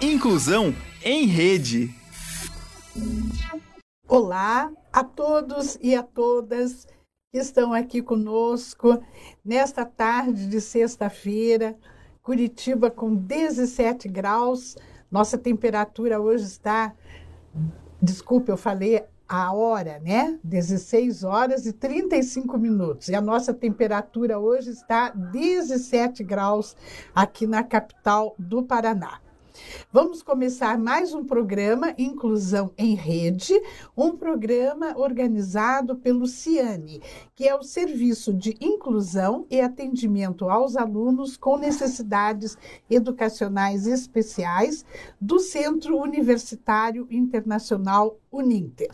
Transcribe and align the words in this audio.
Inclusão 0.00 0.72
em 1.02 1.26
Rede. 1.26 1.92
Olá 4.06 4.70
a 4.92 5.02
todos 5.02 5.76
e 5.82 5.92
a 5.92 6.04
todas 6.04 6.86
que 7.32 7.38
estão 7.38 7.72
aqui 7.72 8.00
conosco 8.00 9.02
nesta 9.44 9.84
tarde 9.84 10.46
de 10.46 10.60
sexta-feira. 10.60 11.76
Curitiba 12.22 12.92
com 12.92 13.12
17 13.12 14.06
graus. 14.08 14.76
Nossa 15.10 15.36
temperatura 15.36 16.20
hoje 16.20 16.44
está. 16.44 16.94
Desculpe, 18.00 18.52
eu 18.52 18.56
falei 18.56 19.04
a 19.28 19.52
hora, 19.52 19.98
né? 19.98 20.38
16 20.44 21.24
horas 21.24 21.66
e 21.66 21.72
35 21.72 22.56
minutos. 22.56 23.08
E 23.08 23.16
a 23.16 23.20
nossa 23.20 23.52
temperatura 23.52 24.38
hoje 24.38 24.70
está 24.70 25.10
17 25.10 26.22
graus 26.22 26.76
aqui 27.12 27.48
na 27.48 27.64
capital 27.64 28.36
do 28.38 28.62
Paraná. 28.62 29.20
Vamos 29.92 30.22
começar 30.22 30.78
mais 30.78 31.14
um 31.14 31.24
programa 31.24 31.94
Inclusão 31.96 32.72
em 32.76 32.94
Rede, 32.94 33.54
um 33.96 34.16
programa 34.16 34.94
organizado 34.96 35.96
pelo 35.96 36.26
CIANE, 36.26 37.02
que 37.34 37.48
é 37.48 37.54
o 37.54 37.62
Serviço 37.62 38.32
de 38.32 38.56
Inclusão 38.60 39.46
e 39.50 39.60
Atendimento 39.60 40.48
aos 40.48 40.76
Alunos 40.76 41.36
com 41.36 41.56
Necessidades 41.56 42.56
Educacionais 42.90 43.86
Especiais 43.86 44.84
do 45.20 45.38
Centro 45.38 45.96
Universitário 45.96 47.06
Internacional 47.10 48.18
Uninter. 48.30 48.90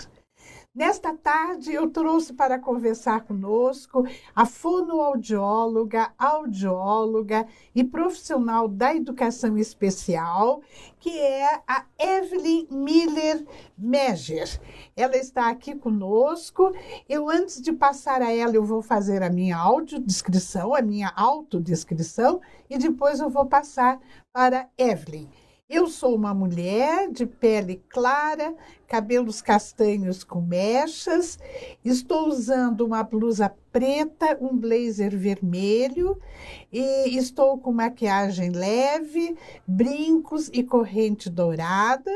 Nesta 0.74 1.14
tarde, 1.14 1.72
eu 1.72 1.88
trouxe 1.88 2.32
para 2.32 2.58
conversar 2.58 3.20
conosco 3.20 4.04
a 4.34 4.44
fonoaudióloga, 4.44 6.12
audióloga 6.18 7.46
e 7.72 7.84
profissional 7.84 8.66
da 8.66 8.92
educação 8.92 9.56
especial, 9.56 10.62
que 10.98 11.16
é 11.16 11.62
a 11.64 11.84
Evelyn 11.96 12.66
Miller 12.72 13.46
Meger. 13.78 14.60
Ela 14.96 15.16
está 15.16 15.48
aqui 15.48 15.76
conosco. 15.76 16.72
Eu, 17.08 17.30
antes 17.30 17.62
de 17.62 17.72
passar 17.72 18.20
a 18.20 18.32
ela, 18.32 18.56
eu 18.56 18.64
vou 18.64 18.82
fazer 18.82 19.22
a 19.22 19.30
minha 19.30 19.56
audiodescrição, 19.56 20.74
a 20.74 20.82
minha 20.82 21.12
autodescrição, 21.14 22.40
e 22.68 22.76
depois 22.76 23.20
eu 23.20 23.30
vou 23.30 23.46
passar 23.46 24.00
para 24.32 24.68
Evelyn. 24.76 25.28
Eu 25.66 25.86
sou 25.86 26.14
uma 26.14 26.34
mulher 26.34 27.10
de 27.10 27.24
pele 27.24 27.82
clara, 27.88 28.54
cabelos 28.86 29.40
castanhos 29.40 30.22
com 30.22 30.42
mechas, 30.42 31.38
estou 31.82 32.28
usando 32.28 32.82
uma 32.82 33.02
blusa 33.02 33.50
preta, 33.72 34.36
um 34.42 34.54
blazer 34.54 35.16
vermelho 35.16 36.20
e 36.70 37.16
estou 37.16 37.56
com 37.56 37.72
maquiagem 37.72 38.50
leve, 38.50 39.38
brincos 39.66 40.50
e 40.52 40.62
corrente 40.62 41.30
dourada 41.30 42.12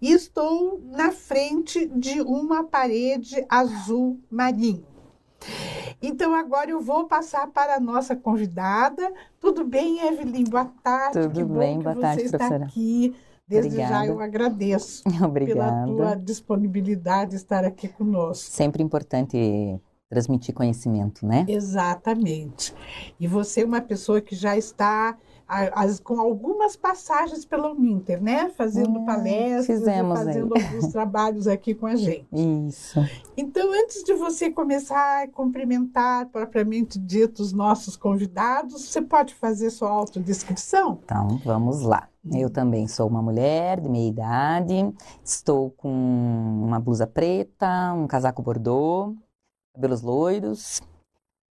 e 0.00 0.12
estou 0.12 0.80
na 0.84 1.10
frente 1.10 1.86
de 1.88 2.20
uma 2.20 2.62
parede 2.62 3.44
azul 3.48 4.20
marinho. 4.30 4.91
Então, 6.00 6.34
agora 6.34 6.70
eu 6.70 6.80
vou 6.80 7.06
passar 7.06 7.46
para 7.48 7.76
a 7.76 7.80
nossa 7.80 8.16
convidada. 8.16 9.12
Tudo 9.40 9.64
bem, 9.64 10.00
Evelyn? 10.06 10.44
Boa 10.44 10.70
tarde. 10.82 11.20
Tudo 11.20 11.34
que 11.34 11.44
bem, 11.44 11.78
boa 11.78 11.94
tarde, 11.94 12.22
você 12.22 12.28
professora. 12.30 12.56
está 12.64 12.66
aqui. 12.66 13.14
Desde 13.46 13.68
Obrigada. 13.70 13.94
já 13.94 14.06
eu 14.06 14.20
agradeço 14.20 15.02
Obrigada. 15.22 15.84
pela 15.84 15.86
tua 15.86 16.14
disponibilidade 16.14 17.30
de 17.32 17.36
estar 17.36 17.64
aqui 17.64 17.88
conosco. 17.88 18.50
Sempre 18.50 18.82
importante 18.82 19.80
transmitir 20.08 20.54
conhecimento, 20.54 21.26
né? 21.26 21.44
Exatamente. 21.48 22.74
E 23.18 23.26
você 23.26 23.62
é 23.62 23.64
uma 23.64 23.80
pessoa 23.80 24.20
que 24.20 24.34
já 24.34 24.56
está 24.56 25.16
as- 25.74 26.00
com 26.00 26.18
algumas 26.20 26.76
passagens 26.76 27.44
pela 27.44 27.70
Uninter, 27.72 28.22
né? 28.22 28.48
Fazendo 28.56 29.00
Hum, 29.00 29.04
palestras, 29.04 29.86
aí. 29.86 30.02
fazendo 30.08 30.54
alguns 30.54 30.86
trabalhos 30.92 31.46
aqui 31.46 31.74
com 31.74 31.86
a 31.86 31.94
gente. 31.96 32.26
Isso. 32.32 33.00
Então, 33.36 33.70
antes 33.72 34.02
de 34.04 34.14
você 34.14 34.50
começar 34.50 35.22
a 35.24 35.28
cumprimentar 35.28 36.26
propriamente 36.30 36.98
dito 36.98 37.40
os 37.42 37.52
nossos 37.52 37.96
convidados, 37.96 38.82
você 38.88 39.02
pode 39.02 39.34
fazer 39.34 39.70
sua 39.70 39.90
autodescrição? 39.90 41.00
Então, 41.04 41.40
vamos 41.44 41.82
lá. 41.82 42.08
Eu 42.30 42.48
também 42.48 42.86
sou 42.86 43.08
uma 43.08 43.20
mulher 43.20 43.80
de 43.80 43.88
meia 43.88 44.08
idade, 44.08 44.74
estou 45.24 45.70
com 45.72 45.90
uma 45.90 46.78
blusa 46.78 47.04
preta, 47.06 47.92
um 47.94 48.06
casaco 48.06 48.40
bordô, 48.40 49.14
cabelos 49.74 50.02
loiros, 50.02 50.80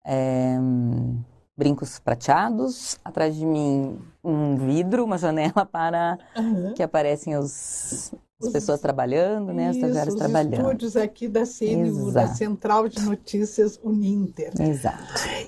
é, 0.04 0.56
brincos 1.60 1.98
prateados, 1.98 2.98
atrás 3.04 3.36
de 3.36 3.44
mim 3.44 3.98
um 4.24 4.56
vidro, 4.56 5.04
uma 5.04 5.18
janela 5.18 5.66
para 5.70 6.18
que 6.74 6.82
aparecem 6.82 7.36
os, 7.36 8.12
as 8.40 8.46
Os- 8.46 8.52
pessoas 8.52 8.80
trabalhando, 8.80 9.52
né? 9.52 9.70
Os 9.70 10.14
trabalhando. 10.16 10.54
estúdios 10.54 10.96
aqui 10.96 11.28
da 11.28 11.44
CNU, 11.44 12.10
da 12.12 12.22
Exato. 12.24 12.38
Central 12.38 12.88
de 12.88 13.00
Notícias 13.02 13.78
Uninter. 13.84 14.52
Exato. 14.58 15.04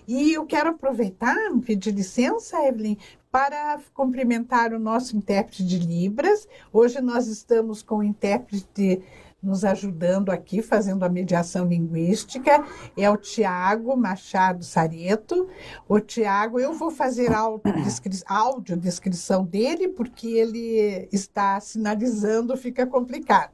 E 0.06 0.34
eu 0.34 0.44
quero 0.44 0.70
aproveitar, 0.70 1.34
pedir 1.64 1.92
licença, 1.94 2.62
Evelyn, 2.66 2.96
para 3.30 3.80
cumprimentar 3.94 4.74
o 4.74 4.78
nosso 4.78 5.16
intérprete 5.16 5.64
de 5.64 5.78
Libras. 5.78 6.46
Hoje 6.70 7.00
nós 7.00 7.26
estamos 7.26 7.82
com 7.82 7.96
o 7.98 8.02
intérprete 8.02 9.00
nos 9.42 9.64
ajudando 9.64 10.30
aqui, 10.30 10.62
fazendo 10.62 11.04
a 11.04 11.08
mediação 11.08 11.66
linguística, 11.66 12.64
é 12.97 13.10
o 13.10 13.16
Tiago 13.16 13.97
Machado 13.97 14.64
Sareto. 14.64 15.48
O 15.88 15.98
Tiago, 15.98 16.60
eu 16.60 16.72
vou 16.72 16.91
fazer 16.91 17.32
audiodescri- 17.32 18.22
audiodescrição 18.26 19.44
dele, 19.44 19.88
porque 19.88 20.28
ele 20.28 21.08
está 21.10 21.58
sinalizando, 21.58 22.56
fica 22.56 22.86
complicado. 22.86 23.50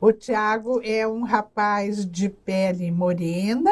O 0.00 0.12
Tiago 0.12 0.80
é 0.82 1.06
um 1.06 1.22
rapaz 1.22 2.06
de 2.06 2.28
pele 2.28 2.90
morena, 2.90 3.70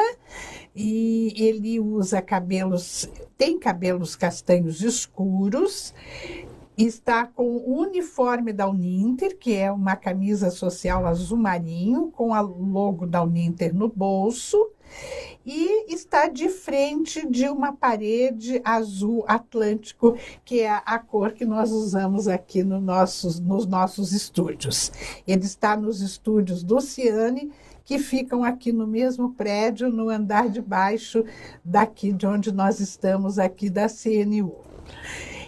e 0.75 1.33
ele 1.37 1.79
usa 1.79 2.21
cabelos, 2.21 3.09
tem 3.37 3.57
cabelos 3.57 4.15
castanhos 4.15 4.81
escuros, 4.81 5.93
está 6.77 7.25
com 7.25 7.57
o 7.57 7.79
uniforme 7.79 8.51
da 8.51 8.67
Uninter, 8.67 9.37
que 9.37 9.53
é 9.53 9.71
uma 9.71 9.95
camisa 9.95 10.49
social 10.49 11.05
azul 11.05 11.37
marinho, 11.37 12.11
com 12.11 12.33
a 12.33 12.41
logo 12.41 13.05
da 13.05 13.23
Uninter 13.23 13.73
no 13.73 13.87
bolso, 13.87 14.71
e 15.45 15.93
está 15.93 16.27
de 16.27 16.49
frente 16.49 17.27
de 17.29 17.47
uma 17.47 17.71
parede 17.71 18.59
azul 18.63 19.23
atlântico, 19.27 20.17
que 20.43 20.61
é 20.61 20.81
a 20.85 20.97
cor 20.97 21.33
que 21.33 21.45
nós 21.45 21.71
usamos 21.71 22.27
aqui 22.27 22.63
no 22.63 22.81
nossos, 22.81 23.39
nos 23.39 23.65
nossos 23.65 24.11
estúdios. 24.11 24.91
Ele 25.27 25.45
está 25.45 25.77
nos 25.77 26.01
estúdios 26.01 26.63
do 26.63 26.81
Ciane, 26.81 27.51
que 27.83 27.99
ficam 27.99 28.43
aqui 28.43 28.71
no 28.71 28.87
mesmo 28.87 29.33
prédio, 29.33 29.89
no 29.89 30.09
andar 30.09 30.49
de 30.49 30.61
baixo 30.61 31.23
daqui 31.63 32.11
de 32.11 32.25
onde 32.25 32.51
nós 32.51 32.79
estamos, 32.79 33.37
aqui 33.37 33.69
da 33.69 33.87
CNU. 33.87 34.55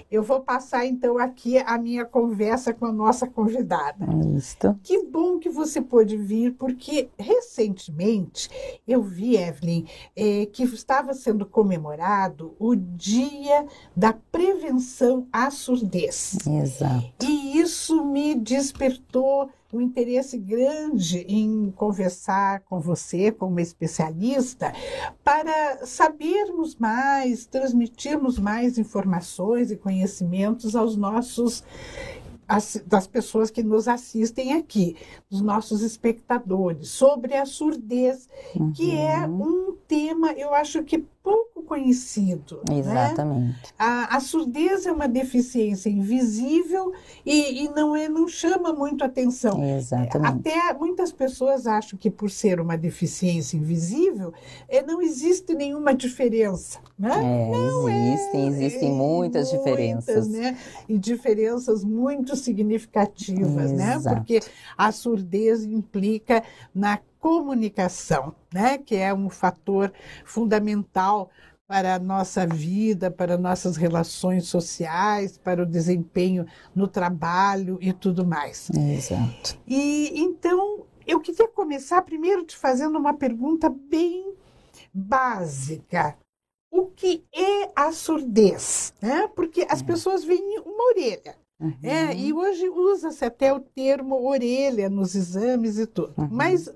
Eu 0.09 0.23
vou 0.23 0.39
passar 0.39 0.85
então 0.85 1.17
aqui 1.17 1.57
a 1.57 1.77
minha 1.77 2.05
conversa 2.05 2.73
com 2.73 2.85
a 2.85 2.91
nossa 2.91 3.27
convidada. 3.27 4.05
Isto. 4.35 4.79
Que 4.81 5.03
bom 5.03 5.37
que 5.37 5.49
você 5.49 5.81
pôde 5.81 6.15
vir, 6.15 6.53
porque 6.53 7.09
recentemente 7.17 8.49
eu 8.87 9.01
vi, 9.01 9.35
Evelyn, 9.35 9.85
eh, 10.15 10.45
que 10.45 10.63
estava 10.63 11.13
sendo 11.13 11.45
comemorado 11.45 12.55
o 12.57 12.75
Dia 12.75 13.65
da 13.95 14.13
Prevenção 14.13 15.27
à 15.31 15.51
Surdez. 15.51 16.37
Exato. 16.47 17.25
E 17.25 17.59
isso 17.59 18.05
me 18.05 18.35
despertou 18.35 19.49
um 19.73 19.81
interesse 19.81 20.37
grande 20.37 21.25
em 21.27 21.71
conversar 21.71 22.61
com 22.61 22.79
você, 22.79 23.31
como 23.31 23.59
especialista, 23.59 24.73
para 25.23 25.85
sabermos 25.85 26.75
mais, 26.75 27.45
transmitirmos 27.45 28.39
mais 28.39 28.77
informações 28.77 29.69
e 29.71 29.75
conhecimentos 29.75 30.75
aos 30.75 30.95
nossos 30.95 31.63
as- 32.49 32.81
das 32.87 33.05
pessoas 33.05 33.51
que 33.51 33.61
nos 33.61 33.89
assistem 33.89 34.53
aqui, 34.53 34.95
dos 35.29 35.41
nossos 35.41 35.81
espectadores, 35.81 36.87
sobre 36.87 37.35
a 37.35 37.45
surdez, 37.45 38.29
que 38.73 38.95
é 38.95 39.27
Uhum. 39.27 39.41
um 39.71 39.75
tema, 39.85 40.31
eu 40.31 40.53
acho 40.53 40.81
que 40.85 41.03
pouco 41.27 41.63
conhecido. 41.63 42.61
né? 42.69 42.79
Exatamente. 42.79 43.73
A, 43.77 44.15
a 44.15 44.19
surdez 44.19 44.85
é 44.85 44.91
uma 44.91 45.07
deficiência 45.07 45.89
invisível 45.89 46.93
e, 47.25 47.65
e 47.65 47.69
não, 47.69 47.95
é, 47.95 48.07
não 48.07 48.27
chama 48.27 48.71
muito 48.73 49.03
atenção. 49.03 49.61
Exatamente. 49.63 50.47
Até 50.49 50.73
muitas 50.73 51.11
pessoas 51.11 51.67
acham 51.67 51.99
que 51.99 52.09
por 52.09 52.29
ser 52.29 52.59
uma 52.61 52.77
deficiência 52.77 53.57
invisível, 53.57 54.33
eh, 54.69 54.81
não 54.83 55.01
existe 55.01 55.53
nenhuma 55.53 55.93
diferença. 55.93 56.79
Né? 56.97 57.11
É, 57.13 58.11
existem, 58.13 58.47
existem 58.47 58.89
É, 58.89 58.93
muitas 58.95 59.49
diferenças. 59.51 60.27
né? 60.29 60.57
E 60.87 60.97
diferenças 60.97 61.83
muito 61.83 62.35
significativas, 62.35 63.71
né? 63.71 63.95
Exato. 63.95 64.15
Porque 64.17 64.39
a 64.77 64.91
surdez 64.91 65.63
implica 65.65 66.43
na 66.73 66.99
comunicação, 67.19 68.33
né? 68.53 68.77
Que 68.77 68.95
é 68.95 69.13
um 69.13 69.29
fator 69.29 69.91
fundamental 70.25 71.29
para 71.67 71.95
a 71.95 71.99
nossa 71.99 72.47
vida, 72.47 73.11
para 73.11 73.37
nossas 73.37 73.75
relações 73.75 74.47
sociais, 74.47 75.37
para 75.37 75.63
o 75.63 75.65
desempenho 75.65 76.45
no 76.73 76.87
trabalho 76.87 77.77
e 77.81 77.91
tudo 77.91 78.25
mais. 78.25 78.69
Exato. 78.69 79.59
E 79.67 80.11
então 80.15 80.85
eu 81.05 81.19
queria 81.19 81.47
começar 81.47 82.01
primeiro 82.03 82.43
te 82.45 82.55
fazendo 82.55 82.97
uma 82.97 83.13
pergunta 83.13 83.69
bem 83.69 84.33
básica. 84.93 86.17
O 86.71 86.85
que 86.87 87.23
é 87.33 87.69
a 87.75 87.91
surdez? 87.91 88.93
Né? 89.01 89.27
Porque 89.35 89.65
as 89.69 89.79
Uhum. 89.79 89.85
pessoas 89.85 90.23
veem 90.23 90.59
uma 90.59 90.85
orelha. 90.89 91.35
Uhum. 91.59 91.73
É, 91.81 92.15
e 92.15 92.31
hoje 92.33 92.69
usa-se 92.69 93.25
até 93.25 93.51
o 93.53 93.59
termo 93.59 94.27
orelha 94.27 94.89
nos 94.89 95.15
exames 95.15 95.79
e 95.79 95.87
tudo. 95.87 96.13
Uhum. 96.17 96.27
Mas 96.31 96.69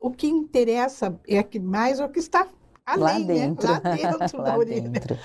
o 0.00 0.10
que 0.10 0.26
interessa 0.26 1.18
é 1.26 1.42
que 1.42 1.58
mais 1.58 2.00
é 2.00 2.04
o 2.04 2.08
que 2.08 2.18
está 2.18 2.48
Lá 2.86 3.14
além, 3.14 3.26
dentro. 3.26 3.66
né? 3.68 3.80
Lá 3.84 3.96
dentro 4.16 4.38
da 4.38 4.42
Lá 4.52 4.58
orelha. 4.58 4.88
dentro. 4.88 5.18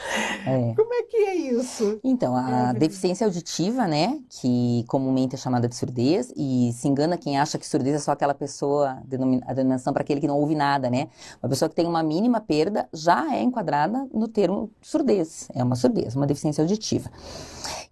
É. 0.48 0.74
Como 0.76 0.94
é 0.94 1.04
que 1.04 1.18
é 1.18 1.36
isso? 1.36 2.00
Então, 2.04 2.36
a 2.36 2.42
verdade. 2.42 2.80
deficiência 2.80 3.26
auditiva, 3.28 3.88
né, 3.88 4.20
que 4.30 4.84
comumente 4.88 5.36
é 5.36 5.38
chamada 5.38 5.68
de 5.68 5.76
surdez, 5.76 6.34
e 6.36 6.72
se 6.74 6.88
engana 6.88 7.18
quem 7.18 7.38
acha 7.38 7.60
que 7.60 7.68
surdez 7.68 7.96
é 7.96 8.00
só 8.00 8.12
aquela 8.12 8.34
pessoa, 8.34 8.98
a 9.46 9.54
denominação 9.54 9.94
para 9.94 10.02
aquele 10.02 10.20
que 10.20 10.28
não 10.28 10.40
ouve 10.40 10.56
nada, 10.56 10.90
né? 10.90 11.10
Uma 11.42 11.50
pessoa 11.50 11.70
que 11.70 11.76
tem 11.76 11.86
uma 11.86 12.02
mínima 12.02 12.42
perda 12.42 12.88
já 12.94 13.32
é 13.36 13.42
enquadrada 13.44 14.08
no 14.14 14.28
termo 14.28 14.72
surdez, 14.82 15.48
é 15.54 15.64
uma 15.64 15.76
surdez, 15.76 16.16
uma 16.16 16.26
deficiência 16.26 16.64
auditiva. 16.64 17.10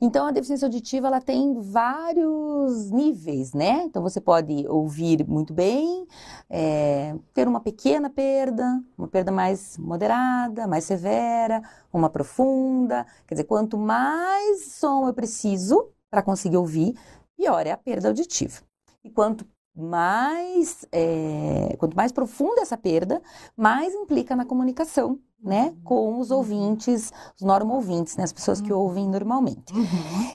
Então, 0.02 0.26
a 0.28 0.32
deficiência 0.32 0.66
auditiva, 0.66 1.08
ela 1.08 1.20
tem 1.20 1.60
vários 1.60 2.90
níveis, 2.90 3.54
né? 3.54 3.84
Então, 3.84 4.02
você 4.02 4.22
pode 4.22 4.66
ouvir 4.68 5.28
muito 5.28 5.54
bem, 5.54 6.08
é, 6.50 7.14
ter 7.34 7.48
uma 7.48 7.60
pequena 7.60 8.10
perda, 8.10 8.82
uma 8.98 9.08
perda 9.10 9.30
mais 9.30 9.59
moderada, 9.78 10.68
mais 10.68 10.84
severa, 10.84 11.62
uma 11.92 12.10
profunda. 12.10 13.06
Quer 13.28 13.36
dizer, 13.36 13.46
quanto 13.46 13.78
mais 13.78 14.74
som 14.74 15.08
eu 15.08 15.14
preciso 15.14 15.90
para 16.10 16.22
conseguir 16.22 16.58
ouvir, 16.58 16.98
pior 17.38 17.66
é 17.66 17.72
a 17.72 17.78
perda 17.78 18.10
auditiva. 18.10 18.62
E 19.04 19.10
quanto 19.10 19.46
mais, 19.76 20.86
é, 20.92 21.76
quanto 21.78 21.96
mais 21.96 22.12
profunda 22.12 22.62
essa 22.62 22.78
perda, 22.78 23.22
mais 23.56 23.94
implica 23.94 24.36
na 24.36 24.46
comunicação, 24.46 25.20
né? 25.42 25.74
Com 25.84 26.20
os 26.20 26.32
ouvintes, 26.32 27.14
os 27.40 27.46
normo-ouvintes, 27.46 28.18
né? 28.18 28.24
As 28.24 28.34
pessoas 28.34 28.60
que 28.60 28.74
ouvem 28.74 29.08
normalmente. 29.08 29.74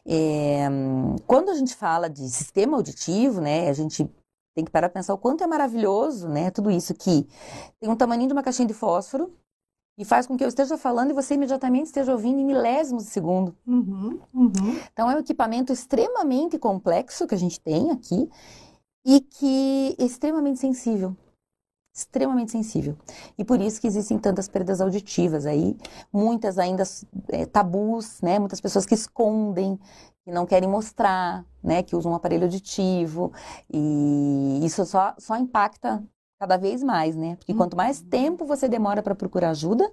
É, 0.06 0.68
hum, 0.70 1.16
quando 1.26 1.50
a 1.50 1.54
gente 1.54 1.74
fala 1.74 2.08
de 2.08 2.28
sistema 2.28 2.76
auditivo, 2.76 3.40
né? 3.40 3.68
A 3.68 3.72
gente 3.72 4.10
tem 4.54 4.64
que 4.64 4.70
parar 4.70 4.88
para 4.88 5.00
pensar 5.00 5.14
o 5.14 5.18
quanto 5.18 5.42
é 5.42 5.46
maravilhoso, 5.46 6.28
né? 6.28 6.50
Tudo 6.50 6.70
isso 6.70 6.94
que 6.94 7.26
tem 7.80 7.90
um 7.90 7.96
tamanho 7.96 8.26
de 8.26 8.32
uma 8.32 8.42
caixinha 8.42 8.68
de 8.68 8.74
fósforo 8.74 9.32
e 9.98 10.04
faz 10.04 10.26
com 10.26 10.36
que 10.36 10.44
eu 10.44 10.48
esteja 10.48 10.76
falando 10.76 11.10
e 11.10 11.14
você 11.14 11.34
imediatamente 11.34 11.86
esteja 11.86 12.12
ouvindo 12.12 12.38
em 12.38 12.44
milésimos 12.44 13.04
de 13.04 13.10
segundo. 13.10 13.56
Uhum, 13.66 14.20
uhum. 14.32 14.78
Então 14.92 15.10
é 15.10 15.16
um 15.16 15.20
equipamento 15.20 15.72
extremamente 15.72 16.58
complexo 16.58 17.26
que 17.26 17.34
a 17.34 17.38
gente 17.38 17.60
tem 17.60 17.90
aqui 17.90 18.28
e 19.04 19.20
que 19.20 19.96
é 19.98 20.04
extremamente 20.04 20.58
sensível. 20.58 21.16
Extremamente 21.96 22.50
sensível. 22.50 22.96
E 23.38 23.44
por 23.44 23.60
isso 23.60 23.80
que 23.80 23.86
existem 23.86 24.18
tantas 24.18 24.48
perdas 24.48 24.80
auditivas 24.80 25.46
aí, 25.46 25.76
muitas 26.12 26.58
ainda 26.58 26.82
é, 27.28 27.46
tabus, 27.46 28.20
né? 28.20 28.40
Muitas 28.40 28.60
pessoas 28.60 28.84
que 28.84 28.94
escondem, 28.94 29.78
que 30.24 30.32
não 30.32 30.46
querem 30.46 30.68
mostrar, 30.68 31.44
né? 31.62 31.82
Que 31.82 31.94
usam 31.94 32.12
um 32.12 32.14
aparelho 32.14 32.44
auditivo. 32.44 33.32
E 33.72 34.60
isso 34.64 34.84
só, 34.86 35.14
só 35.18 35.36
impacta 35.36 36.02
cada 36.38 36.56
vez 36.56 36.82
mais, 36.82 37.14
né? 37.14 37.36
Porque 37.36 37.54
quanto 37.54 37.76
mais 37.76 38.00
tempo 38.00 38.44
você 38.44 38.68
demora 38.68 39.02
para 39.02 39.14
procurar 39.14 39.50
ajuda, 39.50 39.90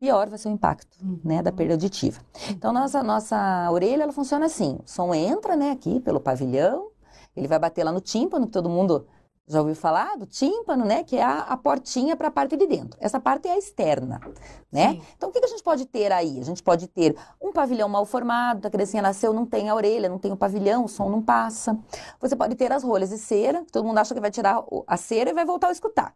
pior 0.00 0.28
vai 0.28 0.38
ser 0.38 0.48
o 0.48 0.52
impacto, 0.52 0.98
né, 1.24 1.42
da 1.42 1.50
perda 1.50 1.74
auditiva. 1.74 2.20
Então, 2.50 2.72
nossa, 2.72 3.02
nossa 3.02 3.70
orelha, 3.70 4.02
ela 4.02 4.12
funciona 4.12 4.44
assim, 4.44 4.78
o 4.84 4.88
som 4.88 5.14
entra, 5.14 5.56
né, 5.56 5.70
aqui 5.70 5.98
pelo 6.00 6.20
pavilhão, 6.20 6.90
ele 7.34 7.48
vai 7.48 7.58
bater 7.58 7.82
lá 7.84 7.90
no 7.90 8.00
tímpano, 8.02 8.46
que 8.46 8.52
todo 8.52 8.68
mundo 8.68 9.06
já 9.46 9.60
ouviu 9.60 9.74
falar 9.76 10.16
do 10.16 10.24
tímpano, 10.24 10.84
né, 10.86 11.04
que 11.04 11.16
é 11.16 11.22
a, 11.22 11.40
a 11.40 11.56
portinha 11.56 12.16
para 12.16 12.28
a 12.28 12.30
parte 12.30 12.56
de 12.56 12.66
dentro. 12.66 12.98
Essa 13.00 13.20
parte 13.20 13.46
é 13.46 13.52
a 13.52 13.58
externa, 13.58 14.18
né? 14.72 14.92
Sim. 14.92 15.02
Então, 15.16 15.28
o 15.28 15.32
que, 15.32 15.38
que 15.40 15.44
a 15.46 15.48
gente 15.48 15.62
pode 15.62 15.84
ter 15.84 16.10
aí? 16.12 16.40
A 16.40 16.44
gente 16.44 16.62
pode 16.62 16.86
ter 16.88 17.14
um 17.40 17.52
pavilhão 17.52 17.88
mal 17.88 18.06
formado, 18.06 18.66
a 18.66 18.70
criancinha 18.70 19.02
nasceu, 19.02 19.32
não 19.34 19.44
tem 19.44 19.68
a 19.68 19.74
orelha, 19.74 20.08
não 20.08 20.18
tem 20.18 20.32
o 20.32 20.36
pavilhão, 20.36 20.84
o 20.84 20.88
som 20.88 21.10
não 21.10 21.20
passa. 21.20 21.78
Você 22.20 22.34
pode 22.34 22.54
ter 22.54 22.72
as 22.72 22.82
rolhas 22.82 23.10
de 23.10 23.18
cera, 23.18 23.62
que 23.64 23.70
todo 23.72 23.84
mundo 23.84 23.98
acha 23.98 24.14
que 24.14 24.20
vai 24.20 24.30
tirar 24.30 24.64
a 24.86 24.96
cera 24.96 25.28
e 25.30 25.34
vai 25.34 25.44
voltar 25.44 25.68
a 25.68 25.72
escutar. 25.72 26.14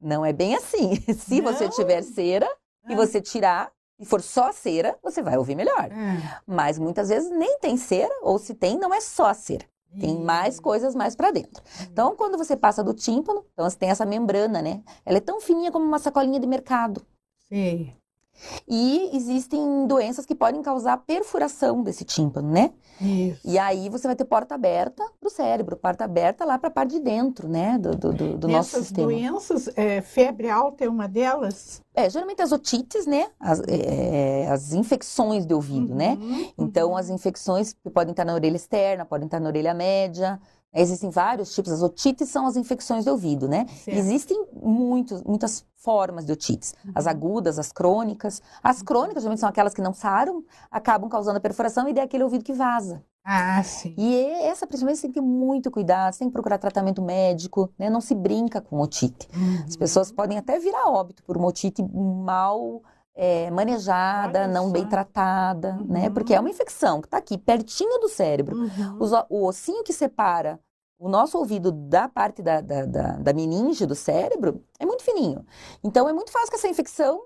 Não 0.00 0.24
é 0.24 0.32
bem 0.32 0.54
assim. 0.54 0.96
Se 1.14 1.40
você 1.42 1.64
Não? 1.64 1.70
tiver 1.70 2.02
cera 2.02 2.48
e 2.88 2.94
Ah. 2.94 2.96
você 2.96 3.20
tirar 3.20 3.70
e 3.98 4.04
for 4.06 4.20
só 4.22 4.50
cera, 4.52 4.98
você 5.02 5.22
vai 5.22 5.36
ouvir 5.36 5.54
melhor. 5.54 5.84
É. 5.92 6.40
Mas 6.46 6.78
muitas 6.78 7.10
vezes 7.10 7.30
nem 7.30 7.58
tem 7.58 7.76
cera, 7.76 8.12
ou 8.22 8.38
se 8.38 8.54
tem, 8.54 8.78
não 8.78 8.92
é 8.92 9.00
só 9.00 9.26
a 9.26 9.34
cera. 9.34 9.66
Tem 10.00 10.18
mais 10.18 10.58
coisas 10.58 10.94
mais 10.94 11.14
para 11.14 11.30
dentro. 11.30 11.62
Então, 11.82 12.16
quando 12.16 12.36
você 12.36 12.56
passa 12.56 12.82
do 12.82 12.94
tímpano, 12.94 13.44
então 13.52 13.68
você 13.68 13.76
tem 13.76 13.90
essa 13.90 14.04
membrana, 14.04 14.60
né? 14.60 14.82
Ela 15.04 15.18
é 15.18 15.20
tão 15.20 15.40
fininha 15.40 15.70
como 15.70 15.84
uma 15.84 15.98
sacolinha 15.98 16.40
de 16.40 16.46
mercado. 16.46 17.04
Sei. 17.48 17.94
E 18.68 19.10
existem 19.16 19.86
doenças 19.86 20.26
que 20.26 20.34
podem 20.34 20.62
causar 20.62 20.96
perfuração 20.98 21.82
desse 21.82 22.04
tímpano, 22.04 22.50
né? 22.50 22.72
Isso. 23.00 23.40
E 23.44 23.58
aí 23.58 23.88
você 23.88 24.06
vai 24.06 24.14
ter 24.14 24.24
porta 24.24 24.54
aberta 24.54 25.02
para 25.20 25.26
o 25.26 25.30
cérebro, 25.30 25.76
porta 25.76 26.04
aberta 26.04 26.44
lá 26.44 26.58
para 26.58 26.68
a 26.68 26.70
parte 26.72 26.92
de 26.92 27.00
dentro, 27.00 27.48
né? 27.48 27.76
Do, 27.78 27.96
do, 27.96 28.12
do- 28.36 28.48
nosso 28.48 28.76
Essas 28.76 28.86
sistema. 28.86 29.08
doenças, 29.08 29.68
é, 29.76 30.00
febre 30.00 30.48
alta 30.48 30.84
é 30.84 30.88
uma 30.88 31.08
delas? 31.08 31.80
É, 31.94 32.08
geralmente 32.08 32.40
as 32.42 32.52
otites, 32.52 33.06
né? 33.06 33.26
As, 33.40 33.60
é, 33.66 34.46
as 34.50 34.72
infecções 34.72 35.44
de 35.46 35.54
ouvido, 35.54 35.94
né? 35.94 36.16
Uhum, 36.20 36.52
Então, 36.58 36.90
uhum. 36.90 36.96
as 36.96 37.08
infecções 37.10 37.74
podem 37.92 38.12
estar 38.12 38.24
na 38.24 38.34
orelha 38.34 38.56
externa, 38.56 39.04
podem 39.04 39.26
estar 39.26 39.40
na 39.40 39.48
orelha 39.48 39.74
média. 39.74 40.40
Existem 40.74 41.08
vários 41.10 41.54
tipos. 41.54 41.70
As 41.72 41.82
otites 41.82 42.28
são 42.28 42.46
as 42.46 42.56
infecções 42.56 43.04
de 43.04 43.10
ouvido, 43.10 43.46
né? 43.48 43.66
Certo. 43.84 43.96
Existem 43.96 44.44
muitos, 44.52 45.22
muitas 45.22 45.64
formas 45.76 46.24
de 46.24 46.32
otites. 46.32 46.74
As 46.94 47.06
agudas, 47.06 47.58
as 47.58 47.70
crônicas. 47.70 48.42
As 48.62 48.82
crônicas, 48.82 49.22
geralmente, 49.22 49.40
são 49.40 49.48
aquelas 49.48 49.74
que 49.74 49.82
não 49.82 49.92
saram, 49.92 50.42
acabam 50.70 51.08
causando 51.08 51.36
a 51.38 51.40
perfuração 51.40 51.88
e 51.88 51.92
daí 51.92 52.04
aquele 52.04 52.24
ouvido 52.24 52.42
que 52.44 52.52
vaza. 52.52 53.02
Ah, 53.26 53.62
sim. 53.62 53.94
E 53.96 54.14
essa, 54.42 54.66
principalmente, 54.66 54.96
você 54.98 55.02
tem 55.02 55.12
que 55.12 55.20
ter 55.20 55.26
muito 55.26 55.70
cuidado, 55.70 56.12
você 56.12 56.18
tem 56.18 56.28
que 56.28 56.32
procurar 56.32 56.58
tratamento 56.58 57.00
médico, 57.00 57.70
né? 57.78 57.88
Não 57.88 58.00
se 58.00 58.14
brinca 58.14 58.60
com 58.60 58.78
otite. 58.80 59.28
Uhum. 59.34 59.64
As 59.66 59.76
pessoas 59.76 60.12
podem 60.12 60.36
até 60.36 60.58
virar 60.58 60.90
óbito 60.90 61.22
por 61.24 61.36
uma 61.36 61.46
otite 61.48 61.82
mal 61.92 62.82
é, 63.16 63.50
manejada, 63.50 64.40
Olha 64.40 64.48
não 64.48 64.66
só. 64.66 64.70
bem 64.72 64.86
tratada, 64.86 65.78
né? 65.86 66.08
Uhum. 66.08 66.14
Porque 66.14 66.34
é 66.34 66.40
uma 66.40 66.50
infecção 66.50 67.00
que 67.00 67.06
está 67.06 67.16
aqui, 67.18 67.38
pertinho 67.38 67.98
do 68.00 68.08
cérebro. 68.08 68.56
Uhum. 68.58 68.98
O- 69.30 69.36
o 69.42 69.46
ossinho 69.48 69.84
que 69.84 69.92
separa 69.92 70.58
o 71.04 71.08
nosso 71.10 71.36
ouvido 71.36 71.70
da 71.70 72.08
parte 72.08 72.42
da, 72.42 72.62
da, 72.62 72.86
da, 72.86 73.12
da 73.18 73.32
meninge 73.34 73.84
do 73.84 73.94
cérebro 73.94 74.64
é 74.78 74.86
muito 74.86 75.02
fininho. 75.02 75.44
Então, 75.84 76.08
é 76.08 76.14
muito 76.14 76.32
fácil 76.32 76.48
que 76.48 76.56
essa 76.56 76.66
infecção 76.66 77.20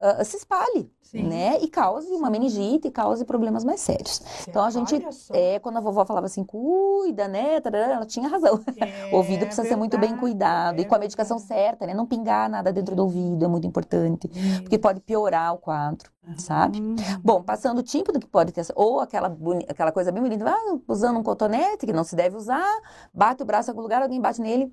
ah, 0.00 0.24
se 0.24 0.36
espalhe, 0.36 0.90
Sim. 1.02 1.24
né? 1.28 1.58
E 1.60 1.68
cause 1.68 2.08
uma 2.12 2.30
meningite, 2.30 2.88
e 2.88 2.90
cause 2.90 3.24
problemas 3.24 3.64
mais 3.64 3.80
sérios. 3.80 4.22
Então, 4.48 4.64
a 4.64 4.70
gente, 4.70 4.94
é, 5.32 5.58
quando 5.58 5.76
a 5.76 5.80
vovó 5.80 6.04
falava 6.04 6.26
assim, 6.26 6.42
cuida, 6.44 7.28
né? 7.28 7.60
tarará, 7.60 7.94
Ela 7.94 8.06
tinha 8.06 8.28
razão. 8.28 8.60
É 8.76 9.10
O 9.12 9.16
ouvido 9.16 9.44
precisa 9.46 9.66
ser 9.68 9.76
muito 9.76 9.98
bem 9.98 10.10
verdade, 10.10 10.20
cuidado. 10.20 10.78
é 10.78 10.82
e 10.82 10.84
com 10.86 10.94
a 10.94 10.98
medicação 10.98 11.38
verdade. 11.38 11.62
certa, 11.62 11.86
né? 11.86 11.94
Não 11.94 12.06
pingar 12.06 12.48
nada 12.48 12.72
dentro 12.72 12.94
do 12.96 13.02
ouvido, 13.02 13.44
é 13.44 13.48
muito 13.48 13.66
importante. 13.66 14.28
Porque 14.62 14.78
pode 14.78 15.00
piorar 15.00 15.52
o 15.54 15.58
quadro, 15.58 16.10
sabe? 16.38 16.80
Uhum. 16.80 16.96
Bom, 17.22 17.42
passando 17.42 17.78
o 17.78 17.82
tímpano, 17.82 18.18
que 18.20 18.26
pode 18.28 18.52
ter, 18.52 18.64
ou 18.74 19.00
aquela, 19.00 19.28
boni- 19.28 19.66
aquela 19.68 19.90
coisa 19.92 20.10
bem 20.12 20.22
bonita, 20.22 20.48
ah, 20.48 20.78
usando 20.88 21.18
um 21.18 21.22
cotonete, 21.22 21.84
que 21.86 21.92
não 21.92 22.04
se 22.04 22.14
deve 22.16 22.36
usar, 22.36 22.70
bate 23.12 23.42
o 23.42 23.46
braço 23.46 23.68
em 23.68 23.72
algum 23.72 23.82
lugar, 23.82 24.00
alguém 24.02 24.20
bate 24.20 24.40
nele, 24.40 24.72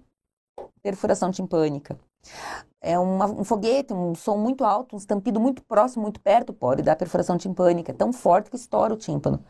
perfuração 0.81 1.31
timpânica. 1.31 1.97
É 2.81 2.97
uma- 2.99 3.25
um 3.27 3.43
foguete, 3.43 3.93
um 3.93 4.15
som 4.15 4.37
muito 4.37 4.63
alto, 4.63 4.95
um 4.95 4.99
estampido 4.99 5.39
muito 5.39 5.63
próximo, 5.63 6.03
muito 6.03 6.19
perto, 6.21 6.53
pode 6.53 6.81
dar 6.83 6.95
perfuração 6.95 7.37
timpânica. 7.37 7.91
É 7.91 7.95
tão 7.95 8.13
forte 8.13 8.49
que 8.49 8.55
estoura 8.55 8.93
o 8.93 8.97
tímpano. 8.97 9.43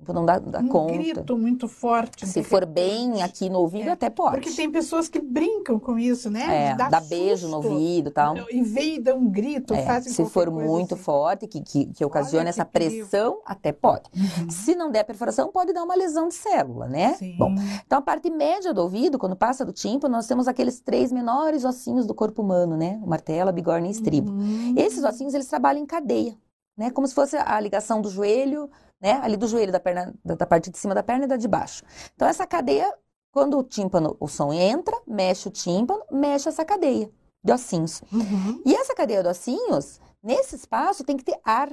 O 0.00 0.04
tímpano 0.04 0.20
não 0.20 0.26
dá, 0.26 0.38
dá 0.38 0.60
um 0.60 0.68
conta. 0.68 0.92
grito 0.92 1.36
muito 1.36 1.66
forte. 1.66 2.24
Se 2.24 2.40
de 2.40 2.46
for 2.46 2.64
bem 2.64 3.20
aqui 3.20 3.50
no 3.50 3.58
ouvido, 3.58 3.88
É, 3.88 3.90
até 3.90 4.08
pode. 4.08 4.36
Porque 4.36 4.52
tem 4.52 4.70
pessoas 4.70 5.08
que 5.08 5.18
brincam 5.20 5.76
com 5.80 5.98
isso, 5.98 6.30
né? 6.30 6.68
É, 6.70 6.74
dar 6.76 6.88
dá 6.88 7.00
beijo 7.00 7.48
no 7.48 7.56
ouvido 7.56 8.08
e 8.08 8.12
tal. 8.12 8.36
E 8.48 8.62
veio 8.62 8.94
e 8.94 9.00
dá 9.00 9.12
um 9.16 9.28
grito, 9.28 9.74
É, 9.74 9.82
fazem 9.84 10.12
se 10.12 10.24
for 10.26 10.52
muito 10.52 10.94
assim. 10.94 11.02
forte, 11.02 11.48
que, 11.48 11.60
que, 11.60 11.86
que 11.86 12.04
ocasione 12.04 12.44
que 12.44 12.50
essa 12.50 12.64
perigo. 12.64 13.08
pressão, 13.08 13.40
até 13.44 13.72
pode. 13.72 14.04
Uhum. 14.16 14.48
Se 14.48 14.76
não 14.76 14.88
der 14.88 15.02
perfuração, 15.02 15.50
pode 15.50 15.72
dar 15.72 15.82
uma 15.82 15.96
lesão 15.96 16.28
de 16.28 16.34
célula, 16.34 16.86
né? 16.86 17.14
Sim. 17.14 17.34
Bom, 17.36 17.52
então 17.84 17.98
a 17.98 18.02
parte 18.02 18.30
média 18.30 18.72
do 18.72 18.80
ouvido, 18.82 19.18
quando 19.18 19.34
passa 19.34 19.64
do 19.64 19.72
tímpano, 19.72 20.14
nós 20.14 20.28
temos 20.28 20.46
aqueles 20.46 20.78
três 20.80 21.10
menores 21.10 21.64
ossinhos 21.64 22.06
do 22.06 22.14
corpo 22.14 22.40
humano, 22.40 22.76
né? 22.76 23.00
O 23.02 23.08
martelo, 23.08 23.48
a 23.48 23.52
bigorna 23.52 23.88
e 23.88 23.90
estribo. 23.90 24.30
Uhum. 24.30 24.74
Esses 24.76 25.02
ossinhos, 25.02 25.34
eles 25.34 25.48
trabalham 25.48 25.82
em 25.82 25.86
cadeia, 25.86 26.36
né? 26.76 26.88
Como 26.92 27.04
se 27.08 27.14
fosse 27.16 27.36
a 27.36 27.58
ligação 27.58 28.00
do 28.00 28.08
joelho, 28.08 28.70
né? 29.00 29.12
Ali 29.22 29.36
do 29.36 29.46
joelho, 29.46 29.72
da 29.72 29.80
perna, 29.80 30.14
da, 30.24 30.46
parte 30.46 30.70
de 30.70 30.78
cima 30.78 30.94
da 30.94 31.02
perna 31.02 31.24
e 31.24 31.28
da 31.28 31.36
de 31.36 31.48
baixo. 31.48 31.82
Então 32.14 32.26
essa 32.28 32.46
cadeia, 32.46 32.92
quando 33.32 33.58
o 33.58 33.62
tímpano, 33.62 34.16
o 34.18 34.28
som 34.28 34.52
entra, 34.52 34.96
mexe 35.06 35.48
o 35.48 35.50
tímpano, 35.50 36.02
mexe 36.10 36.48
essa 36.48 36.64
cadeia. 36.64 37.10
de 37.42 37.52
ossinhos. 37.52 38.02
Uhum. 38.12 38.62
E 38.66 38.74
essa 38.74 38.94
cadeia 38.94 39.22
de 39.22 39.28
ossinhos, 39.28 40.00
nesse 40.22 40.56
espaço, 40.56 41.04
tem 41.04 41.16
que 41.16 41.24
ter 41.24 41.38
ar. 41.44 41.70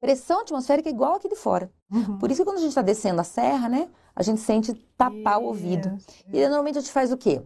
Pressão 0.00 0.40
atmosférica 0.40 0.88
igual 0.88 1.14
aqui 1.16 1.28
de 1.28 1.36
fora. 1.36 1.70
Uhum. 1.90 2.18
Por 2.18 2.30
isso 2.30 2.40
que 2.40 2.44
quando 2.44 2.58
a 2.58 2.60
gente 2.60 2.70
está 2.70 2.82
descendo 2.82 3.20
a 3.20 3.24
serra, 3.24 3.68
né? 3.68 3.88
A 4.14 4.22
gente 4.22 4.40
sente 4.40 4.72
tapar 4.96 5.38
o 5.38 5.44
ouvido. 5.44 5.88
E 6.32 6.40
normalmente 6.42 6.78
a 6.78 6.80
gente 6.80 6.92
faz 6.92 7.12
o 7.12 7.16
quê? 7.16 7.42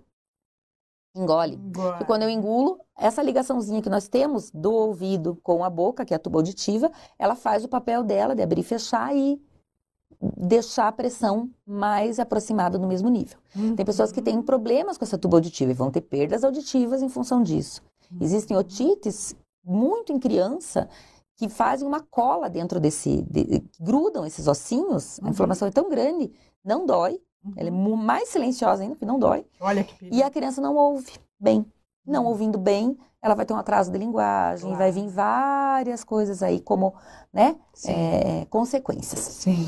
Engole. 1.14 1.58
E 2.00 2.04
quando 2.04 2.22
eu 2.22 2.30
engulo, 2.30 2.78
essa 2.96 3.22
ligaçãozinha 3.22 3.82
que 3.82 3.90
nós 3.90 4.08
temos 4.08 4.50
do 4.50 4.72
ouvido 4.72 5.36
com 5.42 5.62
a 5.62 5.68
boca, 5.70 6.04
que 6.04 6.14
é 6.14 6.16
a 6.16 6.20
tuba 6.20 6.38
auditiva, 6.38 6.90
ela 7.18 7.34
faz 7.34 7.64
o 7.64 7.68
papel 7.68 8.02
dela 8.02 8.34
de 8.34 8.42
abrir 8.42 8.60
e 8.60 8.64
fechar 8.64 9.14
e 9.14 9.40
deixar 10.36 10.88
a 10.88 10.92
pressão 10.92 11.50
mais 11.66 12.18
aproximada 12.18 12.78
do 12.78 12.86
mesmo 12.86 13.08
nível. 13.08 13.38
Tem 13.76 13.84
pessoas 13.84 14.12
que 14.12 14.22
têm 14.22 14.40
problemas 14.40 14.96
com 14.96 15.04
essa 15.04 15.18
tuba 15.18 15.36
auditiva 15.36 15.70
e 15.70 15.74
vão 15.74 15.90
ter 15.90 16.00
perdas 16.02 16.44
auditivas 16.44 17.02
em 17.02 17.08
função 17.08 17.42
disso. 17.42 17.82
Existem 18.20 18.56
otites 18.56 19.34
muito 19.64 20.12
em 20.12 20.18
criança 20.18 20.88
que 21.36 21.48
fazem 21.48 21.86
uma 21.88 22.00
cola 22.00 22.48
dentro 22.48 22.78
desse, 22.78 23.22
de- 23.22 23.64
grudam 23.80 24.24
esses 24.24 24.46
ossinhos. 24.46 25.18
A 25.20 25.24
Uhum. 25.24 25.30
inflamação 25.30 25.66
é 25.66 25.70
tão 25.72 25.88
grande, 25.90 26.30
não 26.64 26.86
dói. 26.86 27.20
Ela 27.56 27.68
é 27.68 27.70
mais 27.70 28.28
silenciosa 28.28 28.82
ainda, 28.82 28.94
porque 28.94 29.06
não 29.06 29.18
dói. 29.18 29.44
Olha 29.60 29.82
que 29.82 29.94
perigo. 29.94 30.16
E 30.16 30.22
a 30.22 30.30
criança 30.30 30.60
não 30.60 30.76
ouve 30.76 31.12
bem. 31.40 31.66
Não 32.06 32.24
ouvindo 32.24 32.58
bem, 32.58 32.98
ela 33.22 33.34
vai 33.34 33.46
ter 33.46 33.54
um 33.54 33.58
atraso 33.58 33.90
de 33.92 33.98
linguagem, 33.98 34.66
Claro. 34.66 34.78
vai 34.78 34.90
vir 34.90 35.08
várias 35.08 36.02
coisas 36.02 36.42
aí 36.42 36.60
como, 36.60 36.92
né, 37.32 37.54
é, 37.86 38.44
consequências. 38.46 39.20
Sim. 39.20 39.66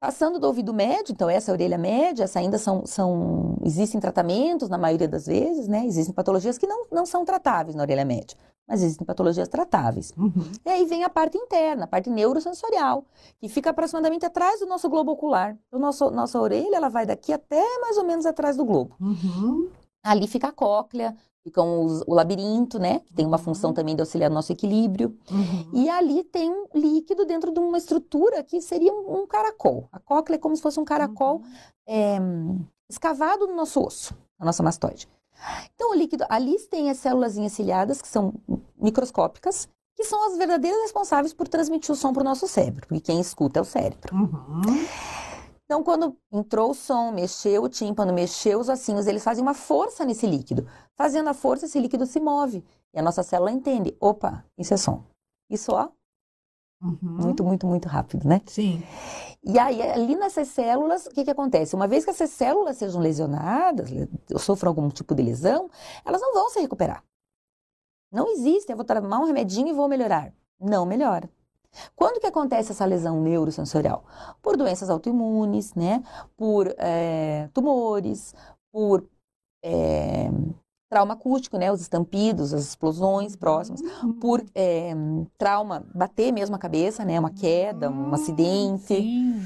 Passando 0.00 0.38
do 0.38 0.46
ouvido 0.46 0.72
médio, 0.72 1.12
então 1.12 1.28
essa 1.28 1.50
é 1.50 1.54
orelha 1.54 1.78
média, 1.78 2.24
essa 2.24 2.38
ainda 2.38 2.58
são, 2.58 2.86
são, 2.86 3.56
existem 3.64 3.98
tratamentos 4.00 4.68
na 4.68 4.78
maioria 4.78 5.08
das 5.08 5.26
vezes, 5.26 5.66
né, 5.66 5.84
existem 5.86 6.14
patologias 6.14 6.56
que 6.58 6.66
não, 6.66 6.84
não 6.92 7.04
são 7.06 7.24
tratáveis 7.24 7.74
na 7.74 7.82
orelha 7.82 8.04
média, 8.04 8.36
mas 8.68 8.82
existem 8.82 9.06
patologias 9.06 9.48
tratáveis. 9.48 10.12
Uhum. 10.16 10.32
E 10.64 10.68
aí 10.68 10.84
vem 10.84 11.02
a 11.02 11.08
parte 11.08 11.38
interna, 11.38 11.84
a 11.84 11.86
parte 11.86 12.10
neurosensorial, 12.10 13.04
que 13.40 13.48
fica 13.48 13.70
aproximadamente 13.70 14.26
atrás 14.26 14.60
do 14.60 14.66
nosso 14.66 14.88
globo 14.90 15.12
ocular. 15.12 15.56
O 15.72 15.78
nosso, 15.78 16.10
nossa 16.10 16.38
orelha, 16.38 16.76
ela 16.76 16.90
vai 16.90 17.06
daqui 17.06 17.32
até 17.32 17.62
mais 17.80 17.96
ou 17.96 18.04
menos 18.04 18.26
atrás 18.26 18.56
do 18.56 18.64
globo. 18.64 18.94
Uhum. 19.00 19.70
Ali 20.04 20.28
fica 20.28 20.48
a 20.48 20.52
cóclea, 20.52 21.16
ficam 21.42 21.82
os- 21.84 22.02
o 22.06 22.12
labirinto, 22.14 22.78
né? 22.78 23.00
Que 23.00 23.12
tem 23.14 23.24
uma 23.26 23.38
Uhum. 23.38 23.42
função 23.44 23.72
também 23.72 23.94
de 23.96 24.02
auxiliar 24.02 24.28
no 24.28 24.34
nosso 24.34 24.52
equilíbrio. 24.52 25.16
Uhum. 25.30 25.70
E 25.72 25.88
ali 25.88 26.22
tem 26.24 26.50
um 26.50 26.66
líquido 26.74 27.24
dentro 27.24 27.50
de 27.50 27.58
uma 27.58 27.78
estrutura 27.78 28.42
que 28.44 28.60
seria 28.60 28.92
um, 28.92 29.22
um 29.22 29.26
caracol. 29.26 29.88
A 29.90 29.98
cóclea 29.98 30.36
é 30.36 30.38
como 30.38 30.54
se 30.54 30.60
fosse 30.62 30.78
um 30.78 30.84
caracol 30.84 31.36
Uhum. 31.38 31.44
é, 31.88 32.18
escavado 32.90 33.46
no 33.46 33.54
nosso 33.56 33.80
osso, 33.80 34.14
na 34.38 34.46
nossa 34.46 34.62
mastoide. 34.62 35.08
Então, 35.74 35.92
o 35.92 35.94
líquido, 35.94 36.24
ali 36.28 36.58
tem 36.68 36.90
as 36.90 36.98
células 36.98 37.34
ciliadas, 37.50 38.02
que 38.02 38.08
são 38.08 38.34
microscópicas, 38.76 39.68
que 39.96 40.04
são 40.04 40.26
as 40.26 40.36
verdadeiras 40.36 40.80
responsáveis 40.82 41.32
por 41.34 41.48
transmitir 41.48 41.90
o 41.92 41.96
som 41.96 42.12
para 42.12 42.20
o 42.20 42.24
nosso 42.24 42.46
cérebro, 42.46 42.86
porque 42.86 43.00
quem 43.00 43.20
escuta 43.20 43.58
é 43.58 43.62
o 43.62 43.64
cérebro. 43.64 44.14
Uhum. 44.14 44.86
Então, 45.64 45.82
quando 45.84 46.16
entrou 46.32 46.70
o 46.70 46.74
som, 46.74 47.12
mexeu 47.12 47.64
o 47.64 47.68
tímpano, 47.68 48.12
mexeu 48.12 48.58
os 48.58 48.68
ossinhos, 48.68 49.06
eles 49.06 49.22
fazem 49.22 49.42
uma 49.42 49.52
força 49.52 50.04
nesse 50.04 50.26
líquido. 50.26 50.66
Fazendo 50.96 51.28
a 51.28 51.34
força, 51.34 51.66
esse 51.66 51.78
líquido 51.78 52.06
se 52.06 52.18
move. 52.18 52.64
E 52.94 52.98
a 52.98 53.02
nossa 53.02 53.22
célula 53.22 53.50
entende: 53.50 53.94
opa, 54.00 54.44
isso 54.56 54.72
é 54.72 54.76
som. 54.78 55.04
Isso, 55.50 55.72
ó, 55.72 55.90
Uhum. 56.80 56.98
muito, 57.02 57.44
muito, 57.44 57.66
muito 57.66 57.88
rápido, 57.88 58.28
né? 58.28 58.40
Sim. 58.46 58.82
E 59.42 59.58
aí, 59.58 59.82
ali 59.82 60.14
nessas 60.16 60.48
células, 60.48 61.06
o 61.06 61.10
que, 61.10 61.24
que 61.24 61.30
acontece? 61.30 61.74
Uma 61.74 61.88
vez 61.88 62.04
que 62.04 62.10
essas 62.10 62.30
células 62.30 62.76
sejam 62.76 63.00
lesionadas, 63.00 63.90
le- 63.90 64.08
ou 64.32 64.38
sofram 64.38 64.70
algum 64.70 64.88
tipo 64.88 65.14
de 65.14 65.22
lesão, 65.22 65.68
elas 66.04 66.20
não 66.20 66.32
vão 66.34 66.50
se 66.50 66.60
recuperar. 66.60 67.02
Não 68.10 68.28
existe, 68.32 68.70
eu 68.72 68.76
vou 68.76 68.84
tomar 68.84 69.18
um 69.20 69.26
remedinho 69.26 69.68
e 69.68 69.72
vou 69.72 69.88
melhorar. 69.88 70.32
Não 70.60 70.86
melhora. 70.86 71.30
Quando 71.96 72.20
que 72.20 72.26
acontece 72.26 72.72
essa 72.72 72.84
lesão 72.86 73.22
neurosensorial? 73.22 74.04
Por 74.42 74.56
doenças 74.56 74.90
autoimunes, 74.90 75.74
né? 75.74 76.02
Por 76.36 76.74
eh, 76.78 77.48
tumores, 77.54 78.34
por 78.72 79.08
eh, 79.62 80.30
trauma 80.88 81.14
acústico, 81.14 81.58
né? 81.58 81.70
Os 81.70 81.80
estampidos, 81.80 82.54
as 82.54 82.62
explosões 82.64 83.36
próximas 83.36 83.80
por 84.20 84.42
eh, 84.54 84.94
trauma, 85.36 85.84
bater 85.94 86.32
mesmo 86.32 86.56
a 86.56 86.58
cabeça, 86.58 87.04
né? 87.04 87.18
Uma 87.20 87.30
queda, 87.30 87.90
um 87.90 88.12
acidente, 88.14 88.86
Sim. 88.94 89.44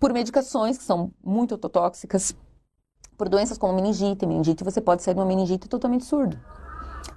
por 0.00 0.12
medicações 0.12 0.76
que 0.76 0.84
são 0.84 1.10
muito 1.22 1.56
tóxicas, 1.56 2.34
por 3.16 3.28
doenças 3.28 3.56
como 3.56 3.72
meningite. 3.74 4.26
Meningite, 4.26 4.64
você 4.64 4.80
pode 4.80 5.02
sair 5.02 5.14
de 5.14 5.20
uma 5.20 5.26
meningite 5.26 5.68
totalmente 5.68 6.04
surdo, 6.04 6.36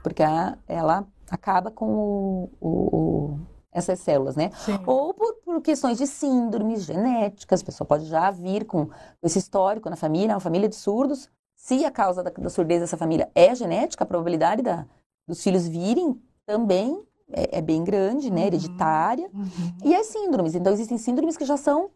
porque 0.04 0.22
a- 0.24 0.58
ela 0.68 1.06
acaba 1.30 1.72
com 1.72 1.86
o- 1.88 2.50
o- 2.62 2.96
o- 2.98 3.40
essas 3.72 4.00
células, 4.00 4.36
né? 4.36 4.52
Sim. 4.66 4.80
Ou 4.86 5.14
por, 5.14 5.34
por 5.44 5.62
questões 5.62 5.98
de 5.98 6.06
síndromes 6.08 6.84
genéticas, 6.84 7.62
a 7.62 7.66
pessoa 7.66 7.88
pode 7.88 8.06
já 8.06 8.30
vir 8.32 8.66
com 8.66 8.88
esse 9.22 9.40
histórico 9.40 9.90
na 9.90 9.96
família, 9.96 10.34
uma 10.36 10.40
família 10.40 10.70
de 10.70 10.76
surdos. 10.76 11.30
Se 11.68 11.84
a 11.84 11.92
causa 11.92 12.24
da, 12.24 12.30
da 12.30 12.50
surdez 12.50 12.80
dessa 12.80 12.96
família 12.96 13.30
é 13.36 13.54
genética, 13.54 14.06
a 14.06 14.08
probabilidade 14.08 14.62
da, 14.62 14.86
dos 15.28 15.44
filhos 15.44 15.68
virem 15.68 16.18
também 16.46 17.04
é, 17.30 17.58
é 17.58 17.62
bem 17.62 17.84
grande, 17.84 18.32
né? 18.32 18.40
Uhum. 18.42 18.48
Hereditária. 18.48 19.30
Uhum. 19.34 19.50
E 19.84 19.94
as 19.94 20.08
síndromes. 20.08 20.56
Então, 20.56 20.72
existem 20.72 20.98
síndromes 20.98 21.36
que 21.36 21.44
já 21.44 21.58
são, 21.58 21.90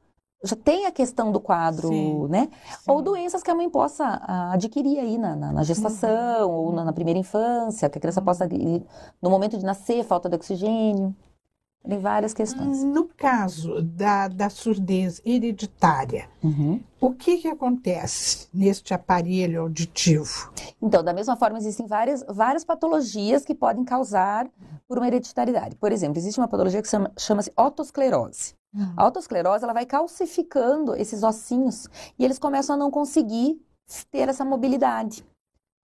já 0.44 0.58
tem 0.58 0.86
a 0.88 0.92
questão 0.92 1.32
do 1.32 1.40
quadro, 1.40 1.88
Sim. 1.88 2.28
né? 2.28 2.50
Ou 2.86 2.98
Sim. 2.98 3.04
doenças 3.06 3.42
que 3.42 3.50
a 3.50 3.56
mãe 3.56 3.70
possa 3.70 4.04
ah, 4.04 4.51
adquirir 4.51 5.00
aí 5.00 5.18
na, 5.18 5.38
na- 5.38 5.54
na 5.54 5.63
gestação 5.63 6.50
Uhum. 6.50 6.66
ou 6.66 6.72
na, 6.74 6.84
na 6.84 6.92
primeira 6.92 7.18
infância, 7.18 7.90
que 7.90 7.98
a 7.98 8.01
criança 8.01 8.22
possa, 8.22 8.46
ir- 8.54 8.86
no 9.22 9.30
momento 9.30 9.58
de 9.58 9.63
nascer, 9.63 10.04
falta 10.04 10.28
de 10.28 10.36
oxigênio. 10.36 11.16
Tem 11.88 11.98
várias 12.00 12.34
questões. 12.34 12.84
No 12.84 13.06
caso 13.06 13.82
da, 13.82 14.28
da 14.28 14.50
surdez 14.50 15.20
hereditária, 15.26 16.30
Uhum. 16.44 16.80
o 17.00 17.12
que, 17.12 17.38
que 17.40 17.48
acontece 17.48 18.48
neste 18.54 18.94
aparelho 18.94 19.62
auditivo? 19.62 20.54
Então, 20.82 21.04
da 21.04 21.12
mesma 21.12 21.36
forma, 21.36 21.58
existem 21.58 21.88
várias, 21.88 22.24
várias 22.30 22.64
patologias 22.64 23.44
que 23.44 23.56
podem 23.56 23.84
causar 23.84 24.48
por 24.88 24.98
uma 25.00 25.08
hereditariedade. 25.08 25.76
Por 25.76 25.92
exemplo, 25.92 26.18
existe 26.20 26.40
uma 26.40 26.48
patologia 26.48 26.82
que 26.82 26.88
chama- 26.88 27.12
chama-se 27.18 27.52
otosclerose. 27.58 28.54
A 28.96 29.06
otosclerose 29.08 29.64
ela 29.64 29.74
vai 29.74 29.86
calcificando 29.86 30.96
esses 30.96 31.24
ossinhos 31.24 31.88
e 32.18 32.24
eles 32.24 32.40
começam 32.40 32.76
a 32.76 32.80
não 32.80 32.90
conseguir 32.92 33.60
ter 34.10 34.30
essa 34.30 34.46
mobilidade. 34.46 35.26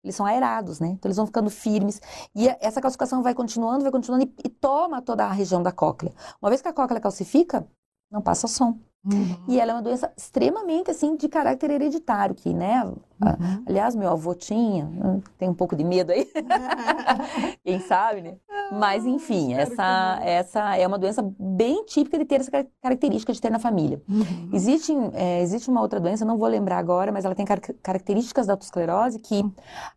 Eles 0.08 0.16
são 0.16 0.26
aerados, 0.26 0.80
né? 0.80 0.88
Então 0.88 1.10
eles 1.10 1.18
vão 1.18 1.26
ficando 1.26 1.50
firmes. 1.50 2.02
E 2.34 2.48
essa 2.62 2.82
calcificação 2.82 3.22
vai 3.22 3.34
continuando, 3.34 3.84
vai 3.84 3.92
continuando 3.92 4.26
e, 4.26 4.34
e 4.46 4.50
toma 4.50 5.02
toda 5.02 5.26
a 5.26 5.32
região 5.32 5.62
da 5.62 5.72
cóclea. 5.72 6.14
Uma 6.42 6.50
vez 6.50 6.62
que 6.62 6.68
a 6.68 6.74
cóclea 6.74 7.02
calcifica, 7.02 7.68
não 8.10 8.22
passa 8.22 8.48
som. 8.48 8.80
Uhum. 9.12 9.38
E 9.48 9.60
ela 9.60 9.72
é 9.72 9.76
uma 9.76 9.82
doença 9.82 10.12
extremamente, 10.18 10.92
assim, 10.92 11.16
de 11.16 11.28
caráter 11.30 11.72
hereditário, 11.72 12.36
que, 12.36 12.54
né? 12.54 12.84
Uhum. 12.84 13.64
Aliás, 13.66 13.96
meu 13.96 14.10
avô 14.10 14.36
tinha, 14.36 14.86
hum, 14.86 15.22
tem 15.38 15.50
um 15.50 15.54
pouco 15.54 15.76
de 15.76 15.84
medo 15.84 16.12
aí, 16.12 16.30
quem 17.64 17.80
sabe, 17.80 18.22
né? 18.22 18.36
Mas, 18.72 19.06
enfim, 19.06 19.54
espero 19.54 19.68
que 19.68 19.74
essa, 19.74 20.20
essa 20.24 20.78
é 20.78 20.86
uma 20.86 21.00
doença 21.00 21.24
bem 21.40 21.86
típica 21.86 22.18
de 22.20 22.26
ter 22.26 22.42
essa 22.42 22.52
car- 22.52 22.66
característica 22.82 23.32
de 23.32 23.42
ter 23.42 23.50
na 23.50 23.60
família. 23.60 24.02
Uhum. 24.10 24.50
Existe, 24.52 24.94
é, 25.14 25.42
existe 25.42 25.70
uma 25.70 25.82
outra 25.82 26.00
doença, 26.00 26.26
não 26.26 26.38
vou 26.38 26.48
lembrar 26.48 26.78
agora, 26.78 27.12
mas 27.12 27.24
ela 27.24 27.34
tem 27.34 27.46
car- 27.46 27.62
características 27.82 28.46
da 28.46 28.54
autosclerose 28.54 29.20
que 29.20 29.44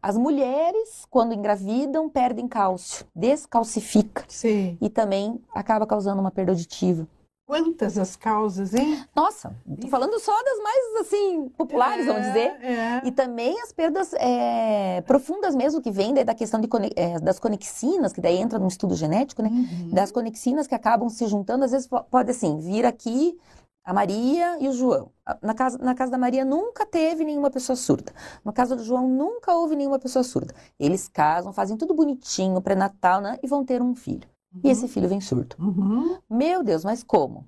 as 0.01 0.17
mulheres, 0.17 1.05
quando 1.11 1.35
engravidam, 1.35 2.09
perdem 2.09 2.47
cálcio, 2.47 3.05
descalcifica 3.15 4.25
Sim. 4.29 4.79
e 4.81 4.89
também 4.89 5.41
acaba 5.55 5.85
causando 5.87 6.21
uma 6.21 6.31
perda 6.31 6.53
auditiva. 6.53 7.07
Quantas 7.51 7.99
as 7.99 8.15
causas, 8.15 8.73
hein? 8.75 9.05
Nossa, 9.15 9.53
tô 9.81 9.89
falando 9.89 10.19
só 10.21 10.33
das 10.45 10.59
mais, 10.63 11.01
assim, 11.01 11.49
populares, 11.59 12.07
vamos 12.07 12.23
dizer. 12.23 12.53
É. 12.63 13.03
E 13.05 13.11
também 13.11 13.61
as 13.61 13.73
perdas 13.73 14.13
é, 14.15 15.01
profundas 15.01 15.53
mesmo, 15.57 15.83
que 15.83 15.91
vêm 15.91 16.15
da 16.15 16.33
questão 16.33 16.61
de, 16.61 16.69
é, 16.95 17.19
das 17.19 17.41
conexinas, 17.41 18.13
que 18.13 18.21
daí 18.21 18.37
entra 18.37 18.57
no 18.57 18.69
estudo 18.69 18.95
genético, 18.95 19.43
né? 19.43 19.49
Uhum. 19.49 19.91
Das 19.91 20.13
conexinas 20.13 20.69
que 20.69 20.77
acabam 20.77 21.09
se 21.09 21.27
juntando, 21.27 21.65
às 21.65 21.73
vezes 21.73 21.89
po- 21.89 22.05
pode 22.05 22.31
assim, 22.31 22.57
vir 22.59 22.87
aqui 22.87 23.37
a 23.85 23.93
Maria 23.93 24.57
e 24.61 24.69
o 24.69 24.73
João. 24.73 25.11
Na 25.43 25.53
casa, 25.53 25.77
na 25.79 25.95
casa 25.95 26.13
da 26.13 26.19
Maria 26.19 26.45
nunca 26.45 26.87
teve 26.87 27.25
nenhuma 27.25 27.51
pessoa 27.51 27.75
surda. 27.75 28.13
No 28.45 28.53
caso 28.53 28.77
do 28.77 28.85
João 28.85 29.09
nunca 29.09 29.53
houve 29.57 29.75
nenhuma 29.75 29.99
pessoa 29.99 30.23
surda. 30.23 30.55
Eles 30.79 31.09
casam, 31.09 31.53
fazem 31.53 31.77
tudo 31.77 31.95
bonitinho, 31.95 32.61
pré-natal, 32.61 33.21
né? 33.21 33.39
E 33.43 33.49
vão 33.49 33.65
ter 33.65 33.83
um 33.83 33.97
filho. 33.97 34.29
E 34.63 34.69
esse 34.69 34.89
filho 34.89 35.09
vem 35.09 35.21
surdo. 35.21 35.57
Uhum. 35.59 36.19
Meu 36.29 36.63
Deus, 36.65 36.85
mas 36.85 37.03
como? 37.03 37.47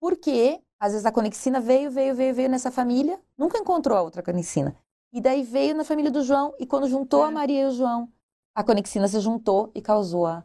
Porque 0.00 0.60
às 0.80 0.92
vezes 0.92 1.04
a 1.06 1.12
conexina 1.12 1.60
veio, 1.60 1.90
veio, 1.90 2.14
veio, 2.14 2.34
veio 2.34 2.48
nessa 2.48 2.70
família, 2.70 3.18
nunca 3.36 3.58
encontrou 3.58 3.98
a 3.98 4.02
outra 4.02 4.22
conexina. 4.22 4.74
E 5.12 5.20
daí 5.20 5.42
veio 5.42 5.74
na 5.74 5.84
família 5.84 6.10
do 6.10 6.22
João, 6.22 6.54
e 6.58 6.66
quando 6.66 6.86
juntou 6.88 7.22
a 7.24 7.28
É. 7.28 7.30
Maria 7.30 7.62
e 7.62 7.66
o 7.66 7.70
João, 7.72 8.08
a 8.54 8.62
conexina 8.62 9.08
se 9.08 9.18
juntou 9.20 9.70
e 9.74 9.80
causou 9.82 10.26
a, 10.26 10.44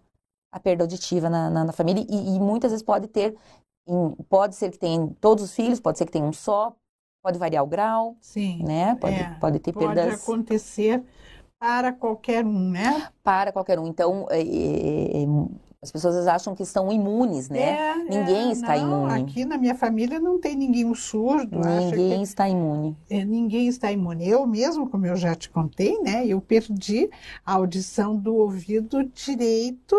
a 0.51 0.59
perda 0.59 0.83
auditiva 0.83 1.29
na, 1.29 1.49
na, 1.49 1.63
na 1.65 1.71
família. 1.73 2.05
E, 2.09 2.35
e 2.35 2.39
muitas 2.39 2.71
vezes 2.71 2.83
pode 2.83 3.07
ter, 3.07 3.35
em- 3.87 4.15
pode 4.29 4.55
ser 4.55 4.71
que 4.71 4.79
tenha 4.79 5.07
todos 5.21 5.43
os 5.43 5.53
filhos, 5.53 5.79
pode 5.79 5.97
ser 5.97 6.05
que 6.05 6.11
tenha 6.11 6.25
um 6.25 6.33
só, 6.33 6.75
pode 7.23 7.37
variar 7.37 7.63
o 7.63 7.67
grau, 7.67 8.17
Sim. 8.19 8.63
né? 8.63 8.95
Pode, 8.95 9.15
É, 9.15 9.35
pode 9.39 9.59
ter 9.59 9.71
Pode 9.73 9.85
perdas. 9.93 10.21
acontecer 10.23 11.03
para 11.59 11.93
qualquer 11.93 12.45
um, 12.45 12.69
né? 12.71 13.09
Para 13.23 13.51
qualquer 13.51 13.79
um. 13.79 13.87
Então, 13.87 14.27
é, 14.29 14.41
é, 14.41 15.23
é, 15.23 15.25
as 15.83 15.91
pessoas 15.91 16.25
acham 16.27 16.55
que 16.55 16.63
estão 16.63 16.89
imunes, 16.89 17.49
né? 17.49 17.59
É, 17.59 17.95
ninguém 17.97 18.49
é, 18.49 18.51
está 18.53 18.77
não, 18.77 19.05
imune. 19.09 19.21
Aqui 19.21 19.43
na 19.43 19.57
minha 19.57 19.75
família 19.75 20.17
não 20.17 20.39
tem 20.39 20.55
ninguém 20.55 20.95
surdo. 20.95 21.59
Ninguém 21.59 22.19
que- 22.19 22.23
está 22.23 22.47
imune. 22.47 22.95
é, 23.09 23.25
ninguém 23.25 23.67
está 23.67 23.91
imune. 23.91 24.25
Eu 24.25 24.47
mesmo, 24.47 24.89
como 24.89 25.05
eu 25.05 25.17
já 25.17 25.35
te 25.35 25.49
contei, 25.49 25.99
né? 26.01 26.25
Eu 26.25 26.39
perdi 26.39 27.09
a 27.45 27.53
audição 27.55 28.15
do 28.15 28.33
ouvido 28.33 29.03
direito, 29.13 29.95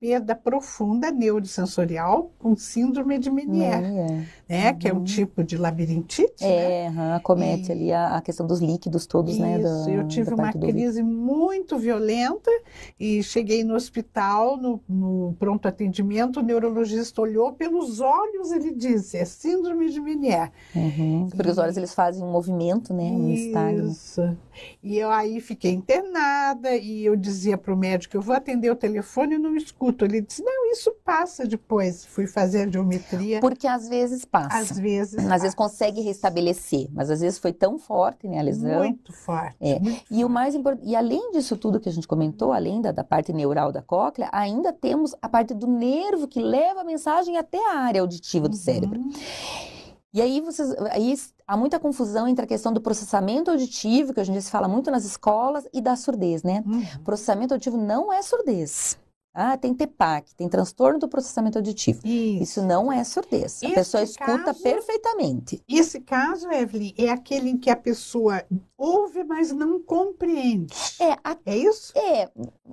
perda 0.00 0.34
profunda 0.34 1.10
neurosensorial 1.10 2.30
com 2.38 2.56
síndrome 2.56 3.18
de 3.18 3.30
Meniere, 3.30 3.84
É, 3.84 4.24
né? 4.48 4.72
Que 4.72 4.88
é 4.88 4.94
um 4.94 4.98
Uhum. 5.00 5.04
tipo 5.04 5.44
de 5.44 5.58
labirintite, 5.58 6.42
né? 6.42 6.84
é 6.84 6.86
aham, 6.88 7.16
acomete 7.16 7.68
E- 7.68 7.72
ali 7.72 7.92
a, 7.92 8.16
a 8.16 8.22
questão 8.22 8.46
dos 8.46 8.60
líquidos 8.60 9.04
todos, 9.04 9.36
né? 9.38 9.60
Isso, 9.60 9.84
da- 9.84 9.90
eu 9.92 10.08
tive 10.08 10.32
uma 10.32 10.50
do 10.52 10.58
crise 10.58 11.02
muito 11.02 11.76
violenta 11.78 12.50
e 12.98 13.22
cheguei 13.22 13.62
no 13.62 13.74
hospital, 13.74 14.56
no, 14.56 14.80
no 14.88 15.36
pronto 15.38 15.68
atendimento, 15.68 16.40
o 16.40 16.42
neurologista 16.42 17.20
olhou 17.20 17.52
pelos 17.52 18.00
olhos, 18.00 18.50
ele 18.52 18.74
disse, 18.74 19.18
é 19.18 19.26
síndrome 19.26 19.90
de 19.90 20.00
Meniere. 20.00 20.50
Uhum, 20.74 21.28
Porque 21.30 21.50
os 21.50 21.58
olhos 21.58 21.76
eles 21.76 21.92
fazem 21.92 22.24
um 22.24 22.32
movimento, 22.32 22.94
né? 22.94 23.02
Um 23.02 23.30
estagno. 23.34 23.90
Isso. 23.90 24.34
E 24.82 24.96
eu 24.96 25.10
aí 25.10 25.40
fiquei 25.42 25.72
internada 25.72 26.74
e 26.74 27.04
eu 27.04 27.14
dizia 27.16 27.58
para 27.58 27.72
o 27.72 27.76
médico, 27.76 28.16
eu 28.16 28.22
vou 28.22 28.34
atender 28.34 28.70
o 28.70 28.76
telefone 28.76 29.34
e 29.34 29.38
não 29.38 29.54
escuto. 29.54 29.89
Ele 30.04 30.20
disse, 30.20 30.42
não, 30.42 30.70
isso 30.70 30.92
passa 31.04 31.46
depois. 31.46 32.04
Fui 32.04 32.26
fazer 32.26 32.62
a 32.62 32.70
geometria, 32.70 33.40
Porque 33.40 33.66
às 33.66 33.88
vezes 33.88 34.24
passa. 34.24 34.56
às 34.58 34.78
vezes 34.78 35.18
Às 35.18 35.42
vezes 35.42 35.54
passa. 35.54 35.56
consegue 35.56 36.00
restabelecer, 36.00 36.88
mas 36.92 37.10
às 37.10 37.20
vezes 37.20 37.38
foi 37.38 37.52
tão 37.52 37.78
forte, 37.78 38.26
né, 38.28 38.38
a 38.38 38.42
lesão. 38.42 38.78
Muito 38.78 39.12
forte. 39.12 39.56
É. 39.60 39.78
muito 39.78 40.04
E 40.10 40.24
o 40.24 40.28
mais 40.28 40.54
importante, 40.54 40.88
e 40.88 40.96
além 40.96 41.32
disso 41.32 41.56
tudo 41.56 41.80
que 41.80 41.88
a 41.88 41.92
gente 41.92 42.08
comentou, 42.08 42.52
além 42.52 42.80
da, 42.80 42.92
da 42.92 43.04
parte 43.04 43.32
neural 43.32 43.72
da 43.72 43.82
cóclea, 43.82 44.28
ainda 44.32 44.72
temos 44.72 45.14
a 45.20 45.28
parte 45.28 45.54
do 45.54 45.66
nervo 45.66 46.26
que 46.28 46.40
leva 46.40 46.80
a 46.80 46.84
mensagem 46.84 47.36
até 47.36 47.58
a 47.72 47.78
área 47.78 48.00
auditiva 48.00 48.48
do 48.48 48.56
cérebro. 48.56 49.00
Uhum. 49.00 49.12
E 50.12 50.20
aí 50.20 50.40
vocês, 50.40 50.74
aí 50.90 51.14
há 51.46 51.56
muita 51.56 51.78
confusão 51.78 52.26
entre 52.26 52.44
a 52.44 52.48
questão 52.48 52.72
do 52.72 52.80
processamento 52.80 53.48
auditivo, 53.50 54.12
que 54.12 54.20
hoje 54.20 54.30
em 54.30 54.32
dia 54.32 54.42
se 54.42 54.50
fala 54.50 54.66
muito 54.66 54.90
nas 54.90 55.04
escolas, 55.04 55.68
e 55.72 55.80
da 55.80 55.94
surdez, 55.94 56.42
né? 56.42 56.64
Uhum. 56.66 56.82
Processamento 57.04 57.54
auditivo 57.54 57.76
não 57.76 58.12
é 58.12 58.20
surdez. 58.20 58.98
Ah, 59.32 59.56
tem 59.56 59.72
TEPAC, 59.72 60.34
tem 60.34 60.48
transtorno 60.48 60.98
do 60.98 61.08
processamento 61.08 61.56
auditivo. 61.56 62.00
Isso. 62.04 62.42
Isso 62.42 62.62
não 62.62 62.90
é 62.92 63.04
surdez. 63.04 63.62
A 63.62 63.66
Esse 63.66 63.74
pessoa 63.74 64.02
escuta 64.02 64.44
caso- 64.46 64.62
perfeitamente. 64.62 65.62
Esse 65.68 66.00
caso, 66.00 66.50
Evelyn, 66.50 66.92
é 66.98 67.10
aquele 67.10 67.50
em 67.50 67.56
que 67.56 67.70
a 67.70 67.76
pessoa 67.76 68.42
ouve, 68.76 69.22
mas 69.22 69.52
não 69.52 69.80
compreende. 69.80 70.74
É, 70.98 71.12
a 71.22 71.36
É 71.46 71.56
isso? 71.56 71.92
É, 71.96 72.28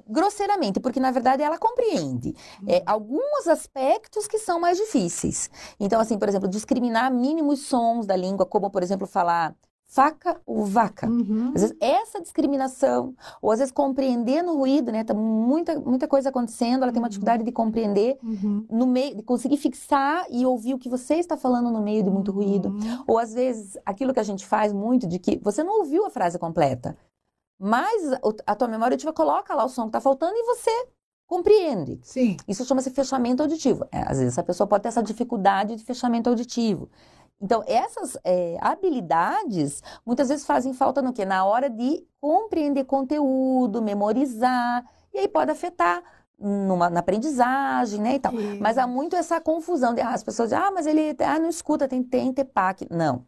grosseiramente, 0.07 0.79
porque 0.79 0.99
na 0.99 1.11
verdade 1.11 1.43
ela 1.43 1.57
compreende 1.59 2.35
é, 2.67 2.81
alguns 2.85 3.47
aspectos 3.47 4.27
que 4.27 4.39
são 4.39 4.59
mais 4.59 4.77
difíceis. 4.77 5.49
Então, 5.79 5.99
assim, 5.99 6.17
por 6.17 6.27
exemplo, 6.27 6.47
discriminar 6.49 7.11
mínimos 7.13 7.61
sons 7.67 8.05
da 8.07 8.15
língua, 8.15 8.45
como, 8.45 8.69
por 8.71 8.81
exemplo, 8.81 9.05
falar 9.05 9.55
faca 9.89 10.39
ou 10.45 10.65
vaca. 10.65 11.07
Uhum. 11.09 11.53
Às 11.55 11.61
vezes 11.61 11.77
essa 11.79 12.21
discriminação, 12.21 13.15
ou 13.41 13.51
às 13.51 13.59
vezes 13.59 13.71
compreender 13.71 14.41
no 14.43 14.57
ruído, 14.57 14.91
né? 14.91 15.03
Tá 15.03 15.13
muita, 15.13 15.79
muita 15.79 16.07
coisa 16.07 16.27
acontecendo, 16.29 16.83
ela 16.83 16.91
tem 16.91 17.01
uma 17.01 17.05
Uhum. 17.05 17.09
dificuldade 17.09 17.43
de 17.43 17.51
compreender 17.53 18.17
Uhum. 18.21 18.65
no 18.69 18.85
meio, 18.85 19.15
de 19.15 19.23
conseguir 19.23 19.55
fixar 19.57 20.25
e 20.29 20.45
ouvir 20.45 20.73
o 20.73 20.77
que 20.77 20.89
você 20.89 21.15
está 21.15 21.37
falando 21.37 21.71
no 21.71 21.81
meio 21.81 22.03
de 22.03 22.09
muito 22.09 22.31
ruído. 22.33 22.69
Uhum. 22.69 23.03
Ou 23.07 23.17
às 23.17 23.33
vezes 23.33 23.77
aquilo 23.85 24.13
que 24.13 24.19
a 24.19 24.23
gente 24.23 24.45
faz 24.45 24.73
muito 24.73 25.07
de 25.07 25.19
que 25.19 25.39
você 25.41 25.63
não 25.63 25.79
ouviu 25.79 26.05
a 26.05 26.09
frase 26.09 26.37
completa, 26.37 26.97
mas 27.59 28.03
o- 28.23 28.35
a 28.45 28.55
tua 28.55 28.67
memória 28.67 28.93
auditiva 28.93 29.13
coloca 29.13 29.55
lá 29.55 29.63
o 29.65 29.69
som 29.69 29.83
que 29.83 29.87
está 29.89 30.01
faltando 30.01 30.33
e 30.35 30.43
você 30.43 30.69
compreende. 31.25 31.99
Sim. 32.03 32.37
Isso 32.47 32.63
chama-se 32.65 32.89
fechamento 32.89 33.41
auditivo. 33.43 33.85
É, 33.91 34.01
às 34.09 34.17
vezes 34.19 34.37
a 34.37 34.43
pessoa 34.43 34.67
pode 34.67 34.83
ter 34.83 34.89
essa 34.89 35.03
dificuldade 35.03 35.75
de 35.75 35.83
fechamento 35.83 36.29
auditivo. 36.29 36.89
Então, 37.39 37.63
essas 37.67 38.17
é, 38.23 38.57
habilidades 38.59 39.83
muitas 40.05 40.29
vezes 40.29 40.45
fazem 40.45 40.73
falta 40.73 41.01
no 41.01 41.13
quê? 41.13 41.23
Na 41.23 41.45
hora 41.45 41.69
de 41.69 42.05
compreender 42.19 42.83
conteúdo, 42.85 43.81
memorizar, 43.81 44.83
e 45.13 45.19
aí 45.19 45.27
pode 45.27 45.51
afetar 45.51 46.03
numa, 46.39 46.89
na 46.89 46.99
aprendizagem, 46.99 48.01
né, 48.01 48.15
e 48.15 48.19
tal. 48.19 48.31
Mas 48.59 48.77
há 48.77 48.87
muito 48.87 49.15
essa 49.15 49.39
confusão 49.39 49.93
de 49.93 50.01
ah, 50.01 50.09
as 50.13 50.23
pessoas 50.23 50.49
dizem, 50.49 50.63
ah, 50.63 50.71
mas 50.71 50.87
ele 50.87 51.15
ah, 51.19 51.39
não 51.39 51.49
escuta, 51.49 51.87
tem, 51.87 52.03
tem 52.03 52.33
TEPAC. 52.33 52.87
Não. 52.91 53.25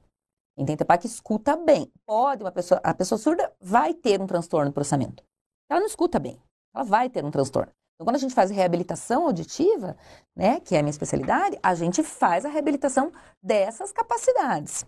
Tem 0.66 0.76
TEPAC 0.76 1.06
escuta 1.06 1.56
bem. 1.56 1.92
Pode, 2.06 2.44
uma 2.44 2.52
pessoa, 2.52 2.82
a 2.84 2.94
pessoa 2.94 3.18
surda 3.18 3.52
vai 3.62 3.94
ter 3.94 4.22
um 4.22 4.28
transtorno 4.28 4.72
do 4.72 4.74
processamento. 4.74 5.24
Ela 5.70 5.80
não 5.80 5.88
escuta 5.88 6.20
bem. 6.20 6.42
Ela 6.76 6.84
vai 6.84 7.10
ter 7.10 7.24
um 7.24 7.32
transtorno. 7.32 7.72
Então, 8.00 8.06
quando 8.06 8.16
a 8.16 8.20
gente 8.20 8.34
faz 8.34 8.50
reabilitação 8.50 9.26
auditiva, 9.26 9.98
né, 10.34 10.62
que 10.62 10.74
é 10.74 10.80
a 10.80 10.82
minha 10.82 10.90
especialidade, 10.90 11.60
a 11.62 11.76
gente 11.76 12.02
faz 12.02 12.46
a 12.46 12.50
reabilitação 12.50 13.12
dessas 13.44 13.92
capacidades. 13.92 14.86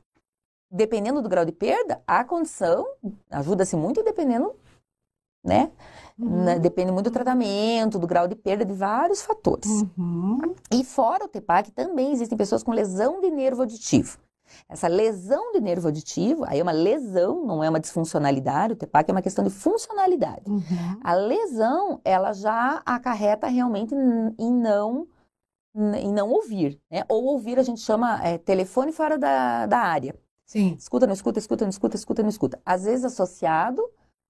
Dependendo 0.71 1.21
do 1.21 1.27
grau 1.27 1.43
de 1.43 1.51
perda, 1.51 2.01
a 2.07 2.23
condição 2.23 2.87
ajuda-se 3.29 3.75
muito 3.75 4.01
dependendo, 4.01 4.55
né? 5.43 5.73
Uhum. 6.17 6.45
né, 6.45 6.57
Depende 6.57 6.93
muito 6.93 7.09
do 7.09 7.13
tratamento, 7.13 7.99
do 7.99 8.07
grau 8.07 8.29
de 8.29 8.35
perda, 8.35 8.63
de 8.63 8.73
vários 8.73 9.21
fatores. 9.21 9.69
Uhum. 9.69 10.55
E 10.71 10.81
fora 10.85 11.25
o 11.25 11.27
TEPAC, 11.27 11.69
também 11.71 12.13
existem 12.13 12.37
pessoas 12.37 12.63
com 12.63 12.71
lesão 12.71 13.19
de 13.19 13.29
nervo 13.29 13.63
auditivo. 13.63 14.17
Essa 14.67 14.87
lesão 14.87 15.51
de 15.51 15.61
nervo 15.61 15.87
auditivo, 15.87 16.43
aí 16.47 16.59
é 16.59 16.63
uma 16.63 16.71
lesão, 16.71 17.45
não 17.45 17.63
é 17.63 17.69
uma 17.69 17.79
disfuncionalidade, 17.79 18.73
o 18.73 18.75
TEPAC 18.75 19.09
é 19.09 19.13
uma 19.13 19.21
questão 19.21 19.43
de 19.43 19.49
funcionalidade. 19.49 20.49
Uhum. 20.49 20.99
A 21.03 21.13
lesão, 21.13 21.99
ela 22.03 22.33
já 22.33 22.81
acarreta 22.85 23.47
realmente 23.47 23.93
em 23.93 24.51
não, 24.51 25.07
em 25.75 26.11
não 26.11 26.29
ouvir, 26.29 26.79
né? 26.89 27.03
Ou 27.07 27.25
ouvir, 27.25 27.59
a 27.59 27.63
gente 27.63 27.81
chama 27.81 28.23
é, 28.23 28.37
telefone 28.37 28.91
fora 28.91 29.17
da, 29.17 29.65
da 29.65 29.77
área. 29.79 30.15
Sim. 30.45 30.75
Escuta, 30.77 31.07
não 31.07 31.13
escuta, 31.13 31.39
escuta, 31.39 31.65
não 31.65 31.69
escuta, 31.69 31.95
escuta, 31.95 32.21
não 32.21 32.29
escuta. 32.29 32.61
Às 32.65 32.83
vezes 32.83 33.05
associado 33.05 33.81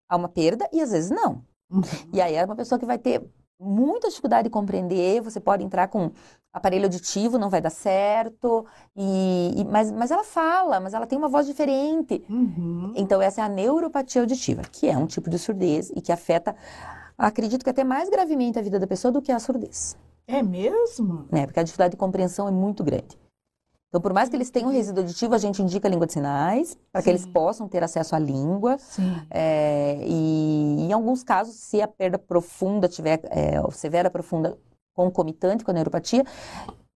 a 0.08 0.16
uma 0.16 0.30
perda 0.30 0.70
e 0.72 0.82
às 0.82 0.92
vezes 0.92 1.10
não. 1.10 1.44
Uhum. 1.70 1.82
E 2.14 2.22
aí 2.22 2.36
é 2.36 2.46
uma 2.46 2.56
pessoa 2.56 2.78
que 2.78 2.86
vai 2.86 2.98
ter 2.98 3.28
muita 3.60 4.10
dificuldade 4.10 4.46
de 4.46 4.50
compreender, 4.50 5.22
você 5.22 5.40
pode 5.40 5.64
entrar 5.64 5.88
com 5.88 6.12
aparelho 6.54 6.86
auditivo, 6.86 7.38
não 7.38 7.50
vai 7.50 7.62
dar 7.62 7.70
certo, 7.70 8.66
e, 8.96 9.54
e- 9.62 9.66
mas, 9.66 9.92
mas 9.92 10.12
ela 10.12 10.24
fala, 10.24 10.80
mas 10.80 10.94
ela 10.94 11.08
tem 11.08 11.18
uma 11.18 11.30
voz 11.30 11.48
diferente. 11.48 12.24
Uhum. 12.30 12.94
Então 12.96 13.22
essa 13.22 13.42
é 13.42 13.44
a 13.46 13.50
neuropatia 13.50 14.22
auditiva, 14.22 14.62
que 14.72 14.88
é 14.90 14.98
um 14.98 15.08
tipo 15.08 15.30
de 15.30 15.40
surdez 15.40 15.92
e 15.96 16.02
que 16.02 16.12
afeta, 16.12 16.56
acredito 17.18 17.64
que 17.64 17.70
até 17.70 17.84
mais 17.84 18.10
gravemente 18.10 18.60
a 18.60 18.62
vida 18.62 18.80
da 18.80 18.88
pessoa 18.88 19.12
do 19.12 19.22
que 19.22 19.32
a 19.32 19.40
surdez, 19.40 19.98
É 20.28 20.44
mesmo? 20.44 21.26
né? 21.32 21.46
Porque 21.46 21.60
a 21.60 21.64
dificuldade 21.64 21.92
de 21.92 21.98
compreensão 21.98 22.48
é 22.48 22.52
muito 22.52 22.84
grande. 22.84 23.20
Então, 23.90 24.00
por 24.00 24.14
mais 24.14 24.30
que 24.30 24.38
eles 24.38 24.50
tenham 24.50 24.72
resíduo 24.72 25.04
auditivo, 25.04 25.36
a 25.36 25.38
gente 25.38 25.62
indica 25.62 25.86
a 25.86 25.92
língua 25.92 26.08
de 26.08 26.14
sinais, 26.14 26.78
para 26.94 27.02
que 27.02 27.10
eles 27.10 27.26
possam 27.26 27.68
ter 27.68 27.84
acesso 27.84 28.16
à 28.16 28.20
língua, 28.20 28.78
Sim. 28.78 29.22
é, 29.30 29.98
e 30.08 30.78
em 30.80 30.94
alguns 30.94 31.24
casos, 31.24 31.56
se 31.56 31.82
a 31.82 31.88
perda 31.90 32.18
profunda 32.18 32.88
tiver, 32.88 33.20
é, 33.26 33.62
severa 33.72 34.10
profunda, 34.10 34.58
concomitante 35.10 35.64
com 35.64 35.72
a 35.72 35.74
neuropatia, 35.74 36.24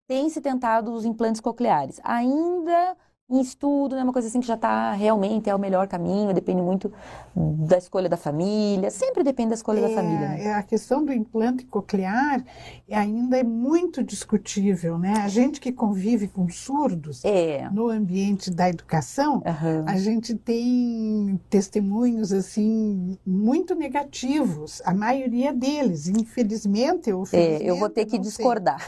tem 0.08 0.30
se 0.30 0.40
tentado 0.42 0.94
os 0.94 1.06
implantes 1.06 1.42
cocleares. 1.42 2.00
Ainda 2.04 2.96
em 3.28 3.42
estudo, 3.42 3.96
né, 3.96 4.04
uma 4.04 4.14
coisa 4.14 4.28
assim 4.28 4.40
que 4.40 4.46
já 4.46 4.54
está 4.54 4.92
realmente 4.92 5.50
é 5.50 5.56
o 5.56 5.58
melhor 5.58 5.88
caminho, 5.88 6.32
depende 6.32 6.62
muito 6.62 6.94
da 7.36 7.76
escolha 7.78 8.08
da 8.08 8.16
família, 8.18 8.92
sempre 8.92 9.24
depende 9.24 9.50
da 9.50 9.56
escolha 9.56 9.82
da 9.82 9.90
família. 9.90 10.30
né? 10.30 10.44
É, 10.46 10.54
a 10.54 10.62
questão 10.62 11.04
do 11.04 11.12
implante 11.12 11.66
coclear 11.66 12.44
ainda 12.92 13.38
é 13.40 13.44
muito 13.44 14.04
discutível, 14.04 15.00
né? 15.00 15.14
A 15.24 15.28
gente 15.28 15.60
que 15.60 15.72
convive 15.72 16.28
com 16.28 16.48
surdos 16.50 17.26
É. 17.26 17.68
no 17.72 17.90
ambiente 17.90 18.52
da 18.52 18.70
educação, 18.70 19.42
aham. 19.44 19.86
a 19.88 19.98
gente 19.98 20.36
tem 20.36 21.40
testemunhos 21.50 22.32
assim 22.32 23.18
muito 23.26 23.74
negativos, 23.74 24.84
a 24.86 24.94
maioria 24.94 25.52
deles, 25.52 26.08
infelizmente 26.08 27.12
ou 27.12 27.24
É, 27.34 27.58
eu 27.64 27.76
vou 27.80 27.90
ter 27.90 28.06
que 28.06 28.18
não 28.18 28.24
sei. 28.24 28.32
discordar. 28.34 28.88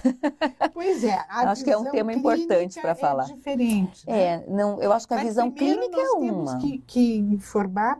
Pois 0.73 1.03
é, 1.03 1.17
Acho 1.27 1.63
que 1.63 1.71
é 1.71 1.77
um 1.77 1.89
tema 1.89 2.13
importante 2.13 2.79
para 2.79 2.91
é 2.91 2.95
falar. 2.95 3.23
diferente. 3.23 4.05
né? 4.07 4.26
É, 4.27 4.45
não, 4.47 4.81
eu 4.81 4.91
acho 4.91 5.07
que 5.07 5.13
a 5.13 5.17
Mas 5.17 5.27
visão 5.27 5.49
clínica 5.51 5.99
é 5.99 6.03
nós 6.03 6.19
temos 6.19 6.51
uma. 6.51 6.59
que, 6.59 6.77
que 6.79 7.17
informar 7.17 7.99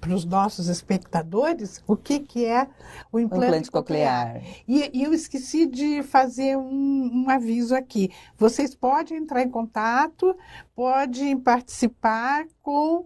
para 0.00 0.14
os 0.14 0.24
nossos 0.24 0.68
espectadores 0.68 1.82
o 1.86 1.94
que, 1.96 2.20
que 2.20 2.44
é 2.44 2.66
o 3.12 3.16
O 3.18 3.20
implante, 3.20 3.46
implante 3.46 3.70
coclear. 3.70 4.34
coclear. 4.34 4.54
E, 4.66 4.90
e 4.98 5.02
eu 5.04 5.12
esqueci 5.12 5.66
de 5.66 6.02
fazer 6.02 6.56
um, 6.56 7.24
um 7.24 7.30
aviso 7.30 7.74
aqui. 7.74 8.10
Vocês 8.36 8.74
podem 8.74 9.18
entrar 9.18 9.42
em 9.42 9.50
contato, 9.50 10.34
podem 10.74 11.36
participar 11.38 12.46
com 12.62 13.04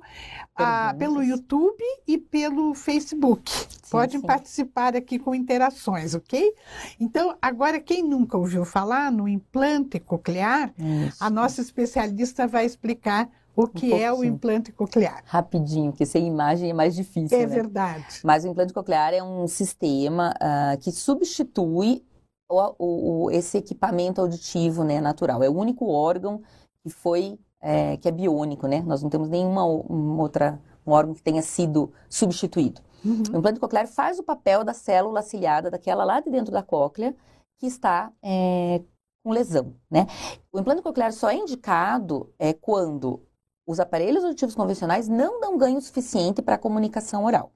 a- 0.55 0.95
Perguntas. 0.95 0.99
pelo 0.99 1.23
YouTube 1.23 1.83
e 2.07 2.17
pelo 2.19 2.75
Facebook. 2.75 3.51
podem 3.91 4.21
sim. 4.21 4.27
participar 4.27 4.97
aqui 4.97 5.19
com 5.19 5.35
interações, 5.35 6.15
ok? 6.15 6.55
Então, 6.99 7.37
agora, 7.43 7.79
quem 7.81 8.03
nunca 8.03 8.39
ouviu 8.39 8.65
falar 8.65 9.11
no 9.13 9.29
implante 9.29 9.99
coclear, 10.01 10.73
Isso. 10.79 11.23
a 11.23 11.29
nossa 11.29 11.61
especialista 11.61 12.47
vai 12.47 12.65
explicar 12.65 13.29
o 13.55 13.67
que 13.67 13.93
é 13.93 14.13
o 14.13 14.25
implante 14.25 14.73
coclear. 14.73 15.23
Rapidinho, 15.27 15.91
porque 15.93 16.07
sem 16.07 16.27
imagem 16.27 16.71
é 16.71 16.73
mais 16.73 16.95
difícil, 16.95 17.37
É 17.39 17.47
né? 17.47 17.55
verdade. 17.55 18.21
Mas 18.25 18.45
o 18.45 18.49
implante 18.49 18.73
coclear 18.73 19.13
é 19.13 19.23
um 19.23 19.47
sistema 19.47 20.35
ah, 20.41 20.77
que 20.81 20.91
substitui 20.93 22.05
o- 22.51 22.75
o- 22.79 23.25
o- 23.25 23.31
esse 23.31 23.59
equipamento 23.59 24.21
auditivo, 24.21 24.85
né, 24.85 25.01
natural. 25.01 25.43
É 25.43 25.49
o 25.49 25.57
único 25.57 25.87
órgão 25.89 26.43
que 26.83 26.91
foi, 26.91 27.39
é, 27.61 27.97
que 27.97 28.09
é 28.09 28.11
biônico, 28.11 28.67
né? 28.67 28.83
Nós 28.87 29.03
não 29.03 29.09
temos 29.11 29.29
nenhuma 29.29 29.65
um 29.65 30.19
outra, 30.21 30.61
um 30.87 30.93
órgão 30.93 31.15
que 31.15 31.23
tenha 31.23 31.43
sido 31.43 31.93
substituído. 32.11 32.81
Uhum. 33.05 33.23
O 33.35 33.39
implante 33.39 33.59
coclear 33.61 33.87
faz 33.87 34.19
o 34.19 34.23
papel 34.23 34.65
da 34.65 34.75
célula 34.75 35.23
ciliada, 35.23 35.71
daquela 35.71 36.05
lá 36.05 36.21
de 36.21 36.31
dentro 36.31 36.53
da 36.53 36.63
cóclea, 36.63 37.15
que 37.59 37.67
está 37.67 38.13
é, 38.23 38.83
com 39.25 39.31
lesão, 39.33 39.75
né? 39.91 40.07
O 40.53 40.59
implante 40.59 40.83
coclear 40.83 41.13
só 41.13 41.31
é 41.31 41.37
indicado 41.37 42.33
é, 42.39 42.53
quando 42.53 43.23
os 43.67 43.81
aparelhos 43.81 44.25
auditivos 44.25 44.55
convencionais 44.55 45.09
não 45.09 45.41
dão 45.41 45.57
ganho 45.57 45.81
suficiente 45.81 46.43
para 46.43 46.57
a 46.57 46.59
comunicação 46.59 47.25
oral. 47.25 47.53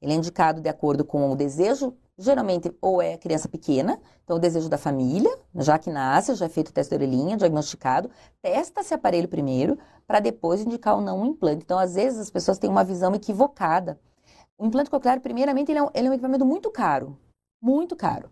Ele 0.00 0.12
é 0.12 0.16
indicado 0.16 0.60
de 0.60 0.68
acordo 0.68 1.04
com 1.04 1.30
o 1.30 1.36
desejo, 1.36 1.94
geralmente 2.18 2.74
ou 2.80 3.02
é 3.02 3.16
criança 3.16 3.48
pequena, 3.48 4.00
então 4.24 4.36
o 4.36 4.40
desejo 4.40 4.68
da 4.68 4.78
família, 4.78 5.30
já 5.54 5.78
que 5.78 5.90
nasce, 5.90 6.34
já 6.34 6.46
é 6.46 6.48
feito 6.48 6.68
o 6.68 6.72
teste 6.72 6.90
de 6.90 7.04
orelhinha, 7.04 7.36
diagnosticado, 7.36 8.10
testa 8.40 8.80
esse 8.80 8.94
aparelho 8.94 9.28
primeiro, 9.28 9.78
para 10.06 10.20
depois 10.20 10.60
indicar 10.60 10.96
ou 10.96 11.02
não 11.02 11.20
um 11.20 11.26
implante. 11.26 11.62
Então, 11.64 11.78
às 11.78 11.94
vezes, 11.94 12.20
as 12.20 12.30
pessoas 12.30 12.58
têm 12.58 12.70
uma 12.70 12.84
visão 12.84 13.14
equivocada. 13.14 14.00
O 14.56 14.64
implante 14.64 14.88
coclear, 14.88 15.20
primeiramente, 15.20 15.70
ele 15.70 15.78
é 15.78 15.82
um, 15.82 15.90
ele 15.92 16.08
é 16.08 16.10
um 16.10 16.14
equipamento 16.14 16.46
muito 16.46 16.70
caro, 16.70 17.18
muito 17.60 17.94
caro. 17.94 18.30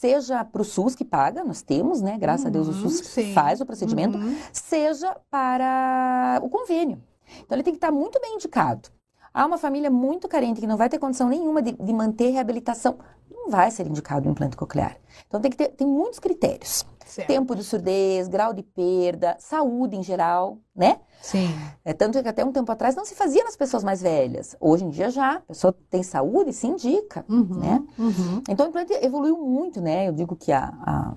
Seja 0.00 0.44
para 0.44 0.60
o 0.60 0.64
SUS 0.64 0.94
que 0.94 1.06
paga, 1.06 1.42
nós 1.42 1.62
temos, 1.62 2.02
né? 2.02 2.18
Graças 2.18 2.44
a 2.44 2.50
Deus 2.50 2.68
o 2.68 2.70
Uhum, 2.70 2.80
SUS 2.90 2.96
sim. 3.06 3.32
faz 3.32 3.62
o 3.62 3.64
procedimento, 3.66 4.18
Uhum. 4.18 4.36
seja 4.52 5.16
para 5.30 6.38
o 6.42 6.50
convênio. 6.50 7.02
Então, 7.40 7.56
ele 7.56 7.62
tem 7.62 7.72
que 7.72 7.78
estar 7.78 7.90
muito 7.90 8.20
bem 8.20 8.34
indicado. 8.34 8.90
Há 9.32 9.46
uma 9.46 9.56
família 9.56 9.90
muito 9.90 10.28
carente 10.28 10.60
que 10.60 10.66
não 10.66 10.76
vai 10.76 10.90
ter 10.90 10.98
condição 10.98 11.30
nenhuma 11.30 11.62
de, 11.62 11.72
de 11.72 11.92
manter 11.94 12.28
reabilitação, 12.28 12.98
não 13.30 13.48
vai 13.48 13.70
ser 13.70 13.86
indicado 13.86 14.28
o 14.28 14.30
implante 14.30 14.54
coclear. 14.54 14.98
Então, 15.26 15.40
tem 15.40 15.50
que 15.50 15.56
ter 15.56 15.68
tem 15.68 15.86
muitos 15.86 16.18
critérios. 16.18 16.84
Certo. 17.06 17.28
Tempo 17.28 17.54
de 17.54 17.62
surdez, 17.62 18.26
grau 18.26 18.52
de 18.52 18.62
perda, 18.64 19.36
saúde 19.38 19.94
em 19.96 20.02
geral, 20.02 20.58
né? 20.74 20.98
Sim. 21.22 21.48
É, 21.84 21.92
tanto 21.94 22.20
que 22.20 22.28
até 22.28 22.44
um 22.44 22.50
tempo 22.52 22.70
atrás 22.70 22.96
não 22.96 23.04
se 23.04 23.14
fazia 23.14 23.44
nas 23.44 23.56
pessoas 23.56 23.84
mais 23.84 24.02
velhas. 24.02 24.56
Hoje 24.60 24.84
em 24.84 24.90
dia 24.90 25.08
já, 25.08 25.36
a 25.36 25.40
pessoa 25.40 25.74
tem 25.88 26.02
saúde, 26.02 26.52
se 26.52 26.66
indica, 26.66 27.24
Uhum. 27.28 27.58
né? 27.60 27.82
Uhum. 27.96 28.42
Então 28.48 28.66
o 28.66 28.68
implante 28.68 28.92
evoluiu 28.94 29.36
muito, 29.38 29.80
né? 29.80 30.08
Eu 30.08 30.12
digo 30.12 30.34
que 30.34 30.50
há, 30.52 30.72
há 30.82 31.14